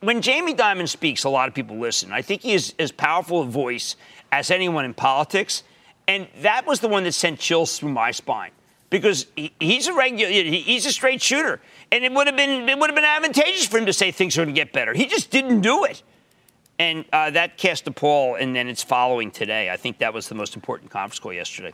when 0.00 0.20
Jamie 0.20 0.54
Dimon 0.54 0.88
speaks, 0.88 1.22
a 1.22 1.28
lot 1.28 1.48
of 1.48 1.54
people 1.54 1.78
listen. 1.78 2.12
I 2.12 2.20
think 2.20 2.42
he 2.42 2.52
is 2.52 2.74
as 2.80 2.90
powerful 2.90 3.42
a 3.42 3.46
voice 3.46 3.94
as 4.32 4.50
anyone 4.50 4.84
in 4.84 4.92
politics, 4.92 5.62
and 6.08 6.26
that 6.42 6.66
was 6.66 6.80
the 6.80 6.88
one 6.88 7.04
that 7.04 7.12
sent 7.12 7.38
chills 7.38 7.78
through 7.78 7.90
my 7.90 8.10
spine 8.10 8.50
because 8.94 9.26
he, 9.34 9.52
he's 9.58 9.88
a 9.88 9.92
regular, 9.92 10.30
he's 10.30 10.86
a 10.86 10.92
straight 10.92 11.20
shooter, 11.20 11.60
and 11.90 12.04
it 12.04 12.12
would 12.12 12.28
have 12.28 12.36
been 12.36 12.68
it 12.68 12.78
would 12.78 12.88
have 12.88 12.94
been 12.94 13.04
advantageous 13.04 13.66
for 13.66 13.78
him 13.78 13.86
to 13.86 13.92
say 13.92 14.12
things 14.12 14.38
are 14.38 14.44
going 14.44 14.54
to 14.54 14.60
get 14.60 14.72
better. 14.72 14.94
He 14.94 15.06
just 15.06 15.32
didn't 15.32 15.62
do 15.62 15.82
it, 15.84 16.00
and 16.78 17.04
uh, 17.12 17.30
that 17.30 17.58
cast 17.58 17.88
a 17.88 17.90
pall, 17.90 18.36
and 18.36 18.54
then 18.54 18.68
it's 18.68 18.84
following 18.84 19.32
today. 19.32 19.68
I 19.68 19.76
think 19.76 19.98
that 19.98 20.14
was 20.14 20.28
the 20.28 20.36
most 20.36 20.54
important 20.54 20.92
conference 20.92 21.18
call 21.18 21.32
yesterday. 21.32 21.72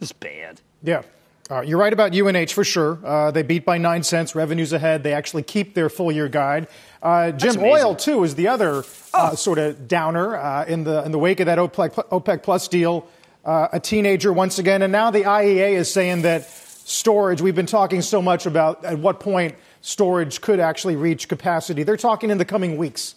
It's 0.00 0.10
bad. 0.10 0.60
Yeah. 0.82 1.02
Uh, 1.48 1.60
you're 1.60 1.78
right 1.78 1.92
about 1.92 2.16
UNH 2.16 2.48
for 2.48 2.64
sure. 2.64 2.98
Uh, 3.04 3.30
they 3.30 3.42
beat 3.44 3.64
by 3.64 3.78
nine 3.78 4.02
cents, 4.02 4.34
revenues 4.34 4.72
ahead. 4.72 5.04
They 5.04 5.12
actually 5.12 5.44
keep 5.44 5.74
their 5.74 5.88
full 5.88 6.10
year 6.10 6.28
guide. 6.28 6.66
Uh, 7.00 7.30
Jim, 7.30 7.58
oil 7.60 7.94
too 7.94 8.24
is 8.24 8.34
the 8.34 8.48
other 8.48 8.78
uh, 9.14 9.30
oh. 9.30 9.34
sort 9.36 9.58
of 9.58 9.86
downer 9.86 10.36
uh, 10.36 10.64
in 10.64 10.82
the 10.82 11.04
in 11.04 11.12
the 11.12 11.18
wake 11.18 11.38
of 11.38 11.46
that 11.46 11.58
OPEC, 11.58 11.92
OPEC 12.10 12.42
Plus 12.42 12.66
deal. 12.66 13.06
Uh, 13.44 13.68
a 13.72 13.80
teenager 13.80 14.32
once 14.32 14.58
again, 14.58 14.82
and 14.82 14.92
now 14.92 15.10
the 15.10 15.22
IEA 15.22 15.72
is 15.72 15.90
saying 15.90 16.22
that 16.22 16.44
storage. 16.44 17.40
We've 17.40 17.54
been 17.54 17.66
talking 17.66 18.02
so 18.02 18.20
much 18.20 18.46
about 18.46 18.84
at 18.84 18.98
what 18.98 19.18
point 19.18 19.54
storage 19.80 20.40
could 20.40 20.60
actually 20.60 20.96
reach 20.96 21.28
capacity. 21.28 21.82
They're 21.82 21.96
talking 21.96 22.30
in 22.30 22.38
the 22.38 22.44
coming 22.44 22.76
weeks. 22.76 23.14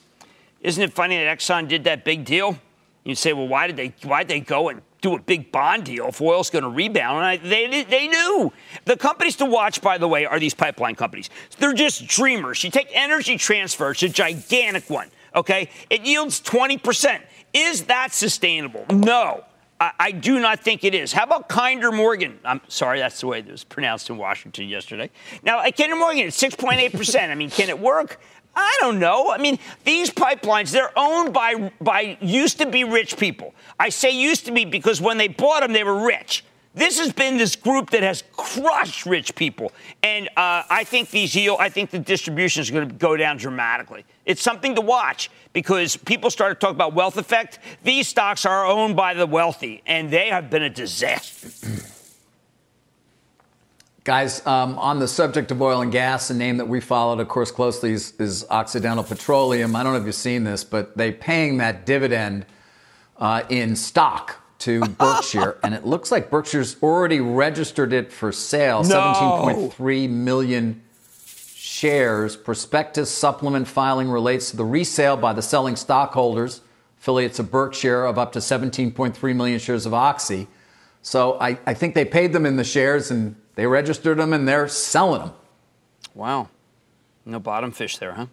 Isn't 0.62 0.82
it 0.82 0.94
funny 0.94 1.18
that 1.18 1.38
Exxon 1.38 1.68
did 1.68 1.84
that 1.84 2.06
big 2.06 2.24
deal? 2.24 2.58
You 3.04 3.16
say, 3.16 3.34
well, 3.34 3.50
why 3.50 3.68
did 3.68 3.76
they 3.76 3.94
why 4.04 4.24
they 4.24 4.40
go 4.40 4.70
and 4.70 4.82
do 5.04 5.16
a 5.16 5.20
big 5.20 5.52
bond 5.52 5.84
deal 5.84 6.08
if 6.08 6.22
oil's 6.22 6.50
going 6.50 6.64
to 6.64 6.70
rebound. 6.70 7.18
And 7.18 7.26
I, 7.26 7.38
they, 7.38 7.84
they 7.84 8.08
knew. 8.08 8.52
The 8.86 8.96
companies 8.96 9.36
to 9.36 9.46
watch, 9.46 9.82
by 9.82 9.98
the 10.00 10.08
way, 10.08 10.26
are 10.26 10.40
these 10.40 10.54
pipeline 10.54 10.96
companies. 10.96 11.30
They're 11.60 11.74
just 11.74 12.08
dreamers. 12.08 12.64
You 12.64 12.72
take 12.72 12.88
Energy 12.94 13.38
Transfer, 13.38 13.92
it's 13.92 14.02
a 14.02 14.10
gigantic 14.10 14.90
one, 14.90 15.12
okay? 15.36 15.70
It 15.90 16.06
yields 16.06 16.42
20%. 16.42 17.22
Is 17.54 17.84
that 17.84 18.14
sustainable? 18.14 18.86
No. 18.90 19.44
I, 19.84 19.92
I 20.00 20.12
do 20.12 20.40
not 20.40 20.62
think 20.62 20.86
it 20.86 20.96
is. 20.96 21.12
How 21.12 21.24
about 21.24 21.50
Kinder 21.50 21.92
Morgan? 21.92 22.40
I'm 22.46 22.62
sorry, 22.70 23.00
that's 23.00 23.20
the 23.20 23.28
way 23.28 23.40
it 23.40 23.48
was 23.48 23.66
pronounced 23.66 24.10
in 24.10 24.18
Washington 24.18 24.70
yesterday. 24.70 25.10
Now, 25.44 25.62
Kinder 25.72 25.98
Morgan, 25.98 26.28
it's 26.28 26.42
6.8%. 26.42 27.30
I 27.30 27.36
mean, 27.36 27.50
can 27.50 27.68
it 27.68 27.78
work? 27.78 28.22
I 28.56 28.78
don't 28.80 29.00
know. 29.00 29.30
I 29.32 29.40
mean, 29.40 29.60
these 29.84 30.10
pipelines, 30.10 30.72
they're 30.72 30.98
owned 30.98 31.34
by, 31.34 31.74
by 31.82 32.18
used 32.22 32.60
to 32.60 32.66
be 32.66 32.86
rich 32.86 33.18
people. 33.18 33.54
I 33.78 33.90
say 33.90 34.12
used 34.12 34.46
to 34.46 34.54
be 34.54 34.64
because 34.64 35.02
when 35.02 35.18
they 35.18 35.28
bought 35.28 35.62
them, 35.62 35.74
they 35.74 35.84
were 35.84 36.06
rich. 36.06 36.46
This 36.76 36.98
has 36.98 37.14
been 37.14 37.38
this 37.38 37.56
group 37.56 37.92
that 37.92 38.02
has 38.02 38.24
crushed 38.36 39.06
rich 39.06 39.36
people. 39.36 39.72
And 40.02 40.28
uh, 40.30 40.64
I 40.70 40.84
think 40.84 41.12
these 41.12 41.36
yield, 41.36 41.60
I 41.60 41.70
think 41.70 41.92
the 41.92 42.00
distribution 42.00 42.62
is 42.62 42.72
going 42.72 42.88
to 42.88 42.96
go 42.96 43.16
down 43.16 43.38
dramatically. 43.38 44.06
It's 44.26 44.42
something 44.42 44.74
to 44.76 44.82
watch 44.82 45.30
because 45.54 45.96
people 45.96 46.32
start 46.32 46.60
to 46.60 46.66
talk 46.66 46.74
about 46.74 46.94
wealth 46.94 47.18
effect. 47.18 47.60
These 47.84 48.08
stocks 48.08 48.46
are 48.46 48.66
owned 48.66 48.96
by 48.96 49.14
the 49.14 49.28
wealthy, 49.28 49.84
and 49.86 50.10
they 50.10 50.30
have 50.30 50.50
been 50.50 50.64
a 50.64 50.70
disaster. 50.70 51.50
Guys, 54.04 54.46
um, 54.46 54.78
on 54.80 55.00
the 55.00 55.08
subject 55.08 55.52
of 55.52 55.62
oil 55.62 55.82
and 55.82 55.92
gas, 55.92 56.30
a 56.30 56.34
name 56.34 56.58
that 56.58 56.68
we 56.68 56.82
followed, 56.82 57.20
of 57.20 57.28
course, 57.30 57.52
closely 57.52 57.94
is, 57.94 58.14
is 58.20 58.46
Occidental 58.50 59.04
Petroleum. 59.04 59.76
I 59.76 59.84
don't 59.84 59.94
know 59.94 60.00
if 60.00 60.06
you've 60.06 60.16
seen 60.16 60.44
this, 60.44 60.64
but 60.64 60.98
they're 60.98 61.14
paying 61.14 61.58
that 61.60 61.86
dividend 61.86 62.46
uh, 63.18 63.44
in 63.48 63.76
stock 63.76 64.43
to 64.64 64.82
Berkshire, 64.82 65.58
and 65.64 65.74
it 65.74 65.86
looks 65.86 66.12
like 66.12 66.30
Berkshire's 66.30 66.78
already 66.82 67.20
registered 67.20 67.92
it 67.94 68.12
for 68.12 68.32
sale. 68.32 68.84
No. 68.84 69.72
17.3 69.78 70.10
million 70.10 70.82
shares. 71.56 72.38
Prospectus 72.38 73.12
supplement 73.12 73.68
filing 73.68 74.10
relates 74.10 74.52
to 74.52 74.58
the 74.58 74.66
resale 74.66 75.18
by 75.18 75.34
the 75.34 75.42
selling 75.42 75.76
stockholders, 75.76 76.62
affiliates 77.00 77.40
of 77.40 77.52
Berkshire, 77.52 78.06
of 78.06 78.18
up 78.18 78.32
to 78.34 78.40
17.3 78.40 79.36
million 79.36 79.60
shares 79.60 79.86
of 79.86 79.94
Oxy. 79.94 80.48
So 81.02 81.38
I, 81.42 81.60
I 81.66 81.74
think 81.74 81.94
they 81.94 82.06
paid 82.06 82.32
them 82.32 82.46
in 82.46 82.56
the 82.56 82.64
shares 82.64 83.12
and 83.12 83.36
they 83.56 83.68
registered 83.68 84.18
them 84.18 84.32
and 84.32 84.48
they're 84.48 84.70
selling 84.70 85.22
them. 85.22 85.34
Wow. 86.16 86.50
No 87.26 87.40
bottom 87.40 87.72
fish 87.72 87.98
there, 87.98 88.14
huh? 88.14 88.28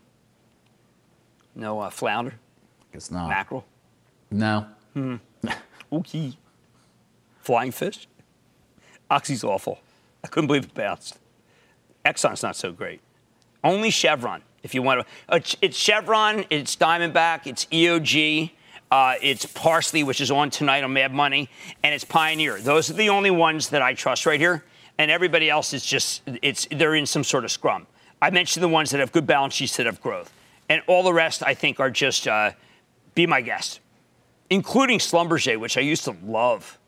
No 1.56 1.80
uh, 1.80 1.90
flounder? 1.90 2.34
Guess 2.92 3.10
not. 3.10 3.28
Mackerel? 3.28 3.64
No. 4.30 4.66
Hmm. 4.94 5.16
okay. 5.92 6.34
Flying 7.40 7.72
fish? 7.72 8.06
Oxy's 9.10 9.44
awful. 9.44 9.80
I 10.22 10.28
couldn't 10.28 10.46
believe 10.46 10.64
it 10.64 10.74
bounced. 10.74 11.18
Exxon's 12.04 12.42
not 12.42 12.56
so 12.56 12.72
great. 12.72 13.00
Only 13.64 13.90
Chevron, 13.90 14.42
if 14.62 14.74
you 14.74 14.82
want 14.82 15.06
to. 15.28 15.56
It's 15.60 15.76
Chevron, 15.76 16.44
it's 16.50 16.76
Diamondback, 16.76 17.46
it's 17.46 17.66
EOG, 17.66 18.50
uh, 18.90 19.14
it's 19.20 19.46
Parsley, 19.46 20.02
which 20.02 20.20
is 20.20 20.30
on 20.30 20.50
tonight 20.50 20.84
on 20.84 20.92
Mad 20.92 21.12
Money, 21.12 21.48
and 21.82 21.94
it's 21.94 22.04
Pioneer. 22.04 22.60
Those 22.60 22.90
are 22.90 22.94
the 22.94 23.08
only 23.10 23.30
ones 23.30 23.68
that 23.70 23.82
I 23.82 23.94
trust 23.94 24.26
right 24.26 24.40
here 24.40 24.64
and 25.00 25.10
everybody 25.10 25.48
else 25.48 25.72
is 25.72 25.82
just 25.82 26.20
it's 26.42 26.68
they're 26.70 26.94
in 26.94 27.06
some 27.06 27.24
sort 27.24 27.44
of 27.44 27.50
scrum. 27.50 27.86
I 28.20 28.28
mentioned 28.28 28.62
the 28.62 28.68
ones 28.68 28.90
that 28.90 29.00
have 29.00 29.12
good 29.12 29.26
balance 29.26 29.54
sheets 29.54 29.78
that 29.78 29.86
have 29.86 29.98
growth, 30.02 30.30
and 30.68 30.82
all 30.86 31.02
the 31.02 31.12
rest 31.14 31.42
I 31.42 31.54
think 31.54 31.80
are 31.80 31.88
just 31.88 32.28
uh, 32.28 32.52
be 33.14 33.26
my 33.26 33.40
guest, 33.40 33.80
including 34.50 34.98
Schlumberger, 34.98 35.58
which 35.58 35.78
I 35.78 35.80
used 35.80 36.04
to 36.04 36.16
love. 36.24 36.78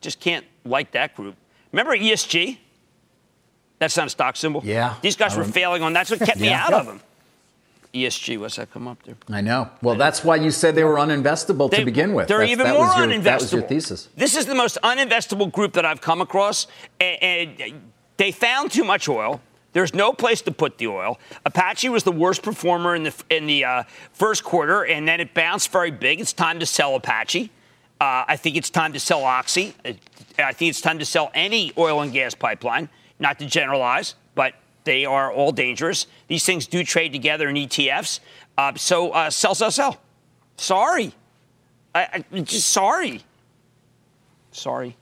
Just 0.00 0.20
can't 0.20 0.46
like 0.64 0.92
that 0.92 1.14
group. 1.14 1.36
Remember 1.72 1.96
ESG? 1.96 2.58
That's 3.78 3.96
not 3.96 4.06
a 4.06 4.10
stock 4.10 4.36
symbol. 4.36 4.62
Yeah. 4.64 4.94
These 5.02 5.16
guys 5.16 5.36
were 5.36 5.44
failing 5.44 5.82
on. 5.82 5.92
That's 5.92 6.10
what 6.10 6.20
kept 6.20 6.38
yeah. 6.38 6.46
me 6.46 6.52
out 6.52 6.72
of 6.72 6.86
them. 6.86 7.00
ESG. 7.92 8.38
What's 8.38 8.56
that 8.56 8.70
come 8.70 8.88
up 8.88 9.02
there? 9.02 9.16
I 9.28 9.40
know. 9.40 9.68
Well, 9.82 9.96
that's 9.96 10.24
why 10.24 10.36
you 10.36 10.50
said 10.50 10.74
they 10.74 10.84
were 10.84 10.96
uninvestable 10.96 11.70
they, 11.70 11.78
to 11.78 11.84
begin 11.84 12.14
with. 12.14 12.28
They're 12.28 12.38
that's, 12.38 12.52
even 12.52 12.68
more 12.68 12.86
your, 12.86 13.06
uninvestable. 13.06 13.22
That 13.24 13.40
was 13.40 13.52
your 13.52 13.62
thesis. 13.62 14.08
This 14.16 14.36
is 14.36 14.46
the 14.46 14.54
most 14.54 14.78
uninvestable 14.82 15.50
group 15.50 15.72
that 15.74 15.84
I've 15.84 16.00
come 16.00 16.20
across, 16.20 16.66
and, 17.00 17.58
and 17.60 17.80
they 18.16 18.32
found 18.32 18.70
too 18.70 18.84
much 18.84 19.08
oil. 19.08 19.40
There's 19.76 19.92
no 19.92 20.14
place 20.14 20.40
to 20.40 20.52
put 20.52 20.78
the 20.78 20.86
oil. 20.86 21.20
Apache 21.44 21.90
was 21.90 22.02
the 22.02 22.10
worst 22.10 22.42
performer 22.42 22.96
in 22.96 23.02
the 23.02 23.24
in 23.28 23.46
the 23.46 23.66
uh, 23.66 23.82
first 24.14 24.42
quarter, 24.42 24.86
and 24.86 25.06
then 25.06 25.20
it 25.20 25.34
bounced 25.34 25.70
very 25.70 25.90
big. 25.90 26.18
It's 26.18 26.32
time 26.32 26.60
to 26.60 26.64
sell 26.64 26.94
Apache. 26.94 27.50
Uh, 28.00 28.24
I 28.26 28.36
think 28.36 28.56
it's 28.56 28.70
time 28.70 28.94
to 28.94 28.98
sell 28.98 29.22
Oxy. 29.22 29.74
I 30.38 30.54
think 30.54 30.70
it's 30.70 30.80
time 30.80 30.98
to 30.98 31.04
sell 31.04 31.30
any 31.34 31.74
oil 31.76 32.00
and 32.00 32.10
gas 32.10 32.34
pipeline. 32.34 32.88
Not 33.18 33.38
to 33.40 33.44
generalize, 33.44 34.14
but 34.34 34.54
they 34.84 35.04
are 35.04 35.30
all 35.30 35.52
dangerous. 35.52 36.06
These 36.26 36.46
things 36.46 36.66
do 36.66 36.82
trade 36.82 37.12
together 37.12 37.46
in 37.50 37.56
ETFs. 37.56 38.20
Uh, 38.56 38.72
so 38.76 39.10
uh, 39.10 39.28
sell, 39.28 39.54
sell, 39.54 39.70
sell. 39.70 40.00
Sorry. 40.56 41.12
I, 41.94 42.24
I, 42.32 42.40
just 42.40 42.70
sorry. 42.70 43.22
Sorry. 44.52 44.96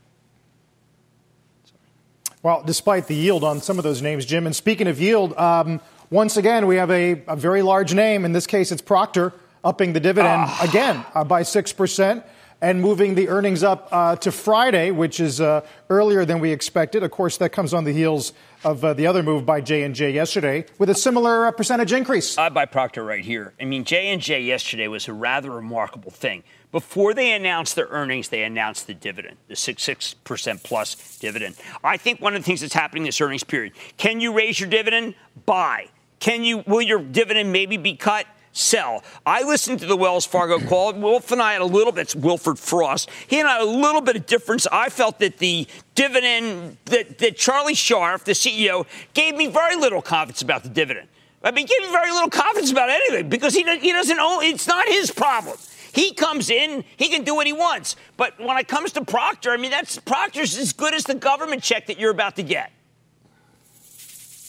Well, 2.44 2.62
despite 2.62 3.06
the 3.06 3.14
yield 3.14 3.42
on 3.42 3.62
some 3.62 3.78
of 3.78 3.84
those 3.84 4.02
names, 4.02 4.26
Jim, 4.26 4.44
and 4.44 4.54
speaking 4.54 4.86
of 4.86 5.00
yield, 5.00 5.32
um, 5.38 5.80
once 6.10 6.36
again, 6.36 6.66
we 6.66 6.76
have 6.76 6.90
a, 6.90 7.22
a, 7.26 7.36
very 7.36 7.62
large 7.62 7.94
name. 7.94 8.26
In 8.26 8.32
this 8.32 8.46
case, 8.46 8.70
it's 8.70 8.82
Procter. 8.82 9.32
upping 9.64 9.94
the 9.94 10.00
dividend 10.00 10.42
Ah. 10.46 10.60
again 10.62 11.06
uh, 11.14 11.24
by 11.24 11.40
6% 11.40 12.22
and 12.60 12.82
moving 12.82 13.14
the 13.14 13.30
earnings 13.30 13.62
up 13.62 13.88
uh, 13.90 14.16
to 14.16 14.30
Friday, 14.30 14.90
which 14.90 15.20
is 15.20 15.40
uh, 15.40 15.62
earlier 15.88 16.26
than 16.26 16.38
we 16.38 16.52
expected. 16.52 17.02
Of 17.02 17.12
course, 17.12 17.38
that 17.38 17.48
comes 17.48 17.72
on 17.72 17.84
the 17.84 17.92
heels 17.92 18.34
of 18.62 18.84
uh, 18.84 18.92
the 18.92 19.06
other 19.06 19.22
move 19.22 19.46
by 19.46 19.62
J&J 19.62 20.10
yesterday 20.10 20.66
with 20.78 20.90
a 20.90 20.94
similar 20.94 21.46
uh, 21.46 21.50
percentage 21.50 21.92
increase. 21.94 22.36
I 22.36 22.50
buy 22.50 22.66
Procter 22.66 23.02
right 23.02 23.24
here. 23.24 23.54
I 23.58 23.64
mean, 23.64 23.84
J&J 23.84 24.42
yesterday 24.42 24.86
was 24.88 25.08
a 25.08 25.14
rather 25.14 25.50
remarkable 25.50 26.10
thing. 26.10 26.42
Before 26.74 27.14
they 27.14 27.30
announced 27.30 27.76
their 27.76 27.86
earnings, 27.86 28.30
they 28.30 28.42
announced 28.42 28.88
the 28.88 28.94
dividend, 28.94 29.36
the 29.46 29.54
6 29.54 29.80
6% 29.80 30.62
plus 30.64 31.18
dividend. 31.18 31.54
I 31.84 31.96
think 31.96 32.20
one 32.20 32.34
of 32.34 32.42
the 32.42 32.44
things 32.44 32.62
that's 32.62 32.74
happening 32.74 33.04
this 33.04 33.20
earnings 33.20 33.44
period, 33.44 33.74
can 33.96 34.20
you 34.20 34.32
raise 34.32 34.58
your 34.58 34.68
dividend? 34.68 35.14
Buy. 35.46 35.86
Can 36.18 36.42
you 36.42 36.64
will 36.66 36.82
your 36.82 36.98
dividend 36.98 37.52
maybe 37.52 37.76
be 37.76 37.94
cut? 37.94 38.26
Sell. 38.50 39.04
I 39.24 39.44
listened 39.44 39.78
to 39.80 39.86
the 39.86 39.96
Wells 39.96 40.26
Fargo 40.26 40.58
call. 40.58 40.92
Wilf 40.94 41.30
and 41.30 41.40
I 41.40 41.52
had 41.52 41.62
a 41.62 41.64
little 41.64 41.92
bit, 41.92 42.12
Wilfred 42.16 42.58
Frost. 42.58 43.08
He 43.28 43.38
and 43.38 43.48
I 43.48 43.52
had 43.52 43.62
a 43.62 43.70
little 43.70 44.00
bit 44.00 44.16
of 44.16 44.26
difference. 44.26 44.66
I 44.72 44.88
felt 44.88 45.20
that 45.20 45.38
the 45.38 45.68
dividend, 45.94 46.78
that, 46.86 47.18
that 47.18 47.36
Charlie 47.36 47.74
Scharf, 47.74 48.24
the 48.24 48.32
CEO, 48.32 48.84
gave 49.12 49.36
me 49.36 49.46
very 49.46 49.76
little 49.76 50.02
confidence 50.02 50.42
about 50.42 50.64
the 50.64 50.70
dividend. 50.70 51.06
I 51.44 51.52
mean, 51.52 51.66
gave 51.66 51.82
me 51.82 51.92
very 51.92 52.10
little 52.10 52.30
confidence 52.30 52.72
about 52.72 52.90
anything 52.90 53.28
because 53.28 53.54
he, 53.54 53.62
he 53.78 53.92
doesn't 53.92 54.18
own, 54.18 54.42
it's 54.42 54.66
not 54.66 54.88
his 54.88 55.12
problem. 55.12 55.56
He 55.94 56.12
comes 56.12 56.50
in, 56.50 56.84
he 56.96 57.08
can 57.08 57.22
do 57.22 57.36
what 57.36 57.46
he 57.46 57.52
wants. 57.52 57.94
But 58.16 58.38
when 58.40 58.56
it 58.58 58.66
comes 58.66 58.90
to 58.92 59.04
Procter, 59.04 59.52
I 59.52 59.56
mean, 59.56 59.70
that's 59.70 59.96
Procter's 60.00 60.58
as 60.58 60.72
good 60.72 60.92
as 60.92 61.04
the 61.04 61.14
government 61.14 61.62
check 61.62 61.86
that 61.86 62.00
you're 62.00 62.10
about 62.10 62.34
to 62.36 62.42
get. 62.42 62.72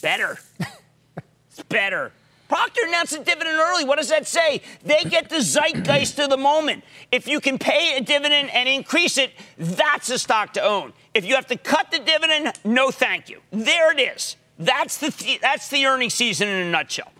Better. 0.02 0.38
it's 1.48 1.62
better. 1.68 2.10
Procter 2.48 2.80
announced 2.86 3.12
a 3.14 3.18
dividend 3.18 3.58
early. 3.58 3.84
What 3.84 3.98
does 3.98 4.08
that 4.08 4.26
say? 4.26 4.60
They 4.84 5.02
get 5.04 5.28
the 5.28 5.40
zeitgeist 5.40 6.18
of 6.18 6.30
the 6.30 6.36
moment. 6.36 6.82
If 7.12 7.28
you 7.28 7.40
can 7.40 7.58
pay 7.58 7.96
a 7.96 8.00
dividend 8.00 8.50
and 8.50 8.68
increase 8.68 9.16
it, 9.16 9.30
that's 9.56 10.10
a 10.10 10.18
stock 10.18 10.52
to 10.54 10.62
own. 10.62 10.92
If 11.14 11.24
you 11.24 11.36
have 11.36 11.46
to 11.46 11.56
cut 11.56 11.92
the 11.92 12.00
dividend, 12.00 12.58
no 12.64 12.90
thank 12.90 13.28
you. 13.28 13.40
There 13.52 13.92
it 13.92 14.00
is. 14.00 14.36
That's 14.58 14.98
the 14.98 15.38
that's 15.40 15.68
the 15.68 15.86
earning 15.86 16.10
season 16.10 16.48
in 16.48 16.66
a 16.66 16.70
nutshell. 16.70 17.12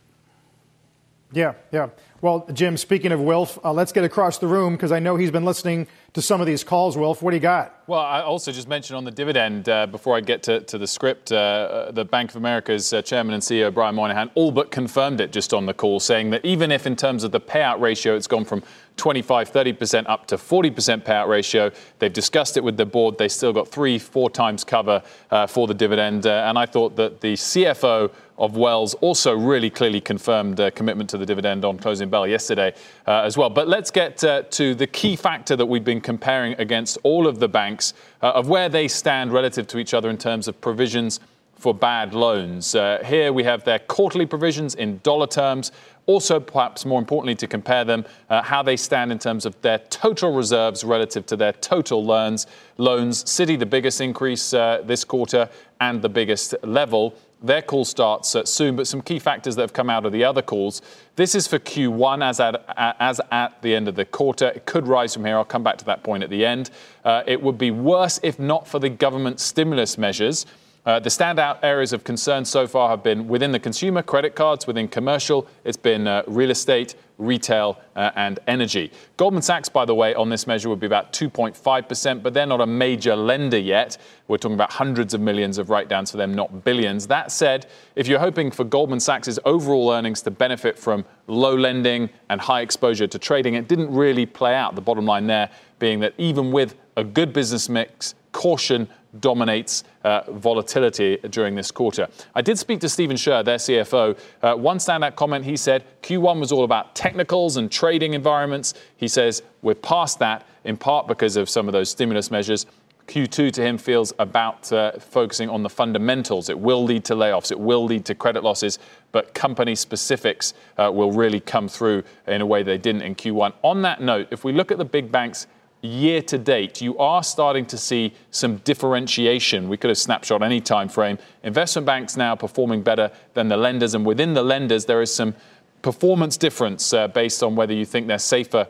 Yeah, 1.32 1.54
yeah. 1.70 1.88
Well, 2.26 2.44
Jim, 2.52 2.76
speaking 2.76 3.12
of 3.12 3.20
Wilf, 3.20 3.56
uh, 3.64 3.72
let's 3.72 3.92
get 3.92 4.02
across 4.02 4.38
the 4.38 4.48
room 4.48 4.72
because 4.72 4.90
I 4.90 4.98
know 4.98 5.14
he's 5.14 5.30
been 5.30 5.44
listening 5.44 5.86
to 6.14 6.20
some 6.20 6.40
of 6.40 6.48
these 6.48 6.64
calls. 6.64 6.96
Wilf, 6.96 7.22
what 7.22 7.30
do 7.30 7.36
you 7.36 7.40
got? 7.40 7.84
Well, 7.86 8.00
I 8.00 8.20
also 8.20 8.50
just 8.50 8.66
mentioned 8.66 8.96
on 8.96 9.04
the 9.04 9.12
dividend 9.12 9.68
uh, 9.68 9.86
before 9.86 10.16
I 10.16 10.20
get 10.22 10.42
to, 10.42 10.58
to 10.62 10.76
the 10.76 10.88
script, 10.88 11.30
uh, 11.30 11.36
uh, 11.36 11.90
the 11.92 12.04
Bank 12.04 12.30
of 12.30 12.36
America's 12.36 12.92
uh, 12.92 13.00
chairman 13.00 13.32
and 13.32 13.40
CEO 13.40 13.72
Brian 13.72 13.94
Moynihan 13.94 14.28
all 14.34 14.50
but 14.50 14.72
confirmed 14.72 15.20
it 15.20 15.30
just 15.30 15.54
on 15.54 15.66
the 15.66 15.74
call, 15.74 16.00
saying 16.00 16.30
that 16.30 16.44
even 16.44 16.72
if 16.72 16.84
in 16.84 16.96
terms 16.96 17.22
of 17.22 17.30
the 17.30 17.40
payout 17.40 17.80
ratio 17.80 18.16
it's 18.16 18.26
gone 18.26 18.44
from 18.44 18.60
25, 18.96 19.52
30% 19.52 20.08
up 20.08 20.26
to 20.26 20.36
40% 20.36 21.04
payout 21.04 21.28
ratio, 21.28 21.70
they've 22.00 22.12
discussed 22.12 22.56
it 22.56 22.64
with 22.64 22.76
the 22.76 22.86
board. 22.86 23.18
They 23.18 23.28
still 23.28 23.52
got 23.52 23.68
three, 23.68 24.00
four 24.00 24.30
times 24.30 24.64
cover 24.64 25.00
uh, 25.30 25.46
for 25.46 25.68
the 25.68 25.74
dividend. 25.74 26.26
And 26.26 26.58
I 26.58 26.66
thought 26.66 26.96
that 26.96 27.20
the 27.20 27.34
CFO 27.34 28.10
of 28.38 28.56
Wells 28.56 28.94
also 28.94 29.34
really 29.34 29.70
clearly 29.70 30.00
confirmed 30.00 30.60
commitment 30.74 31.10
to 31.10 31.18
the 31.18 31.26
dividend 31.26 31.64
on 31.64 31.78
closing 31.78 32.08
bell 32.08 32.26
yesterday 32.26 32.74
uh, 33.06 33.22
as 33.22 33.36
well. 33.36 33.50
But 33.50 33.68
let's 33.68 33.90
get 33.90 34.22
uh, 34.24 34.42
to 34.42 34.74
the 34.74 34.86
key 34.86 35.16
factor 35.16 35.56
that 35.56 35.66
we've 35.66 35.84
been 35.84 36.00
comparing 36.00 36.54
against 36.54 36.98
all 37.02 37.26
of 37.26 37.38
the 37.38 37.48
banks 37.48 37.94
uh, 38.22 38.32
of 38.32 38.48
where 38.48 38.68
they 38.68 38.88
stand 38.88 39.32
relative 39.32 39.66
to 39.68 39.78
each 39.78 39.94
other 39.94 40.10
in 40.10 40.18
terms 40.18 40.48
of 40.48 40.60
provisions 40.60 41.20
for 41.54 41.72
bad 41.72 42.12
loans. 42.12 42.74
Uh, 42.74 43.02
here 43.04 43.32
we 43.32 43.42
have 43.42 43.64
their 43.64 43.78
quarterly 43.78 44.26
provisions 44.26 44.74
in 44.74 45.00
dollar 45.02 45.26
terms. 45.26 45.72
Also, 46.04 46.38
perhaps 46.38 46.84
more 46.84 47.00
importantly, 47.00 47.34
to 47.34 47.46
compare 47.46 47.84
them, 47.84 48.04
uh, 48.30 48.42
how 48.42 48.62
they 48.62 48.76
stand 48.76 49.10
in 49.10 49.18
terms 49.18 49.44
of 49.44 49.60
their 49.62 49.78
total 49.78 50.32
reserves 50.32 50.84
relative 50.84 51.26
to 51.26 51.36
their 51.36 51.52
total 51.54 52.04
loans. 52.04 52.46
Loans, 52.76 53.24
Citi, 53.24 53.58
the 53.58 53.66
biggest 53.66 54.00
increase 54.00 54.54
uh, 54.54 54.82
this 54.84 55.02
quarter 55.02 55.48
and 55.80 56.02
the 56.02 56.08
biggest 56.08 56.54
level. 56.62 57.14
Their 57.42 57.60
call 57.60 57.84
starts 57.84 58.34
soon, 58.44 58.76
but 58.76 58.86
some 58.86 59.02
key 59.02 59.18
factors 59.18 59.56
that 59.56 59.62
have 59.62 59.72
come 59.74 59.90
out 59.90 60.06
of 60.06 60.12
the 60.12 60.24
other 60.24 60.40
calls. 60.40 60.80
This 61.16 61.34
is 61.34 61.46
for 61.46 61.58
Q1 61.58 62.24
as 62.24 62.40
at, 62.40 62.64
as 62.76 63.20
at 63.30 63.60
the 63.60 63.74
end 63.74 63.88
of 63.88 63.94
the 63.94 64.06
quarter. 64.06 64.48
It 64.48 64.64
could 64.64 64.86
rise 64.86 65.14
from 65.14 65.26
here. 65.26 65.36
I'll 65.36 65.44
come 65.44 65.62
back 65.62 65.76
to 65.78 65.84
that 65.84 66.02
point 66.02 66.22
at 66.22 66.30
the 66.30 66.46
end. 66.46 66.70
Uh, 67.04 67.22
it 67.26 67.42
would 67.42 67.58
be 67.58 67.70
worse 67.70 68.18
if 68.22 68.38
not 68.38 68.66
for 68.66 68.78
the 68.78 68.88
government 68.88 69.38
stimulus 69.38 69.98
measures. 69.98 70.46
Uh, 70.86 71.00
the 71.00 71.08
standout 71.08 71.58
areas 71.64 71.92
of 71.92 72.04
concern 72.04 72.44
so 72.44 72.64
far 72.64 72.88
have 72.90 73.02
been 73.02 73.26
within 73.26 73.50
the 73.50 73.58
consumer, 73.58 74.02
credit 74.02 74.36
cards, 74.36 74.68
within 74.68 74.86
commercial, 74.86 75.48
it's 75.64 75.76
been 75.76 76.06
uh, 76.06 76.22
real 76.28 76.52
estate, 76.52 76.94
retail, 77.18 77.80
uh, 77.96 78.12
and 78.14 78.38
energy. 78.46 78.92
Goldman 79.16 79.42
Sachs, 79.42 79.68
by 79.68 79.84
the 79.84 79.96
way, 79.96 80.14
on 80.14 80.28
this 80.28 80.46
measure 80.46 80.68
would 80.68 80.78
be 80.78 80.86
about 80.86 81.12
2.5%, 81.12 82.22
but 82.22 82.34
they're 82.34 82.46
not 82.46 82.60
a 82.60 82.66
major 82.66 83.16
lender 83.16 83.58
yet. 83.58 83.98
We're 84.28 84.36
talking 84.36 84.54
about 84.54 84.70
hundreds 84.70 85.12
of 85.12 85.20
millions 85.20 85.58
of 85.58 85.70
write 85.70 85.88
downs 85.88 86.12
for 86.12 86.18
them, 86.18 86.32
not 86.32 86.62
billions. 86.62 87.08
That 87.08 87.32
said, 87.32 87.66
if 87.96 88.06
you're 88.06 88.20
hoping 88.20 88.52
for 88.52 88.62
Goldman 88.62 89.00
Sachs' 89.00 89.40
overall 89.44 89.90
earnings 89.90 90.22
to 90.22 90.30
benefit 90.30 90.78
from 90.78 91.04
low 91.26 91.56
lending 91.56 92.10
and 92.28 92.40
high 92.40 92.60
exposure 92.60 93.08
to 93.08 93.18
trading, 93.18 93.54
it 93.54 93.66
didn't 93.66 93.92
really 93.92 94.24
play 94.24 94.54
out. 94.54 94.76
The 94.76 94.82
bottom 94.82 95.04
line 95.04 95.26
there 95.26 95.50
being 95.80 95.98
that 95.98 96.14
even 96.16 96.52
with 96.52 96.76
a 96.96 97.02
good 97.02 97.32
business 97.32 97.68
mix, 97.68 98.14
caution 98.30 98.88
dominates 99.20 99.84
uh, 100.04 100.22
volatility 100.32 101.18
during 101.30 101.54
this 101.54 101.70
quarter. 101.70 102.08
I 102.34 102.42
did 102.42 102.58
speak 102.58 102.80
to 102.80 102.88
Stephen 102.88 103.16
Scherr, 103.16 103.44
their 103.44 103.58
CFO. 103.58 104.18
Uh, 104.42 104.54
one 104.54 104.78
standout 104.78 105.16
comment 105.16 105.44
he 105.44 105.56
said 105.56 105.84
Q1 106.02 106.40
was 106.40 106.52
all 106.52 106.64
about 106.64 106.94
technicals 106.94 107.56
and 107.56 107.70
trading 107.70 108.14
environments. 108.14 108.74
He 108.96 109.08
says 109.08 109.42
we're 109.62 109.74
past 109.74 110.18
that, 110.20 110.46
in 110.64 110.76
part 110.76 111.06
because 111.06 111.36
of 111.36 111.48
some 111.48 111.68
of 111.68 111.72
those 111.72 111.90
stimulus 111.90 112.30
measures. 112.30 112.66
Q2 113.06 113.52
to 113.52 113.62
him 113.62 113.78
feels 113.78 114.12
about 114.18 114.72
uh, 114.72 114.92
focusing 114.98 115.48
on 115.48 115.62
the 115.62 115.68
fundamentals. 115.68 116.48
It 116.48 116.58
will 116.58 116.82
lead 116.82 117.04
to 117.04 117.14
layoffs, 117.14 117.52
it 117.52 117.58
will 117.58 117.84
lead 117.84 118.04
to 118.06 118.14
credit 118.14 118.42
losses, 118.42 118.78
but 119.12 119.32
company 119.32 119.74
specifics 119.74 120.54
uh, 120.76 120.90
will 120.92 121.12
really 121.12 121.40
come 121.40 121.68
through 121.68 122.02
in 122.26 122.40
a 122.40 122.46
way 122.46 122.62
they 122.62 122.78
didn't 122.78 123.02
in 123.02 123.14
Q1. 123.14 123.52
On 123.62 123.82
that 123.82 124.00
note, 124.00 124.28
if 124.30 124.44
we 124.44 124.52
look 124.52 124.72
at 124.72 124.78
the 124.78 124.84
big 124.84 125.12
banks, 125.12 125.46
year 125.82 126.22
to 126.22 126.38
date, 126.38 126.80
you 126.80 126.96
are 126.98 127.22
starting 127.22 127.66
to 127.66 127.78
see 127.78 128.14
some 128.30 128.56
differentiation. 128.58 129.68
We 129.68 129.76
could 129.76 129.90
have 129.90 129.98
snapshot 129.98 130.42
any 130.42 130.60
time 130.60 130.88
frame. 130.88 131.18
Investment 131.42 131.86
banks 131.86 132.16
now 132.16 132.34
performing 132.34 132.82
better 132.82 133.10
than 133.34 133.48
the 133.48 133.56
lenders, 133.56 133.94
and 133.94 134.04
within 134.04 134.34
the 134.34 134.42
lenders, 134.42 134.84
there 134.84 135.02
is 135.02 135.14
some 135.14 135.34
performance 135.82 136.36
difference 136.36 136.92
uh, 136.92 137.08
based 137.08 137.42
on 137.42 137.54
whether 137.56 137.72
you 137.72 137.84
think 137.84 138.06
they're 138.06 138.18
safer. 138.18 138.68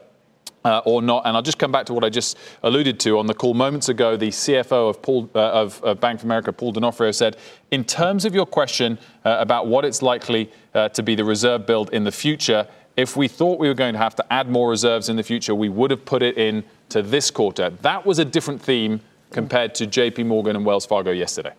Uh, 0.65 0.83
or 0.85 1.01
not, 1.01 1.25
and 1.25 1.37
I'll 1.37 1.45
just 1.45 1.61
come 1.61 1.71
back 1.71 1.87
to 1.87 1.95
what 1.95 2.03
I 2.03 2.09
just 2.09 2.37
alluded 2.65 2.99
to 2.99 3.21
on 3.21 3.29
the 3.29 3.35
call 3.35 3.55
moments 3.55 3.89
ago. 3.89 4.17
The 4.17 4.31
CFO 4.31 4.91
of, 4.91 5.01
Paul, 5.01 5.31
uh, 5.33 5.39
of, 5.39 5.81
of 5.85 6.01
Bank 6.01 6.19
of 6.19 6.25
America, 6.25 6.53
Paul 6.53 6.73
D'Onofrio, 6.73 7.13
said, 7.13 7.37
"In 7.71 7.85
terms 7.85 8.25
of 8.25 8.35
your 8.35 8.47
question 8.47 8.99
uh, 9.25 9.37
about 9.39 9.69
what 9.69 9.85
it's 9.85 10.03
likely 10.03 10.51
uh, 10.75 10.89
to 10.89 11.05
be 11.05 11.15
the 11.15 11.25
reserve 11.25 11.67
build 11.67 11.91
in 11.91 12.03
the 12.03 12.11
future, 12.11 12.67
if 12.97 13.17
we 13.17 13.29
thought 13.29 13.61
we 13.61 13.69
were 13.69 13.75
going 13.75 13.93
to 13.93 13.99
have 13.99 14.17
to 14.17 14.33
add 14.33 14.51
more 14.51 14.71
reserves 14.71 15.09
in 15.09 15.15
the 15.15 15.23
future, 15.23 15.55
we 15.55 15.69
would 15.69 15.93
have 15.93 16.05
put 16.05 16.23
it 16.23 16.37
in 16.37 16.65
to 16.91 17.03
this 17.03 17.31
quarter. 17.31 17.71
That 17.83 18.07
was 18.07 18.19
a 18.19 18.25
different 18.25 18.61
theme 18.61 19.01
compared 19.31 19.75
to 19.77 19.87
JP 19.87 20.27
Morgan 20.27 20.57
and 20.57 20.65
Wells 20.65 20.87
Fargo 20.87 21.11
yesterday. 21.11 21.53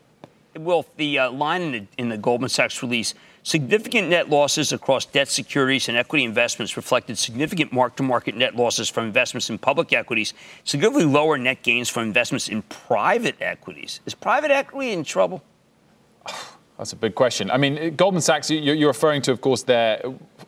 Well, 0.55 0.85
the 0.95 1.19
uh, 1.19 1.31
line 1.31 1.61
in 1.61 1.71
the, 1.71 1.87
in 1.97 2.09
the 2.09 2.17
Goldman 2.17 2.49
Sachs 2.49 2.81
release 2.81 3.13
significant 3.43 4.09
net 4.09 4.29
losses 4.29 4.73
across 4.73 5.05
debt 5.05 5.27
securities 5.27 5.87
and 5.87 5.97
equity 5.97 6.23
investments 6.23 6.75
reflected 6.75 7.17
significant 7.17 7.71
mark 7.71 7.95
to 7.95 8.03
market 8.03 8.35
net 8.35 8.55
losses 8.55 8.89
from 8.89 9.05
investments 9.05 9.49
in 9.49 9.57
public 9.57 9.93
equities, 9.93 10.33
significantly 10.63 11.09
lower 11.09 11.37
net 11.37 11.61
gains 11.63 11.87
from 11.89 12.03
investments 12.03 12.49
in 12.49 12.61
private 12.63 13.35
equities. 13.39 14.01
Is 14.05 14.15
private 14.15 14.51
equity 14.51 14.91
in 14.91 15.03
trouble? 15.03 15.43
That's 16.77 16.93
a 16.93 16.97
big 16.97 17.15
question. 17.15 17.49
I 17.49 17.57
mean, 17.57 17.95
Goldman 17.95 18.21
Sachs, 18.21 18.51
you're 18.51 18.87
referring 18.87 19.21
to, 19.23 19.31
of 19.31 19.41
course, 19.41 19.63
their 19.63 20.01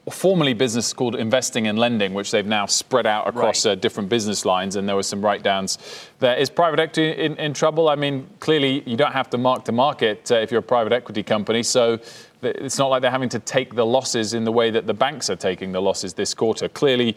formerly 0.10 0.54
business 0.54 0.94
called 0.94 1.16
investing 1.16 1.68
and 1.68 1.78
lending, 1.78 2.14
which 2.14 2.32
they've 2.32 2.46
now 2.46 2.66
spread 2.66 3.06
out 3.06 3.28
across 3.28 3.66
right. 3.66 3.74
uh, 3.74 3.76
different 3.76 4.10
business 4.10 4.46
lines, 4.46 4.76
and 4.76 4.88
there 4.88 4.96
were 4.96 5.04
some 5.04 5.24
write 5.24 5.44
downs 5.44 5.78
there. 6.20 6.36
Is 6.36 6.50
private 6.50 6.80
equity 6.80 7.12
in, 7.12 7.36
in, 7.38 7.54
trouble? 7.54 7.90
I 7.90 7.96
mean, 7.96 8.28
clearly, 8.40 8.84
you 8.86 8.98
don't 8.98 9.12
have 9.12 9.30
to 9.32 9.38
mark 9.38 9.66
to 9.66 9.72
market 9.72 10.32
uh, 10.32 10.36
if 10.36 10.52
you're 10.52 10.62
a 10.62 10.64
private 10.64 10.94
equity 10.94 11.24
company, 11.24 11.64
so 11.64 12.00
it's 12.42 12.78
not 12.78 12.88
like 12.88 13.02
they're 13.02 13.12
having 13.12 13.30
to 13.30 13.40
take 13.40 13.76
the 13.76 13.86
losses 13.86 14.34
in 14.34 14.46
the 14.46 14.52
way 14.52 14.72
that 14.72 14.88
the 14.88 14.94
banks 14.94 15.30
are 15.30 15.36
taking 15.36 15.72
the 15.72 15.82
losses 15.82 16.14
this 16.14 16.34
quarter. 16.34 16.70
Clearly, 16.70 17.16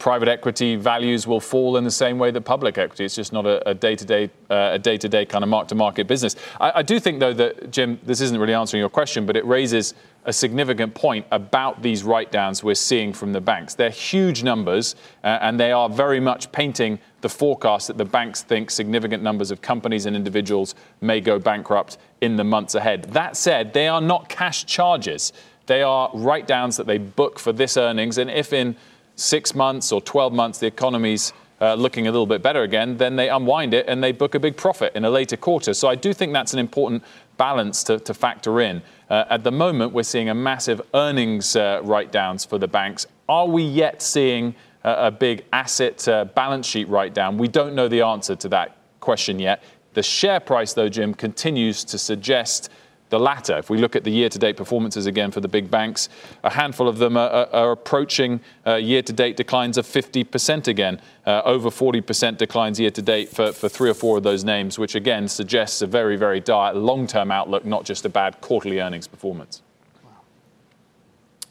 private 0.00 0.28
equity 0.28 0.74
values 0.74 1.26
will 1.26 1.40
fall 1.40 1.76
in 1.76 1.84
the 1.84 1.90
same 1.90 2.18
way 2.18 2.30
that 2.30 2.40
public 2.40 2.78
equity. 2.78 3.04
It's 3.04 3.14
just 3.14 3.32
not 3.32 3.46
a, 3.46 3.74
day 3.74 3.94
to 3.94 4.04
day 4.04 4.30
a 4.48 4.78
day 4.78 4.96
to 4.96 5.08
day 5.08 5.24
kind 5.26 5.44
of 5.44 5.50
mark 5.50 5.68
to 5.68 5.74
market 5.74 6.08
business. 6.08 6.34
I, 6.58 6.72
I, 6.76 6.82
do 6.82 6.98
think 6.98 7.20
though 7.20 7.34
that 7.34 7.70
Jim, 7.70 8.00
this 8.04 8.20
isn't 8.20 8.40
really 8.40 8.54
answering 8.54 8.80
your 8.80 8.88
question, 8.88 9.26
but 9.26 9.36
it 9.36 9.44
raises 9.44 9.94
a 10.24 10.32
significant 10.32 10.94
point 10.94 11.26
about 11.30 11.82
these 11.82 12.02
write 12.02 12.30
downs 12.32 12.64
we're 12.64 12.74
seeing 12.74 13.12
from 13.12 13.32
the 13.32 13.40
banks. 13.40 13.74
They're 13.74 13.90
huge 13.90 14.42
numbers, 14.42 14.96
uh, 15.22 15.38
and 15.40 15.58
they 15.58 15.72
are 15.72 15.88
very 15.88 16.20
much 16.20 16.50
painting 16.52 16.98
the 17.20 17.28
forecast 17.28 17.86
that 17.88 17.96
the 17.98 18.04
banks 18.04 18.42
think 18.42 18.70
significant 18.70 19.22
numbers 19.22 19.50
of 19.50 19.62
companies 19.62 20.06
and 20.06 20.16
individuals 20.16 20.74
may 21.00 21.20
go 21.20 21.38
bankrupt 21.38 21.98
in 22.20 22.36
the 22.36 22.44
months 22.44 22.74
ahead. 22.74 23.04
That 23.12 23.36
said, 23.36 23.72
they 23.72 23.88
are 23.88 24.00
not 24.00 24.28
cash 24.28 24.66
charges. 24.66 25.32
They 25.66 25.82
are 25.82 26.10
write 26.14 26.46
downs 26.46 26.76
that 26.78 26.86
they 26.86 26.98
book 26.98 27.38
for 27.38 27.52
this 27.52 27.76
earnings, 27.76 28.18
and 28.18 28.30
if 28.30 28.52
in 28.52 28.76
six 29.20 29.54
months 29.54 29.92
or 29.92 30.00
12 30.00 30.32
months, 30.32 30.58
the 30.58 30.66
economy's 30.66 31.32
uh, 31.60 31.74
looking 31.74 32.06
a 32.06 32.10
little 32.10 32.26
bit 32.26 32.42
better 32.42 32.62
again, 32.62 32.96
then 32.96 33.16
they 33.16 33.28
unwind 33.28 33.74
it 33.74 33.84
and 33.86 34.02
they 34.02 34.12
book 34.12 34.34
a 34.34 34.40
big 34.40 34.56
profit 34.56 34.94
in 34.96 35.04
a 35.04 35.10
later 35.10 35.36
quarter. 35.36 35.74
So 35.74 35.88
I 35.88 35.94
do 35.94 36.14
think 36.14 36.32
that's 36.32 36.54
an 36.54 36.58
important 36.58 37.04
balance 37.36 37.84
to, 37.84 37.98
to 38.00 38.14
factor 38.14 38.60
in. 38.62 38.82
Uh, 39.10 39.24
at 39.28 39.44
the 39.44 39.50
moment, 39.50 39.92
we're 39.92 40.04
seeing 40.04 40.30
a 40.30 40.34
massive 40.34 40.80
earnings 40.94 41.54
uh, 41.54 41.80
write 41.84 42.12
downs 42.12 42.46
for 42.46 42.58
the 42.58 42.68
banks. 42.68 43.06
Are 43.28 43.46
we 43.46 43.62
yet 43.62 44.00
seeing 44.00 44.54
a 44.82 45.10
big 45.10 45.44
asset 45.52 46.08
uh, 46.08 46.24
balance 46.24 46.66
sheet 46.66 46.88
write 46.88 47.12
down? 47.12 47.36
We 47.36 47.48
don't 47.48 47.74
know 47.74 47.88
the 47.88 48.00
answer 48.00 48.34
to 48.36 48.48
that 48.48 48.78
question 49.00 49.38
yet. 49.38 49.62
The 49.92 50.02
share 50.02 50.40
price, 50.40 50.72
though, 50.72 50.88
Jim, 50.88 51.12
continues 51.12 51.84
to 51.84 51.98
suggest 51.98 52.70
the 53.10 53.20
latter. 53.20 53.58
If 53.58 53.68
we 53.68 53.78
look 53.78 53.94
at 53.94 54.04
the 54.04 54.10
year 54.10 54.28
to 54.28 54.38
date 54.38 54.56
performances 54.56 55.06
again 55.06 55.30
for 55.30 55.40
the 55.40 55.48
big 55.48 55.70
banks, 55.70 56.08
a 56.42 56.50
handful 56.50 56.88
of 56.88 56.98
them 56.98 57.16
are, 57.16 57.48
are, 57.52 57.72
approaching 57.72 58.40
uh, 58.66 58.76
year 58.76 59.02
to 59.02 59.12
date 59.12 59.36
declines 59.36 59.76
of 59.76 59.86
50% 59.86 60.68
again, 60.68 61.00
uh, 61.26 61.42
over 61.44 61.70
40% 61.70 62.38
declines 62.38 62.80
year 62.80 62.90
to 62.90 63.02
date 63.02 63.28
for, 63.28 63.52
for 63.52 63.68
three 63.68 63.90
or 63.90 63.94
four 63.94 64.16
of 64.16 64.22
those 64.22 64.44
names, 64.44 64.78
which 64.78 64.94
again 64.94 65.28
suggests 65.28 65.82
a 65.82 65.86
very, 65.86 66.16
very 66.16 66.40
dire 66.40 66.72
long 66.72 67.06
term 67.06 67.30
outlook, 67.30 67.64
not 67.64 67.84
just 67.84 68.04
a 68.04 68.08
bad 68.08 68.40
quarterly 68.40 68.80
earnings 68.80 69.06
performance. 69.06 69.62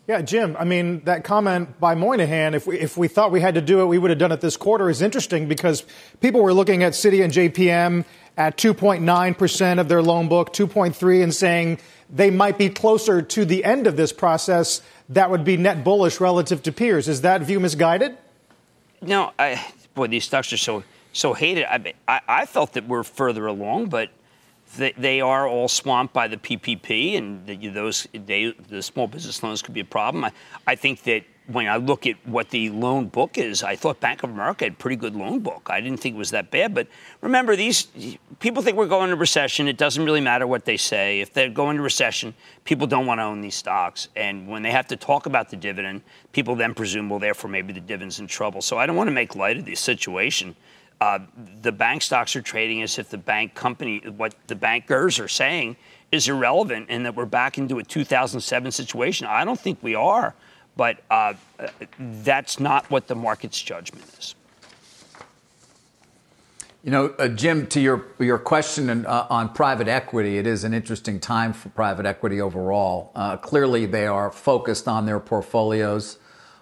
Yeah, 0.09 0.23
Jim, 0.23 0.57
I 0.57 0.63
mean, 0.63 1.01
that 1.01 1.23
comment 1.23 1.79
by 1.79 1.93
Moynihan, 1.93 2.55
if 2.55 2.65
we, 2.65 2.79
if 2.79 2.97
we 2.97 3.07
thought 3.07 3.29
we 3.29 3.41
had 3.41 3.53
to 3.53 3.61
do 3.61 3.81
it, 3.81 3.85
we 3.85 3.99
would 3.99 4.09
have 4.09 4.17
done 4.17 4.31
it 4.31 4.41
this 4.41 4.57
quarter, 4.57 4.89
is 4.89 5.03
interesting 5.03 5.47
because 5.47 5.83
people 6.19 6.41
were 6.41 6.51
looking 6.51 6.81
at 6.81 6.93
Citi 6.93 7.23
and 7.23 7.31
JPM 7.31 8.05
at 8.39 8.55
2.9% 8.57 9.79
of 9.79 9.89
their 9.89 10.01
loan 10.01 10.29
book, 10.29 10.53
2.3, 10.53 11.23
and 11.23 11.35
saying 11.35 11.77
they 12.09 12.31
might 12.31 12.57
be 12.57 12.69
closer 12.69 13.21
to 13.21 13.43
the 13.43 13.65
end 13.65 13.85
of 13.85 13.97
this 13.97 14.13
process. 14.13 14.81
That 15.09 15.29
would 15.29 15.43
be 15.43 15.57
net 15.57 15.83
bullish 15.83 16.21
relative 16.21 16.63
to 16.63 16.71
peers. 16.71 17.09
Is 17.09 17.21
that 17.21 17.41
view 17.41 17.59
misguided? 17.59 18.17
No, 19.01 19.33
I, 19.37 19.63
boy, 19.93 20.07
these 20.07 20.23
stocks 20.23 20.53
are 20.53 20.57
so 20.57 20.83
so 21.11 21.33
hated. 21.33 21.65
I, 21.65 21.93
I, 22.07 22.21
I 22.27 22.45
felt 22.45 22.73
that 22.73 22.87
we're 22.87 23.03
further 23.03 23.47
along, 23.47 23.87
but 23.87 24.09
they, 24.77 24.93
they 24.93 25.21
are 25.21 25.47
all 25.47 25.67
swamped 25.67 26.13
by 26.13 26.27
the 26.27 26.37
PPP, 26.37 27.17
and 27.17 27.45
the, 27.45 27.67
those 27.67 28.07
they, 28.13 28.51
the 28.69 28.81
small 28.81 29.07
business 29.07 29.43
loans 29.43 29.61
could 29.61 29.73
be 29.73 29.81
a 29.81 29.85
problem. 29.85 30.23
I, 30.23 30.31
I 30.65 30.75
think 30.75 31.03
that 31.03 31.23
when 31.51 31.67
I 31.67 31.77
look 31.77 32.05
at 32.05 32.15
what 32.27 32.49
the 32.51 32.69
loan 32.69 33.07
book 33.07 33.37
is, 33.37 33.63
I 33.63 33.75
thought 33.75 33.99
Bank 33.99 34.21
of 34.23 34.29
America 34.29 34.65
had 34.65 34.73
a 34.73 34.75
pretty 34.75 34.95
good 34.95 35.15
loan 35.15 35.39
book. 35.39 35.67
I 35.69 35.81
didn't 35.81 35.99
think 35.99 36.15
it 36.15 36.17
was 36.17 36.31
that 36.31 36.51
bad. 36.51 36.75
But 36.75 36.87
remember, 37.21 37.55
these 37.55 37.87
people 38.39 38.61
think 38.61 38.77
we're 38.77 38.87
going 38.87 39.05
into 39.05 39.15
recession. 39.15 39.67
It 39.67 39.77
doesn't 39.77 40.03
really 40.05 40.21
matter 40.21 40.45
what 40.45 40.65
they 40.65 40.77
say. 40.77 41.21
If 41.21 41.33
they're 41.33 41.49
going 41.49 41.71
into 41.71 41.83
recession, 41.83 42.35
people 42.65 42.85
don't 42.85 43.07
want 43.07 43.19
to 43.19 43.23
own 43.23 43.41
these 43.41 43.55
stocks. 43.55 44.09
And 44.15 44.47
when 44.47 44.61
they 44.61 44.71
have 44.71 44.87
to 44.87 44.95
talk 44.95 45.25
about 45.25 45.49
the 45.49 45.57
dividend, 45.57 46.03
people 46.33 46.55
then 46.55 46.75
presume, 46.75 47.09
well, 47.09 47.19
therefore 47.19 47.49
maybe 47.49 47.73
the 47.73 47.81
dividend's 47.81 48.19
in 48.19 48.27
trouble. 48.27 48.61
So 48.61 48.77
I 48.77 48.85
don't 48.85 48.95
want 48.95 49.07
to 49.07 49.13
make 49.13 49.35
light 49.35 49.57
of 49.57 49.65
the 49.65 49.75
situation. 49.75 50.55
Uh, 51.01 51.19
the 51.61 51.71
bank 51.71 52.01
stocks 52.01 52.35
are 52.35 52.41
trading 52.41 52.81
as 52.83 52.99
if 52.99 53.09
the 53.09 53.17
bank 53.17 53.55
company, 53.55 53.99
what 54.17 54.35
the 54.47 54.55
bankers 54.55 55.19
are 55.19 55.29
saying, 55.29 55.77
is 56.11 56.27
irrelevant 56.27 56.87
and 56.89 57.05
that 57.05 57.15
we're 57.15 57.25
back 57.25 57.57
into 57.57 57.79
a 57.79 57.83
2007 57.83 58.71
situation. 58.71 59.27
I 59.27 59.45
don't 59.45 59.59
think 59.59 59.81
we 59.81 59.95
are, 59.95 60.35
but 60.79 60.97
uh, 61.11 61.33
that's 61.99 62.57
not 62.57 62.89
what 62.89 63.05
the 63.07 63.15
market's 63.15 63.61
judgment 63.61 64.05
is. 64.17 64.33
You 66.85 66.91
know, 66.91 67.07
uh, 67.19 67.27
Jim, 67.27 67.67
to 67.67 67.81
your 67.81 68.05
your 68.17 68.37
question 68.37 68.89
in, 68.89 69.05
uh, 69.05 69.27
on 69.29 69.49
private 69.49 69.89
equity, 69.89 70.37
it 70.37 70.47
is 70.47 70.63
an 70.63 70.73
interesting 70.73 71.19
time 71.19 71.51
for 71.51 71.67
private 71.67 72.05
equity 72.05 72.39
overall. 72.39 73.11
Uh, 73.13 73.35
clearly, 73.35 73.87
they 73.87 74.07
are 74.07 74.31
focused 74.31 74.87
on 74.87 75.05
their 75.05 75.19
portfolios 75.19 76.17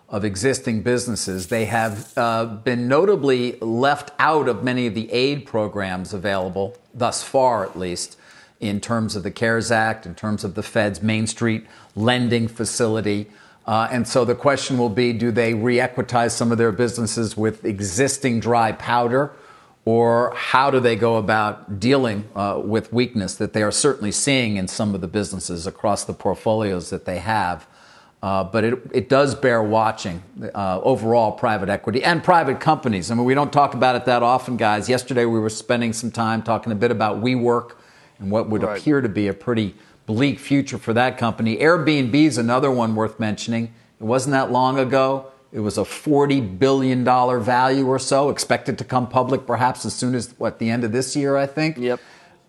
of 0.09 0.25
existing 0.25 0.81
businesses. 0.81 1.49
They 1.49 1.65
have 1.65 2.17
uh, 2.17 2.45
been 2.45 2.87
notably 2.87 3.59
left 3.59 4.09
out 4.17 4.49
of 4.49 4.63
many 4.63 4.87
of 4.87 4.95
the 4.95 5.11
aid 5.11 5.45
programs 5.45 6.11
available, 6.11 6.75
thus 6.91 7.21
far 7.21 7.63
at 7.63 7.77
least, 7.77 8.17
in 8.59 8.81
terms 8.81 9.15
of 9.15 9.21
the 9.21 9.29
CARES 9.29 9.71
Act, 9.71 10.07
in 10.07 10.15
terms 10.15 10.43
of 10.43 10.55
the 10.55 10.63
Fed's 10.63 11.03
Main 11.03 11.27
Street 11.27 11.67
lending 11.95 12.47
facility. 12.47 13.27
Uh, 13.67 13.89
and 13.91 14.07
so 14.07 14.23
the 14.23 14.35
question 14.35 14.77
will 14.77 14.89
be 14.89 15.11
do 15.11 15.29
they 15.29 15.53
re 15.53 15.77
equitize 15.77 16.31
some 16.31 16.51
of 16.51 16.57
their 16.57 16.71
businesses 16.71 17.35
with 17.35 17.65
existing 17.65 18.39
dry 18.39 18.71
powder? 18.71 19.33
Or 19.83 20.33
how 20.35 20.69
do 20.69 20.81
they 20.81 20.97
go 20.97 21.15
about 21.15 21.79
dealing 21.79 22.27
uh, 22.35 22.61
with 22.63 22.91
weakness 22.91 23.35
that 23.35 23.53
they 23.53 23.63
are 23.63 23.71
certainly 23.71 24.11
seeing 24.11 24.57
in 24.57 24.67
some 24.67 24.93
of 24.93 24.99
the 24.99 25.07
businesses 25.07 25.65
across 25.65 26.03
the 26.03 26.13
portfolios 26.13 26.89
that 26.89 27.05
they 27.05 27.19
have? 27.19 27.67
Uh, 28.21 28.43
but 28.43 28.63
it, 28.63 28.79
it 28.93 29.09
does 29.09 29.35
bear 29.35 29.61
watching 29.63 30.23
uh, 30.55 30.81
overall 30.81 31.31
private 31.31 31.69
equity 31.69 32.03
and 32.03 32.23
private 32.23 32.59
companies. 32.59 33.11
I 33.11 33.15
mean, 33.15 33.25
we 33.25 33.33
don't 33.33 33.53
talk 33.53 33.75
about 33.75 33.95
it 33.95 34.05
that 34.05 34.23
often, 34.23 34.57
guys. 34.57 34.89
Yesterday 34.89 35.23
we 35.25 35.39
were 35.39 35.49
spending 35.49 35.93
some 35.93 36.11
time 36.11 36.41
talking 36.41 36.73
a 36.73 36.75
bit 36.75 36.91
about 36.91 37.21
WeWork 37.21 37.75
and 38.19 38.31
what 38.31 38.49
would 38.49 38.63
right. 38.63 38.79
appear 38.79 39.01
to 39.01 39.09
be 39.09 39.27
a 39.27 39.33
pretty 39.33 39.75
bleak 40.07 40.39
future 40.39 40.79
for 40.79 40.93
that 40.93 41.19
company. 41.19 41.57
Airbnb 41.57 42.15
is 42.15 42.39
another 42.39 42.71
one 42.71 42.95
worth 42.95 43.19
mentioning. 43.19 43.73
It 43.99 44.03
wasn't 44.03 44.31
that 44.31 44.51
long 44.51 44.79
ago. 44.79 45.27
It 45.51 45.59
was 45.59 45.77
a 45.77 45.81
$40 45.81 46.57
billion 46.57 47.03
value 47.03 47.87
or 47.87 47.99
so, 47.99 48.29
expected 48.29 48.77
to 48.79 48.83
come 48.83 49.07
public 49.07 49.45
perhaps 49.45 49.85
as 49.85 49.93
soon 49.93 50.15
as, 50.15 50.33
what, 50.37 50.59
the 50.59 50.69
end 50.69 50.83
of 50.83 50.91
this 50.91 51.15
year, 51.15 51.37
I 51.37 51.45
think? 51.45 51.77
Yep. 51.77 51.99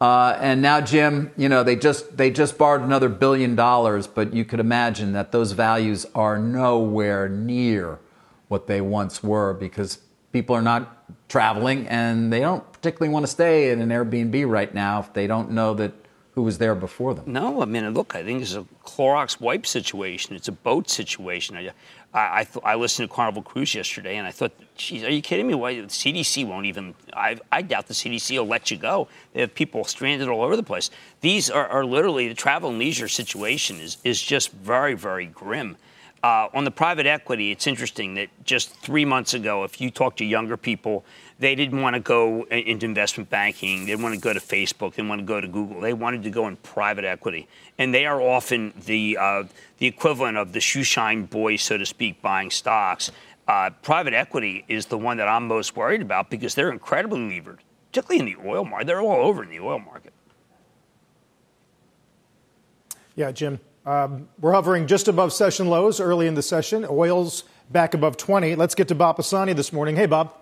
Uh, 0.01 0.39
and 0.41 0.63
now, 0.63 0.81
Jim, 0.81 1.33
you 1.37 1.49
know 1.49 1.65
they 1.65 1.75
just 1.75 2.17
they 2.17 2.31
just 2.31 2.57
borrowed 2.57 2.83
another 2.83 3.09
billion 3.09 3.57
dollars, 3.57 4.07
but 4.07 4.33
you 4.33 4.45
could 4.45 4.61
imagine 4.61 5.13
that 5.13 5.33
those 5.33 5.51
values 5.51 6.07
are 6.15 6.39
nowhere 6.39 7.29
near 7.29 7.99
what 8.47 8.69
they 8.69 8.81
once 8.81 9.25
were 9.25 9.53
because 9.53 9.99
people 10.33 10.55
are 10.55 10.63
not 10.63 11.29
traveling 11.29 11.89
and 11.89 12.33
they 12.33 12.39
don't 12.39 12.71
particularly 12.73 13.13
want 13.13 13.25
to 13.25 13.31
stay 13.31 13.71
in 13.71 13.81
an 13.81 13.89
Airbnb 13.89 14.49
right 14.49 14.73
now 14.73 15.01
if 15.01 15.13
they 15.15 15.27
don't 15.27 15.51
know 15.51 15.75
that 15.75 15.93
who 16.39 16.45
was 16.45 16.59
there 16.59 16.77
before 16.77 17.15
them. 17.15 17.25
No, 17.27 17.63
I 17.63 17.65
mean, 17.65 17.93
look, 17.95 18.15
I 18.15 18.23
think 18.23 18.43
it's 18.43 18.55
a 18.55 18.65
Clorox 18.87 19.41
wipe 19.41 19.67
situation. 19.67 20.37
It's 20.37 20.47
a 20.47 20.53
boat 20.53 20.89
situation. 20.89 21.57
I, 21.57 21.73
I, 22.15 22.41
I, 22.41 22.45
th- 22.45 22.65
I, 22.65 22.77
listened 22.77 23.09
to 23.09 23.15
Carnival 23.15 23.43
Cruise 23.43 23.75
yesterday, 23.75 24.17
and 24.19 24.25
I 24.25 24.31
thought, 24.31 24.53
geez, 24.77 25.03
are 25.03 25.11
you 25.11 25.21
kidding 25.21 25.49
me? 25.49 25.55
Why 25.55 25.75
the 25.75 25.89
CDC 25.89 26.47
won't 26.47 26.67
even? 26.67 26.95
I, 27.13 27.39
I 27.51 27.63
doubt 27.63 27.89
the 27.89 27.95
CDC 27.95 28.39
will 28.39 28.47
let 28.47 28.71
you 28.71 28.77
go. 28.77 29.09
They 29.33 29.41
have 29.41 29.53
people 29.53 29.83
stranded 29.83 30.29
all 30.29 30.43
over 30.43 30.55
the 30.55 30.63
place. 30.63 30.91
These 31.23 31.51
are, 31.51 31.67
are 31.67 31.85
literally 31.85 32.29
the 32.29 32.35
travel 32.35 32.71
and 32.71 32.79
leisure 32.79 33.09
situation 33.09 33.81
is 33.81 33.97
is 34.05 34.23
just 34.23 34.53
very 34.53 34.95
very 34.95 35.27
grim. 35.27 35.77
Uh, 36.23 36.49
on 36.53 36.65
the 36.65 36.71
private 36.71 37.07
equity, 37.07 37.53
it's 37.53 37.67
interesting 37.67 38.15
that 38.15 38.29
just 38.45 38.75
three 38.81 39.05
months 39.05 39.35
ago, 39.35 39.63
if 39.63 39.81
you 39.81 39.91
talk 39.91 40.17
to 40.17 40.25
younger 40.25 40.57
people, 40.57 41.05
they 41.39 41.55
didn't 41.55 41.81
want 41.81 41.95
to 41.95 42.01
go 42.01 42.43
into 42.47 42.85
investment 42.87 43.31
banking. 43.31 43.81
They 43.81 43.93
didn't 43.93 44.03
want 44.03 44.17
to 44.17 44.21
go 44.21 44.33
to 44.33 44.41
Facebook. 44.41 44.91
They 44.91 44.97
didn't 44.97 45.11
want 45.11 45.21
to 45.21 45.27
go 45.27 45.41
to 45.41 45.47
Google. 45.47 45.81
They 45.81 45.93
wanted 45.93 46.25
to 46.25 46.31
go 46.31 46.49
in 46.49 46.57
private 46.57 47.05
equity. 47.05 47.47
And 47.79 47.95
they 47.95 48.05
are 48.07 48.21
often 48.21 48.73
the, 48.87 49.17
uh, 49.17 49.45
the 49.79 49.87
equivalent 49.87 50.37
of 50.37 50.53
the 50.53 50.59
shoeshine 50.59 51.31
boys, 51.31 51.63
so 51.63 51.79
to 51.79 51.87
speak, 51.87 52.21
buying 52.21 52.51
stocks. 52.51 53.13
Uh, 53.47 53.71
private 53.83 54.13
equity 54.13 54.65
is 54.67 54.87
the 54.87 54.99
one 54.99 55.19
that 55.19 55.29
I'm 55.29 55.47
most 55.47 55.77
worried 55.77 56.03
about 56.03 56.31
because 56.31 56.57
they're 56.57 56.73
incredibly 56.73 57.29
levered, 57.31 57.61
particularly 57.93 58.19
in 58.19 58.43
the 58.43 58.49
oil 58.49 58.65
market. 58.65 58.89
They're 58.89 59.01
all 59.01 59.25
over 59.25 59.45
in 59.45 59.51
the 59.51 59.61
oil 59.61 59.79
market. 59.79 60.13
Yeah, 63.15 63.31
Jim. 63.31 63.61
Um, 63.89 64.29
we're 64.39 64.53
hovering 64.53 64.87
just 64.87 65.09
above 65.09 65.33
session 65.33 65.69
lows 65.71 65.99
early 65.99 66.27
in 66.27 66.35
the 66.35 66.43
session. 66.43 66.85
Oil's 66.91 67.45
back 67.71 67.95
above 67.95 68.19
20. 68.19 68.55
Let's 68.55 68.75
get 68.75 68.89
to 68.89 68.95
Bob 68.95 69.17
Pisani 69.17 69.55
this 69.55 69.73
morning. 69.73 69.97
Hey, 69.97 70.05
Bob. 70.05 70.35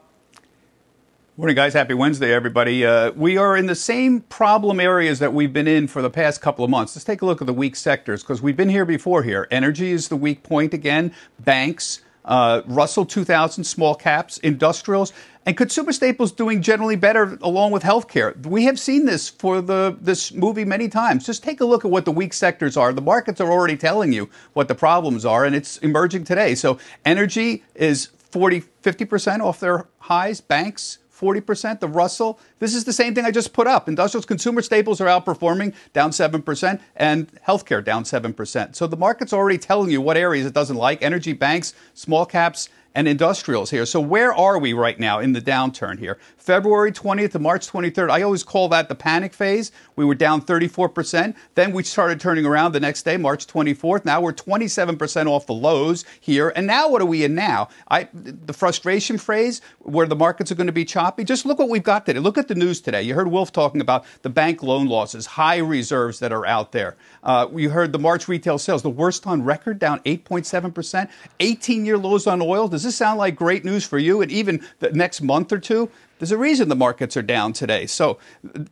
Morning, 1.37 1.55
guys. 1.55 1.73
Happy 1.73 1.95
Wednesday, 1.95 2.35
everybody. 2.35 2.85
Uh, 2.85 3.13
we 3.13 3.37
are 3.37 3.57
in 3.57 3.67
the 3.67 3.77
same 3.77 4.23
problem 4.23 4.81
areas 4.81 5.21
that 5.21 5.33
we've 5.33 5.53
been 5.53 5.69
in 5.69 5.87
for 5.87 6.03
the 6.03 6.11
past 6.11 6.41
couple 6.41 6.65
of 6.65 6.73
months. 6.73 6.97
Let's 6.97 7.05
take 7.05 7.23
a 7.23 7.25
look 7.25 7.41
at 7.41 7.47
the 7.47 7.53
weak 7.53 7.77
sectors 7.77 8.25
because 8.25 8.43
we've 8.43 8.57
been 8.57 8.69
here 8.69 8.85
before 8.85 9.23
here. 9.23 9.47
Energy 9.53 9.93
is 9.93 10.09
the 10.09 10.17
weak 10.17 10.43
point 10.43 10.75
again, 10.75 11.13
banks, 11.39 12.01
uh, 12.25 12.63
Russell 12.67 13.07
2000 13.07 13.63
small 13.63 13.95
caps, 13.95 14.39
industrials, 14.39 15.13
and 15.47 15.57
consumer 15.57 15.93
staples 15.93 16.33
doing 16.33 16.61
generally 16.61 16.97
better 16.97 17.39
along 17.41 17.71
with 17.71 17.85
healthcare. 17.85 18.45
We 18.45 18.65
have 18.65 18.79
seen 18.81 19.07
this 19.07 19.29
for 19.29 19.61
the 19.61 19.97
this 20.01 20.33
movie 20.33 20.65
many 20.65 20.89
times. 20.89 21.25
Just 21.25 21.45
take 21.45 21.61
a 21.61 21.65
look 21.65 21.85
at 21.85 21.91
what 21.91 22.05
the 22.05 22.13
weak 22.13 22.35
sectors 22.35 22.77
are. 22.77 22.93
The 22.93 23.01
markets 23.01 23.41
are 23.41 23.51
already 23.51 23.77
telling 23.77 24.13
you 24.13 24.29
what 24.53 24.67
the 24.67 24.75
problems 24.75 25.25
are, 25.25 25.45
and 25.45 25.55
it's 25.55 25.79
emerging 25.79 26.25
today. 26.25 26.57
So 26.57 26.79
energy 27.05 27.63
is 27.77 28.07
40, 28.07 28.63
50% 28.83 29.41
off 29.41 29.61
their 29.61 29.87
highs. 30.01 30.41
Banks, 30.41 30.99
40%. 31.17 31.81
The 31.81 31.89
Russell, 31.89 32.39
this 32.59 32.75
is 32.75 32.85
the 32.85 32.93
same 32.93 33.15
thing 33.15 33.25
I 33.25 33.31
just 33.31 33.53
put 33.53 33.67
up. 33.67 33.89
Industrials, 33.89 34.27
consumer 34.27 34.63
staples 34.63 35.01
are 35.01 35.07
outperforming, 35.07 35.75
down 35.93 36.11
7%, 36.11 36.81
and 36.97 37.33
healthcare 37.47 37.83
down 37.83 38.05
7%. 38.05 38.75
So 38.75 38.87
the 38.87 38.97
market's 38.97 39.33
already 39.33 39.59
telling 39.59 39.91
you 39.91 40.01
what 40.01 40.17
areas 40.17 40.45
it 40.45 40.55
doesn't 40.55 40.77
like 40.77 41.03
energy, 41.03 41.33
banks, 41.33 41.73
small 41.95 42.27
caps, 42.27 42.69
and 42.97 43.07
industrials 43.07 43.71
here. 43.71 43.85
So 43.85 44.01
where 44.01 44.33
are 44.33 44.59
we 44.59 44.73
right 44.73 44.99
now 44.99 45.21
in 45.21 45.35
the 45.35 45.41
downturn 45.41 45.99
here? 45.99 46.19
February 46.47 46.93
20th 46.93 47.33
to 47.33 47.41
March 47.41 47.67
23rd. 47.67 48.09
I 48.09 48.23
always 48.23 48.45
call 48.45 48.69
that 48.69 48.89
the 48.89 48.95
panic 48.95 49.35
phase. 49.35 49.73
We 49.97 50.05
were 50.05 50.15
down 50.15 50.41
34%. 50.41 51.35
Then 51.57 51.73
we 51.73 51.83
started 51.83 52.21
turning 52.21 52.47
around 52.47 52.71
the 52.71 52.79
next 52.79 53.03
day, 53.03 53.17
March 53.17 53.49
24th. 53.49 54.05
Now 54.05 54.21
we're 54.21 54.33
27% 54.33 55.27
off 55.27 55.47
the 55.47 55.53
lows 55.53 56.05
here. 56.21 56.53
And 56.55 56.69
now 56.69 56.89
what 56.89 57.03
are 57.03 57.07
we 57.07 57.25
in 57.25 57.35
now? 57.35 57.69
I, 57.89 58.07
the 58.15 58.53
frustration 58.53 59.19
phrase 59.19 59.61
where 59.81 60.07
the 60.07 60.15
markets 60.15 60.53
are 60.53 60.55
going 60.55 60.69
to 60.69 60.73
be 60.73 60.85
choppy. 60.85 61.25
Just 61.25 61.47
look 61.47 61.59
what 61.59 61.69
we've 61.69 61.83
got 61.83 62.07
today. 62.07 62.21
Look 62.21 62.39
at 62.39 62.47
the 62.47 62.55
news 62.55 62.81
today. 62.81 63.03
You 63.03 63.15
heard 63.15 63.27
Wilf 63.27 63.51
talking 63.51 63.81
about 63.81 64.05
the 64.23 64.31
bank 64.31 64.63
loan 64.63 64.87
losses, 64.87 65.27
high 65.27 65.59
reserves 65.59 66.21
that 66.21 66.31
are 66.31 66.47
out 66.47 66.71
there. 66.71 66.95
Uh, 67.25 67.49
you 67.57 67.71
heard 67.71 67.91
the 67.91 67.99
March 67.99 68.29
retail 68.29 68.59
sales, 68.59 68.83
the 68.83 68.89
worst 68.89 69.27
on 69.27 69.43
record, 69.43 69.81
down 69.81 69.99
8.7%. 70.05 71.11
18 71.41 71.85
year 71.85 71.99
lows 71.99 72.29
on 72.29 72.41
oil. 72.41 72.69
Does 72.69 72.85
this 72.85 72.95
sound 72.95 73.19
like 73.19 73.35
great 73.35 73.65
news 73.65 73.85
for 73.85 73.99
you? 73.99 74.23
And 74.23 74.31
even 74.31 74.65
the 74.79 74.93
next 74.93 75.23
month 75.23 75.51
or 75.51 75.59
two? 75.59 75.91
There's 76.19 76.33
a 76.33 76.39
reason 76.39 76.69
the 76.69 76.77
markets 76.77 77.17
are 77.17 77.23
down 77.23 77.53
today. 77.53 77.87
So 77.87 78.19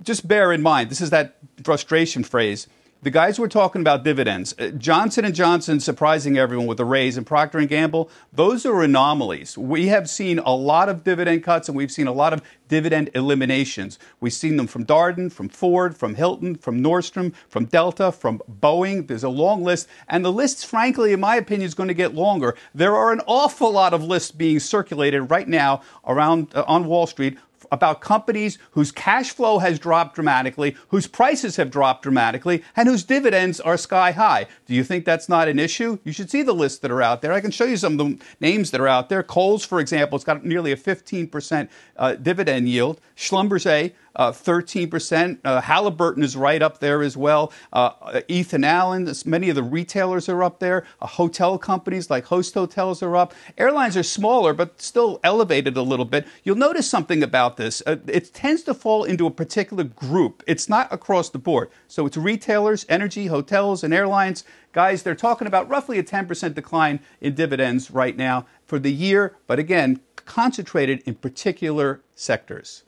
just 0.02 0.26
bear 0.26 0.52
in 0.52 0.62
mind, 0.62 0.90
this 0.90 1.00
is 1.00 1.10
that 1.10 1.36
frustration 1.62 2.24
phrase. 2.24 2.66
The 3.04 3.10
guys 3.10 3.38
were 3.38 3.48
talking 3.48 3.82
about 3.82 4.02
dividends. 4.02 4.54
Uh, 4.58 4.68
Johnson 4.68 5.26
and 5.26 5.34
Johnson 5.34 5.78
surprising 5.78 6.38
everyone 6.38 6.66
with 6.66 6.80
a 6.80 6.86
raise, 6.86 7.18
and 7.18 7.26
Procter 7.26 7.58
and 7.58 7.68
Gamble. 7.68 8.08
Those 8.32 8.64
are 8.64 8.82
anomalies. 8.82 9.58
We 9.58 9.88
have 9.88 10.08
seen 10.08 10.38
a 10.38 10.54
lot 10.54 10.88
of 10.88 11.04
dividend 11.04 11.44
cuts, 11.44 11.68
and 11.68 11.76
we've 11.76 11.92
seen 11.92 12.06
a 12.06 12.12
lot 12.12 12.32
of 12.32 12.40
dividend 12.66 13.10
eliminations. 13.14 13.98
We've 14.20 14.32
seen 14.32 14.56
them 14.56 14.66
from 14.66 14.86
Darden, 14.86 15.30
from 15.30 15.50
Ford, 15.50 15.94
from 15.94 16.14
Hilton, 16.14 16.54
from 16.54 16.82
Nordstrom, 16.82 17.34
from 17.46 17.66
Delta, 17.66 18.10
from 18.10 18.40
Boeing. 18.50 19.06
There's 19.06 19.22
a 19.22 19.28
long 19.28 19.62
list, 19.62 19.86
and 20.08 20.24
the 20.24 20.32
list, 20.32 20.64
frankly, 20.64 21.12
in 21.12 21.20
my 21.20 21.36
opinion, 21.36 21.66
is 21.66 21.74
going 21.74 21.88
to 21.88 21.94
get 21.94 22.14
longer. 22.14 22.56
There 22.74 22.96
are 22.96 23.12
an 23.12 23.20
awful 23.26 23.70
lot 23.70 23.92
of 23.92 24.02
lists 24.02 24.30
being 24.30 24.60
circulated 24.60 25.30
right 25.30 25.46
now 25.46 25.82
around 26.06 26.54
uh, 26.54 26.64
on 26.66 26.86
Wall 26.86 27.06
Street 27.06 27.36
about 27.74 28.00
companies 28.00 28.56
whose 28.70 28.92
cash 28.92 29.30
flow 29.30 29.58
has 29.58 29.80
dropped 29.80 30.14
dramatically, 30.14 30.76
whose 30.88 31.08
prices 31.08 31.56
have 31.56 31.72
dropped 31.72 32.02
dramatically, 32.02 32.62
and 32.76 32.88
whose 32.88 33.02
dividends 33.02 33.58
are 33.60 33.76
sky 33.76 34.12
high. 34.12 34.46
Do 34.66 34.74
you 34.74 34.84
think 34.84 35.04
that's 35.04 35.28
not 35.28 35.48
an 35.48 35.58
issue? 35.58 35.98
You 36.04 36.12
should 36.12 36.30
see 36.30 36.42
the 36.42 36.54
lists 36.54 36.78
that 36.78 36.92
are 36.92 37.02
out 37.02 37.20
there. 37.20 37.32
I 37.32 37.40
can 37.40 37.50
show 37.50 37.64
you 37.64 37.76
some 37.76 37.98
of 37.98 38.06
the 38.06 38.24
names 38.38 38.70
that 38.70 38.80
are 38.80 38.86
out 38.86 39.08
there. 39.08 39.24
Kohl's, 39.24 39.64
for 39.64 39.80
example, 39.80 40.14
it's 40.14 40.24
got 40.24 40.44
nearly 40.44 40.70
a 40.70 40.76
15% 40.76 41.68
uh, 41.96 42.14
dividend 42.14 42.68
yield. 42.68 43.00
Schlumberger, 43.16 43.92
uh, 44.16 44.32
13%. 44.32 45.38
Uh, 45.44 45.60
Halliburton 45.60 46.22
is 46.22 46.36
right 46.36 46.62
up 46.62 46.78
there 46.78 47.02
as 47.02 47.16
well. 47.16 47.52
Uh, 47.72 48.20
Ethan 48.28 48.64
Allen, 48.64 49.12
many 49.24 49.48
of 49.48 49.56
the 49.56 49.62
retailers 49.62 50.28
are 50.28 50.42
up 50.42 50.60
there. 50.60 50.84
Uh, 51.00 51.06
hotel 51.06 51.58
companies 51.58 52.10
like 52.10 52.24
Host 52.26 52.54
Hotels 52.54 53.02
are 53.02 53.16
up. 53.16 53.34
Airlines 53.58 53.96
are 53.96 54.02
smaller, 54.02 54.52
but 54.52 54.80
still 54.80 55.20
elevated 55.24 55.76
a 55.76 55.82
little 55.82 56.04
bit. 56.04 56.26
You'll 56.42 56.56
notice 56.56 56.88
something 56.88 57.22
about 57.22 57.56
this. 57.56 57.82
Uh, 57.86 57.96
it 58.06 58.32
tends 58.32 58.62
to 58.64 58.74
fall 58.74 59.04
into 59.04 59.26
a 59.26 59.30
particular 59.30 59.84
group. 59.84 60.42
It's 60.46 60.68
not 60.68 60.92
across 60.92 61.30
the 61.30 61.38
board. 61.38 61.70
So 61.88 62.06
it's 62.06 62.16
retailers, 62.16 62.86
energy, 62.88 63.26
hotels, 63.26 63.84
and 63.84 63.92
airlines. 63.92 64.44
Guys, 64.72 65.04
they're 65.04 65.14
talking 65.14 65.46
about 65.46 65.68
roughly 65.68 65.98
a 65.98 66.02
10% 66.02 66.54
decline 66.54 67.00
in 67.20 67.34
dividends 67.34 67.92
right 67.92 68.16
now 68.16 68.44
for 68.66 68.78
the 68.78 68.92
year, 68.92 69.36
but 69.46 69.58
again, 69.60 70.00
concentrated 70.16 71.00
in 71.06 71.14
particular 71.14 72.00
sectors. 72.14 72.82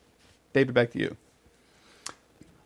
David, 0.57 0.74
back 0.74 0.90
to 0.92 0.98
you. 0.98 1.14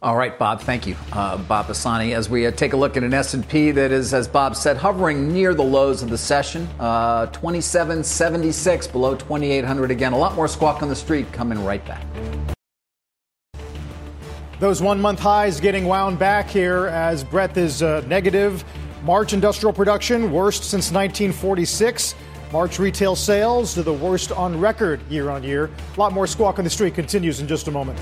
All 0.01 0.17
right, 0.17 0.39
Bob. 0.39 0.61
Thank 0.61 0.87
you, 0.87 0.95
uh, 1.13 1.39
Bob 1.39 1.67
Pisani. 1.67 2.15
As 2.15 2.31
we 2.31 2.47
uh, 2.47 2.53
take 2.53 2.73
a 2.73 2.77
look 2.77 2.97
at 2.97 3.03
an 3.03 3.13
S&P 3.13 3.73
that 3.73 3.91
is, 3.91 4.15
as 4.15 4.29
Bob 4.29 4.55
said, 4.55 4.77
hovering 4.77 5.33
near 5.33 5.55
the 5.55 5.65
lows 5.65 6.01
of 6.01 6.09
the 6.09 6.17
session, 6.17 6.69
uh, 6.79 7.27
2776 7.27 8.87
below 8.87 9.17
2800 9.17 9.91
again. 9.91 10.13
A 10.13 10.17
lot 10.17 10.37
more 10.37 10.47
squawk 10.47 10.85
on 10.85 10.89
the 10.89 10.95
street 10.95 11.33
coming 11.33 11.65
right 11.65 11.85
back. 11.85 12.07
Those 14.61 14.81
one-month 14.81 15.19
highs 15.19 15.59
getting 15.59 15.85
wound 15.85 16.17
back 16.17 16.49
here 16.49 16.87
as 16.87 17.25
breadth 17.25 17.57
is 17.57 17.83
uh, 17.83 18.05
negative. 18.07 18.65
March 19.03 19.33
industrial 19.33 19.73
production 19.73 20.31
worst 20.31 20.63
since 20.63 20.93
1946. 20.93 22.15
March 22.53 22.81
retail 22.81 23.15
sales 23.15 23.75
to 23.75 23.83
the 23.83 23.93
worst 23.93 24.33
on 24.33 24.59
record 24.59 25.01
year 25.09 25.31
on 25.31 25.43
year. 25.43 25.71
A 25.97 26.01
lot 26.01 26.13
more 26.13 26.27
squawk 26.27 26.59
on 26.59 26.65
the 26.65 26.71
street 26.71 26.95
continues 26.95 27.41
in 27.41 27.47
just 27.47 27.69
a 27.69 27.71
moment. 27.71 27.99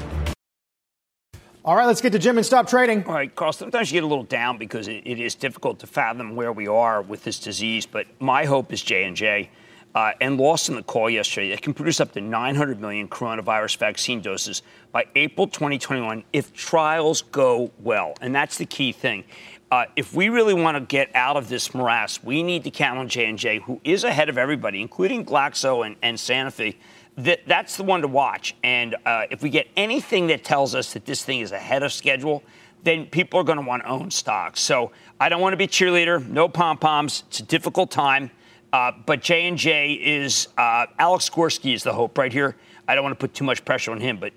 All 1.65 1.77
right, 1.77 1.85
let's 1.85 2.01
get 2.01 2.13
to 2.13 2.19
Jim 2.19 2.39
and 2.39 2.47
stop 2.47 2.67
trading. 2.67 3.05
All 3.05 3.13
right, 3.13 3.35
Carl, 3.35 3.53
sometimes 3.53 3.93
you 3.93 3.97
get 3.97 4.05
a 4.05 4.07
little 4.07 4.25
down 4.25 4.57
because 4.57 4.89
it, 4.89 5.03
it 5.05 5.21
is 5.21 5.35
difficult 5.35 5.81
to 5.81 5.87
fathom 5.87 6.35
where 6.35 6.51
we 6.51 6.67
are 6.67 7.03
with 7.03 7.25
this 7.25 7.39
disease, 7.39 7.85
but 7.85 8.07
my 8.21 8.47
hope 8.47 8.73
is 8.73 8.83
J&J. 8.83 9.51
Uh, 9.95 10.13
and 10.21 10.39
lost 10.39 10.69
in 10.69 10.77
the 10.77 10.83
call 10.83 11.11
yesterday, 11.11 11.51
it 11.51 11.61
can 11.61 11.75
produce 11.75 11.99
up 12.01 12.13
to 12.13 12.21
900 12.21 12.81
million 12.81 13.09
coronavirus 13.09 13.79
vaccine 13.79 14.21
doses 14.21 14.63
by 14.93 15.05
April 15.15 15.47
2021 15.47 16.23
if 16.33 16.53
trials 16.55 17.23
go 17.23 17.71
well. 17.81 18.15
And 18.21 18.35
that's 18.35 18.59
the 18.59 18.67
key 18.67 18.93
thing. 18.93 19.25
Uh, 19.71 19.85
if 19.97 20.15
we 20.15 20.31
really 20.31 20.55
want 20.55 20.77
to 20.77 20.81
get 20.81 21.15
out 21.15 21.37
of 21.37 21.49
this 21.49 21.75
morass, 21.75 22.23
we 22.23 22.43
need 22.43 22.65
to 22.65 22.71
count 22.71 22.99
on 22.99 23.09
J&J, 23.09 23.61
who 23.61 23.81
is 23.85 24.03
ahead 24.03 24.31
of 24.31 24.39
everybody, 24.39 24.81
including 24.81 25.25
Glaxo 25.27 25.85
and, 25.85 25.97
and 26.01 26.17
Sanofi. 26.17 26.77
That, 27.19 27.41
that's 27.47 27.77
the 27.77 27.83
one 27.83 28.01
to 28.01 28.09
watch. 28.09 28.55
And 28.63 28.97
uh, 29.05 29.27
if 29.31 29.43
we 29.43 29.51
get 29.51 29.67
anything 29.77 30.29
that 30.29 30.43
tells 30.43 30.75
us 30.75 30.95
that 30.95 31.05
this 31.05 31.23
thing 31.23 31.41
is 31.41 31.53
ahead 31.53 31.83
of 31.83 31.93
schedule, 31.93 32.43
then 32.83 33.07
people 33.07 33.41
are 33.41 33.45
going 33.45 33.59
to 33.59 33.65
want 33.65 33.83
to 33.83 33.89
own 33.89 34.11
stocks. 34.11 34.61
So 34.61 34.93
I 35.21 35.29
don't 35.29 35.41
want 35.41 35.53
to 35.53 35.59
be 35.59 35.67
cheerleader, 35.67 36.27
no 36.27 36.49
pom 36.49 36.79
poms. 36.79 37.25
It's 37.29 37.41
a 37.41 37.43
difficult 37.45 37.91
time, 37.91 38.31
uh, 38.73 38.93
but 39.05 39.21
J 39.21 39.49
and 39.49 39.59
J 39.59 39.93
is 39.93 40.49
uh, 40.57 40.87
Alex 40.99 41.29
Gorsky 41.29 41.75
is 41.75 41.83
the 41.83 41.93
hope 41.93 42.17
right 42.17 42.33
here. 42.33 42.57
I 42.87 42.95
don't 42.95 43.05
want 43.05 43.19
to 43.19 43.21
put 43.21 43.35
too 43.35 43.45
much 43.45 43.65
pressure 43.65 43.91
on 43.91 44.01
him, 44.01 44.19
but 44.19 44.33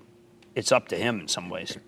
it's 0.54 0.72
up 0.72 0.88
to 0.88 0.96
him 0.96 1.20
in 1.20 1.28
some 1.28 1.48
ways. 1.48 1.78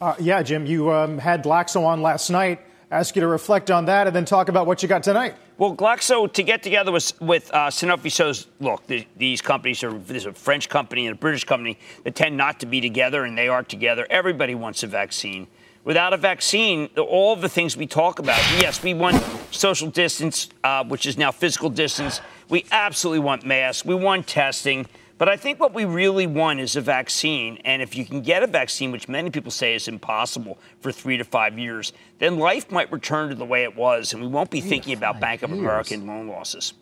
Uh, 0.00 0.14
yeah, 0.18 0.42
Jim, 0.42 0.66
you 0.66 0.90
um, 0.90 1.18
had 1.18 1.44
Glaxo 1.44 1.84
on 1.84 2.02
last 2.02 2.30
night. 2.30 2.60
Ask 2.90 3.16
you 3.16 3.20
to 3.20 3.28
reflect 3.28 3.70
on 3.70 3.86
that 3.86 4.06
and 4.06 4.14
then 4.14 4.24
talk 4.24 4.48
about 4.48 4.66
what 4.66 4.82
you 4.82 4.88
got 4.88 5.02
tonight. 5.02 5.34
Well, 5.56 5.74
Glaxo 5.74 6.32
to 6.32 6.42
get 6.42 6.62
together 6.62 6.92
with 6.92 7.20
with 7.20 7.50
uh, 7.52 7.68
Sanofi 7.68 8.12
shows. 8.12 8.48
Look, 8.60 8.86
the, 8.86 9.06
these 9.16 9.40
companies 9.40 9.82
are 9.84 9.92
there's 9.92 10.26
a 10.26 10.32
French 10.32 10.68
company 10.68 11.06
and 11.06 11.16
a 11.16 11.18
British 11.18 11.44
company 11.44 11.78
that 12.02 12.14
tend 12.14 12.36
not 12.36 12.60
to 12.60 12.66
be 12.66 12.80
together, 12.80 13.24
and 13.24 13.38
they 13.38 13.48
are 13.48 13.62
together. 13.62 14.06
Everybody 14.10 14.54
wants 14.54 14.82
a 14.82 14.86
vaccine. 14.86 15.46
Without 15.84 16.12
a 16.12 16.16
vaccine, 16.16 16.88
all 16.96 17.36
the 17.36 17.48
things 17.48 17.76
we 17.76 17.86
talk 17.86 18.18
about. 18.18 18.38
Yes, 18.58 18.82
we 18.82 18.94
want 18.94 19.22
social 19.50 19.90
distance, 19.90 20.48
uh, 20.64 20.82
which 20.84 21.06
is 21.06 21.18
now 21.18 21.30
physical 21.30 21.70
distance. 21.70 22.20
We 22.48 22.64
absolutely 22.72 23.20
want 23.20 23.44
masks. 23.44 23.84
We 23.84 23.94
want 23.94 24.26
testing. 24.26 24.86
But 25.24 25.32
I 25.32 25.38
think 25.38 25.58
what 25.58 25.72
we 25.72 25.86
really 25.86 26.26
want 26.26 26.60
is 26.60 26.76
a 26.76 26.82
vaccine. 26.82 27.56
And 27.64 27.80
if 27.80 27.96
you 27.96 28.04
can 28.04 28.20
get 28.20 28.42
a 28.42 28.46
vaccine, 28.46 28.92
which 28.92 29.08
many 29.08 29.30
people 29.30 29.50
say 29.50 29.74
is 29.74 29.88
impossible 29.88 30.58
for 30.82 30.92
three 30.92 31.16
to 31.16 31.24
five 31.24 31.58
years, 31.58 31.94
then 32.18 32.38
life 32.38 32.70
might 32.70 32.92
return 32.92 33.30
to 33.30 33.34
the 33.34 33.46
way 33.46 33.62
it 33.62 33.74
was. 33.74 34.12
And 34.12 34.20
we 34.20 34.28
won't 34.28 34.50
be 34.50 34.60
thinking 34.60 34.92
about 34.92 35.20
Bank 35.20 35.42
of 35.42 35.50
America 35.50 35.94
and 35.94 36.06
loan 36.06 36.28
losses. 36.28 36.74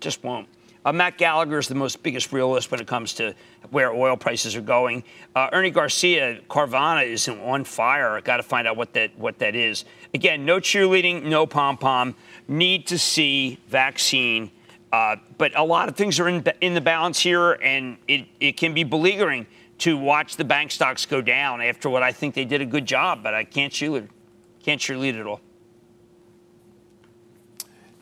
Just 0.00 0.22
won't. 0.22 0.50
Uh, 0.84 0.92
Matt 0.92 1.16
Gallagher 1.16 1.58
is 1.58 1.66
the 1.66 1.74
most 1.74 2.02
biggest 2.02 2.30
realist 2.30 2.70
when 2.70 2.78
it 2.78 2.86
comes 2.86 3.14
to 3.14 3.34
where 3.70 3.90
oil 3.90 4.18
prices 4.18 4.54
are 4.54 4.60
going. 4.60 5.02
Uh, 5.34 5.48
Ernie 5.50 5.70
Garcia, 5.70 6.42
Carvana 6.50 7.06
is 7.06 7.26
on 7.26 7.64
fire. 7.64 8.20
Got 8.20 8.36
to 8.36 8.42
find 8.42 8.68
out 8.68 8.76
what 8.76 8.92
that 8.92 9.18
what 9.18 9.38
that 9.38 9.54
is. 9.54 9.86
Again, 10.12 10.44
no 10.44 10.58
cheerleading, 10.58 11.22
no 11.22 11.46
pom 11.46 11.78
pom. 11.78 12.16
Need 12.48 12.88
to 12.88 12.98
see 12.98 13.60
vaccine 13.68 14.50
uh, 14.92 15.16
but 15.38 15.52
a 15.56 15.64
lot 15.64 15.88
of 15.88 15.96
things 15.96 16.20
are 16.20 16.28
in, 16.28 16.44
in 16.60 16.74
the 16.74 16.80
balance 16.80 17.18
here, 17.18 17.52
and 17.52 17.96
it, 18.06 18.26
it 18.40 18.56
can 18.58 18.74
be 18.74 18.84
beleaguering 18.84 19.46
to 19.78 19.96
watch 19.96 20.36
the 20.36 20.44
bank 20.44 20.70
stocks 20.70 21.06
go 21.06 21.22
down 21.22 21.62
after 21.62 21.88
what 21.88 22.02
I 22.02 22.12
think 22.12 22.34
they 22.34 22.44
did 22.44 22.60
a 22.60 22.66
good 22.66 22.86
job, 22.86 23.22
but 23.22 23.32
I 23.32 23.44
can't 23.44 23.72
cheerlead, 23.72 24.08
can't 24.62 24.80
cheerlead 24.80 25.14
it 25.14 25.26
all. 25.26 25.40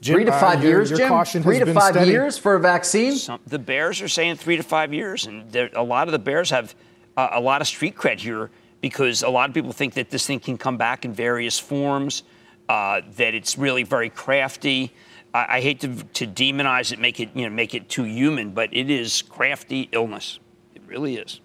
Jim, 0.00 0.16
three 0.16 0.24
to 0.24 0.32
uh, 0.32 0.40
five 0.40 0.60
uh, 0.60 0.66
years, 0.66 0.90
your, 0.90 0.98
your 0.98 1.24
Jim. 1.24 1.42
Three 1.42 1.58
to 1.58 1.72
five 1.72 1.94
steady. 1.94 2.10
years 2.10 2.38
for 2.38 2.56
a 2.56 2.60
vaccine. 2.60 3.14
Some, 3.16 3.40
the 3.46 3.58
Bears 3.58 4.00
are 4.00 4.08
saying 4.08 4.36
three 4.36 4.56
to 4.56 4.62
five 4.62 4.92
years, 4.92 5.26
and 5.26 5.54
a 5.54 5.82
lot 5.82 6.08
of 6.08 6.12
the 6.12 6.18
Bears 6.18 6.50
have 6.50 6.74
uh, 7.16 7.28
a 7.32 7.40
lot 7.40 7.60
of 7.60 7.68
street 7.68 7.94
cred 7.94 8.18
here 8.18 8.50
because 8.80 9.22
a 9.22 9.28
lot 9.28 9.48
of 9.48 9.54
people 9.54 9.72
think 9.72 9.94
that 9.94 10.10
this 10.10 10.26
thing 10.26 10.40
can 10.40 10.56
come 10.58 10.76
back 10.76 11.04
in 11.04 11.12
various 11.12 11.58
forms, 11.58 12.22
uh, 12.68 13.02
that 13.16 13.34
it's 13.34 13.58
really 13.58 13.82
very 13.82 14.08
crafty. 14.08 14.92
I, 15.34 15.56
I 15.56 15.60
hate 15.60 15.80
to, 15.80 15.88
to 15.88 16.26
demonize 16.26 16.92
it, 16.92 16.98
make 16.98 17.20
it 17.20 17.30
you 17.34 17.48
know 17.48 17.54
make 17.54 17.74
it 17.74 17.88
too 17.88 18.04
human, 18.04 18.50
but 18.50 18.70
it 18.72 18.90
is 18.90 19.22
crafty 19.22 19.88
illness. 19.92 20.38
It 20.74 20.82
really 20.86 21.16
is. 21.16 21.40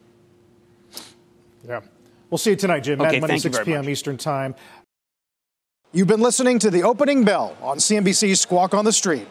Yeah. 1.67 1.81
We'll 2.29 2.37
see 2.37 2.51
you 2.51 2.55
tonight, 2.55 2.81
Jim. 2.81 2.99
Okay, 3.01 3.19
Mad 3.19 3.29
Money, 3.29 3.39
6 3.39 3.59
p.m. 3.59 3.77
Much. 3.79 3.87
Eastern 3.87 4.17
Time. 4.17 4.55
You've 5.91 6.07
been 6.07 6.21
listening 6.21 6.59
to 6.59 6.69
the 6.69 6.83
opening 6.83 7.23
bell 7.23 7.55
on 7.61 7.77
CNBC's 7.77 8.41
Squawk 8.41 8.73
on 8.73 8.83
the 8.83 8.91
Street. 8.91 9.27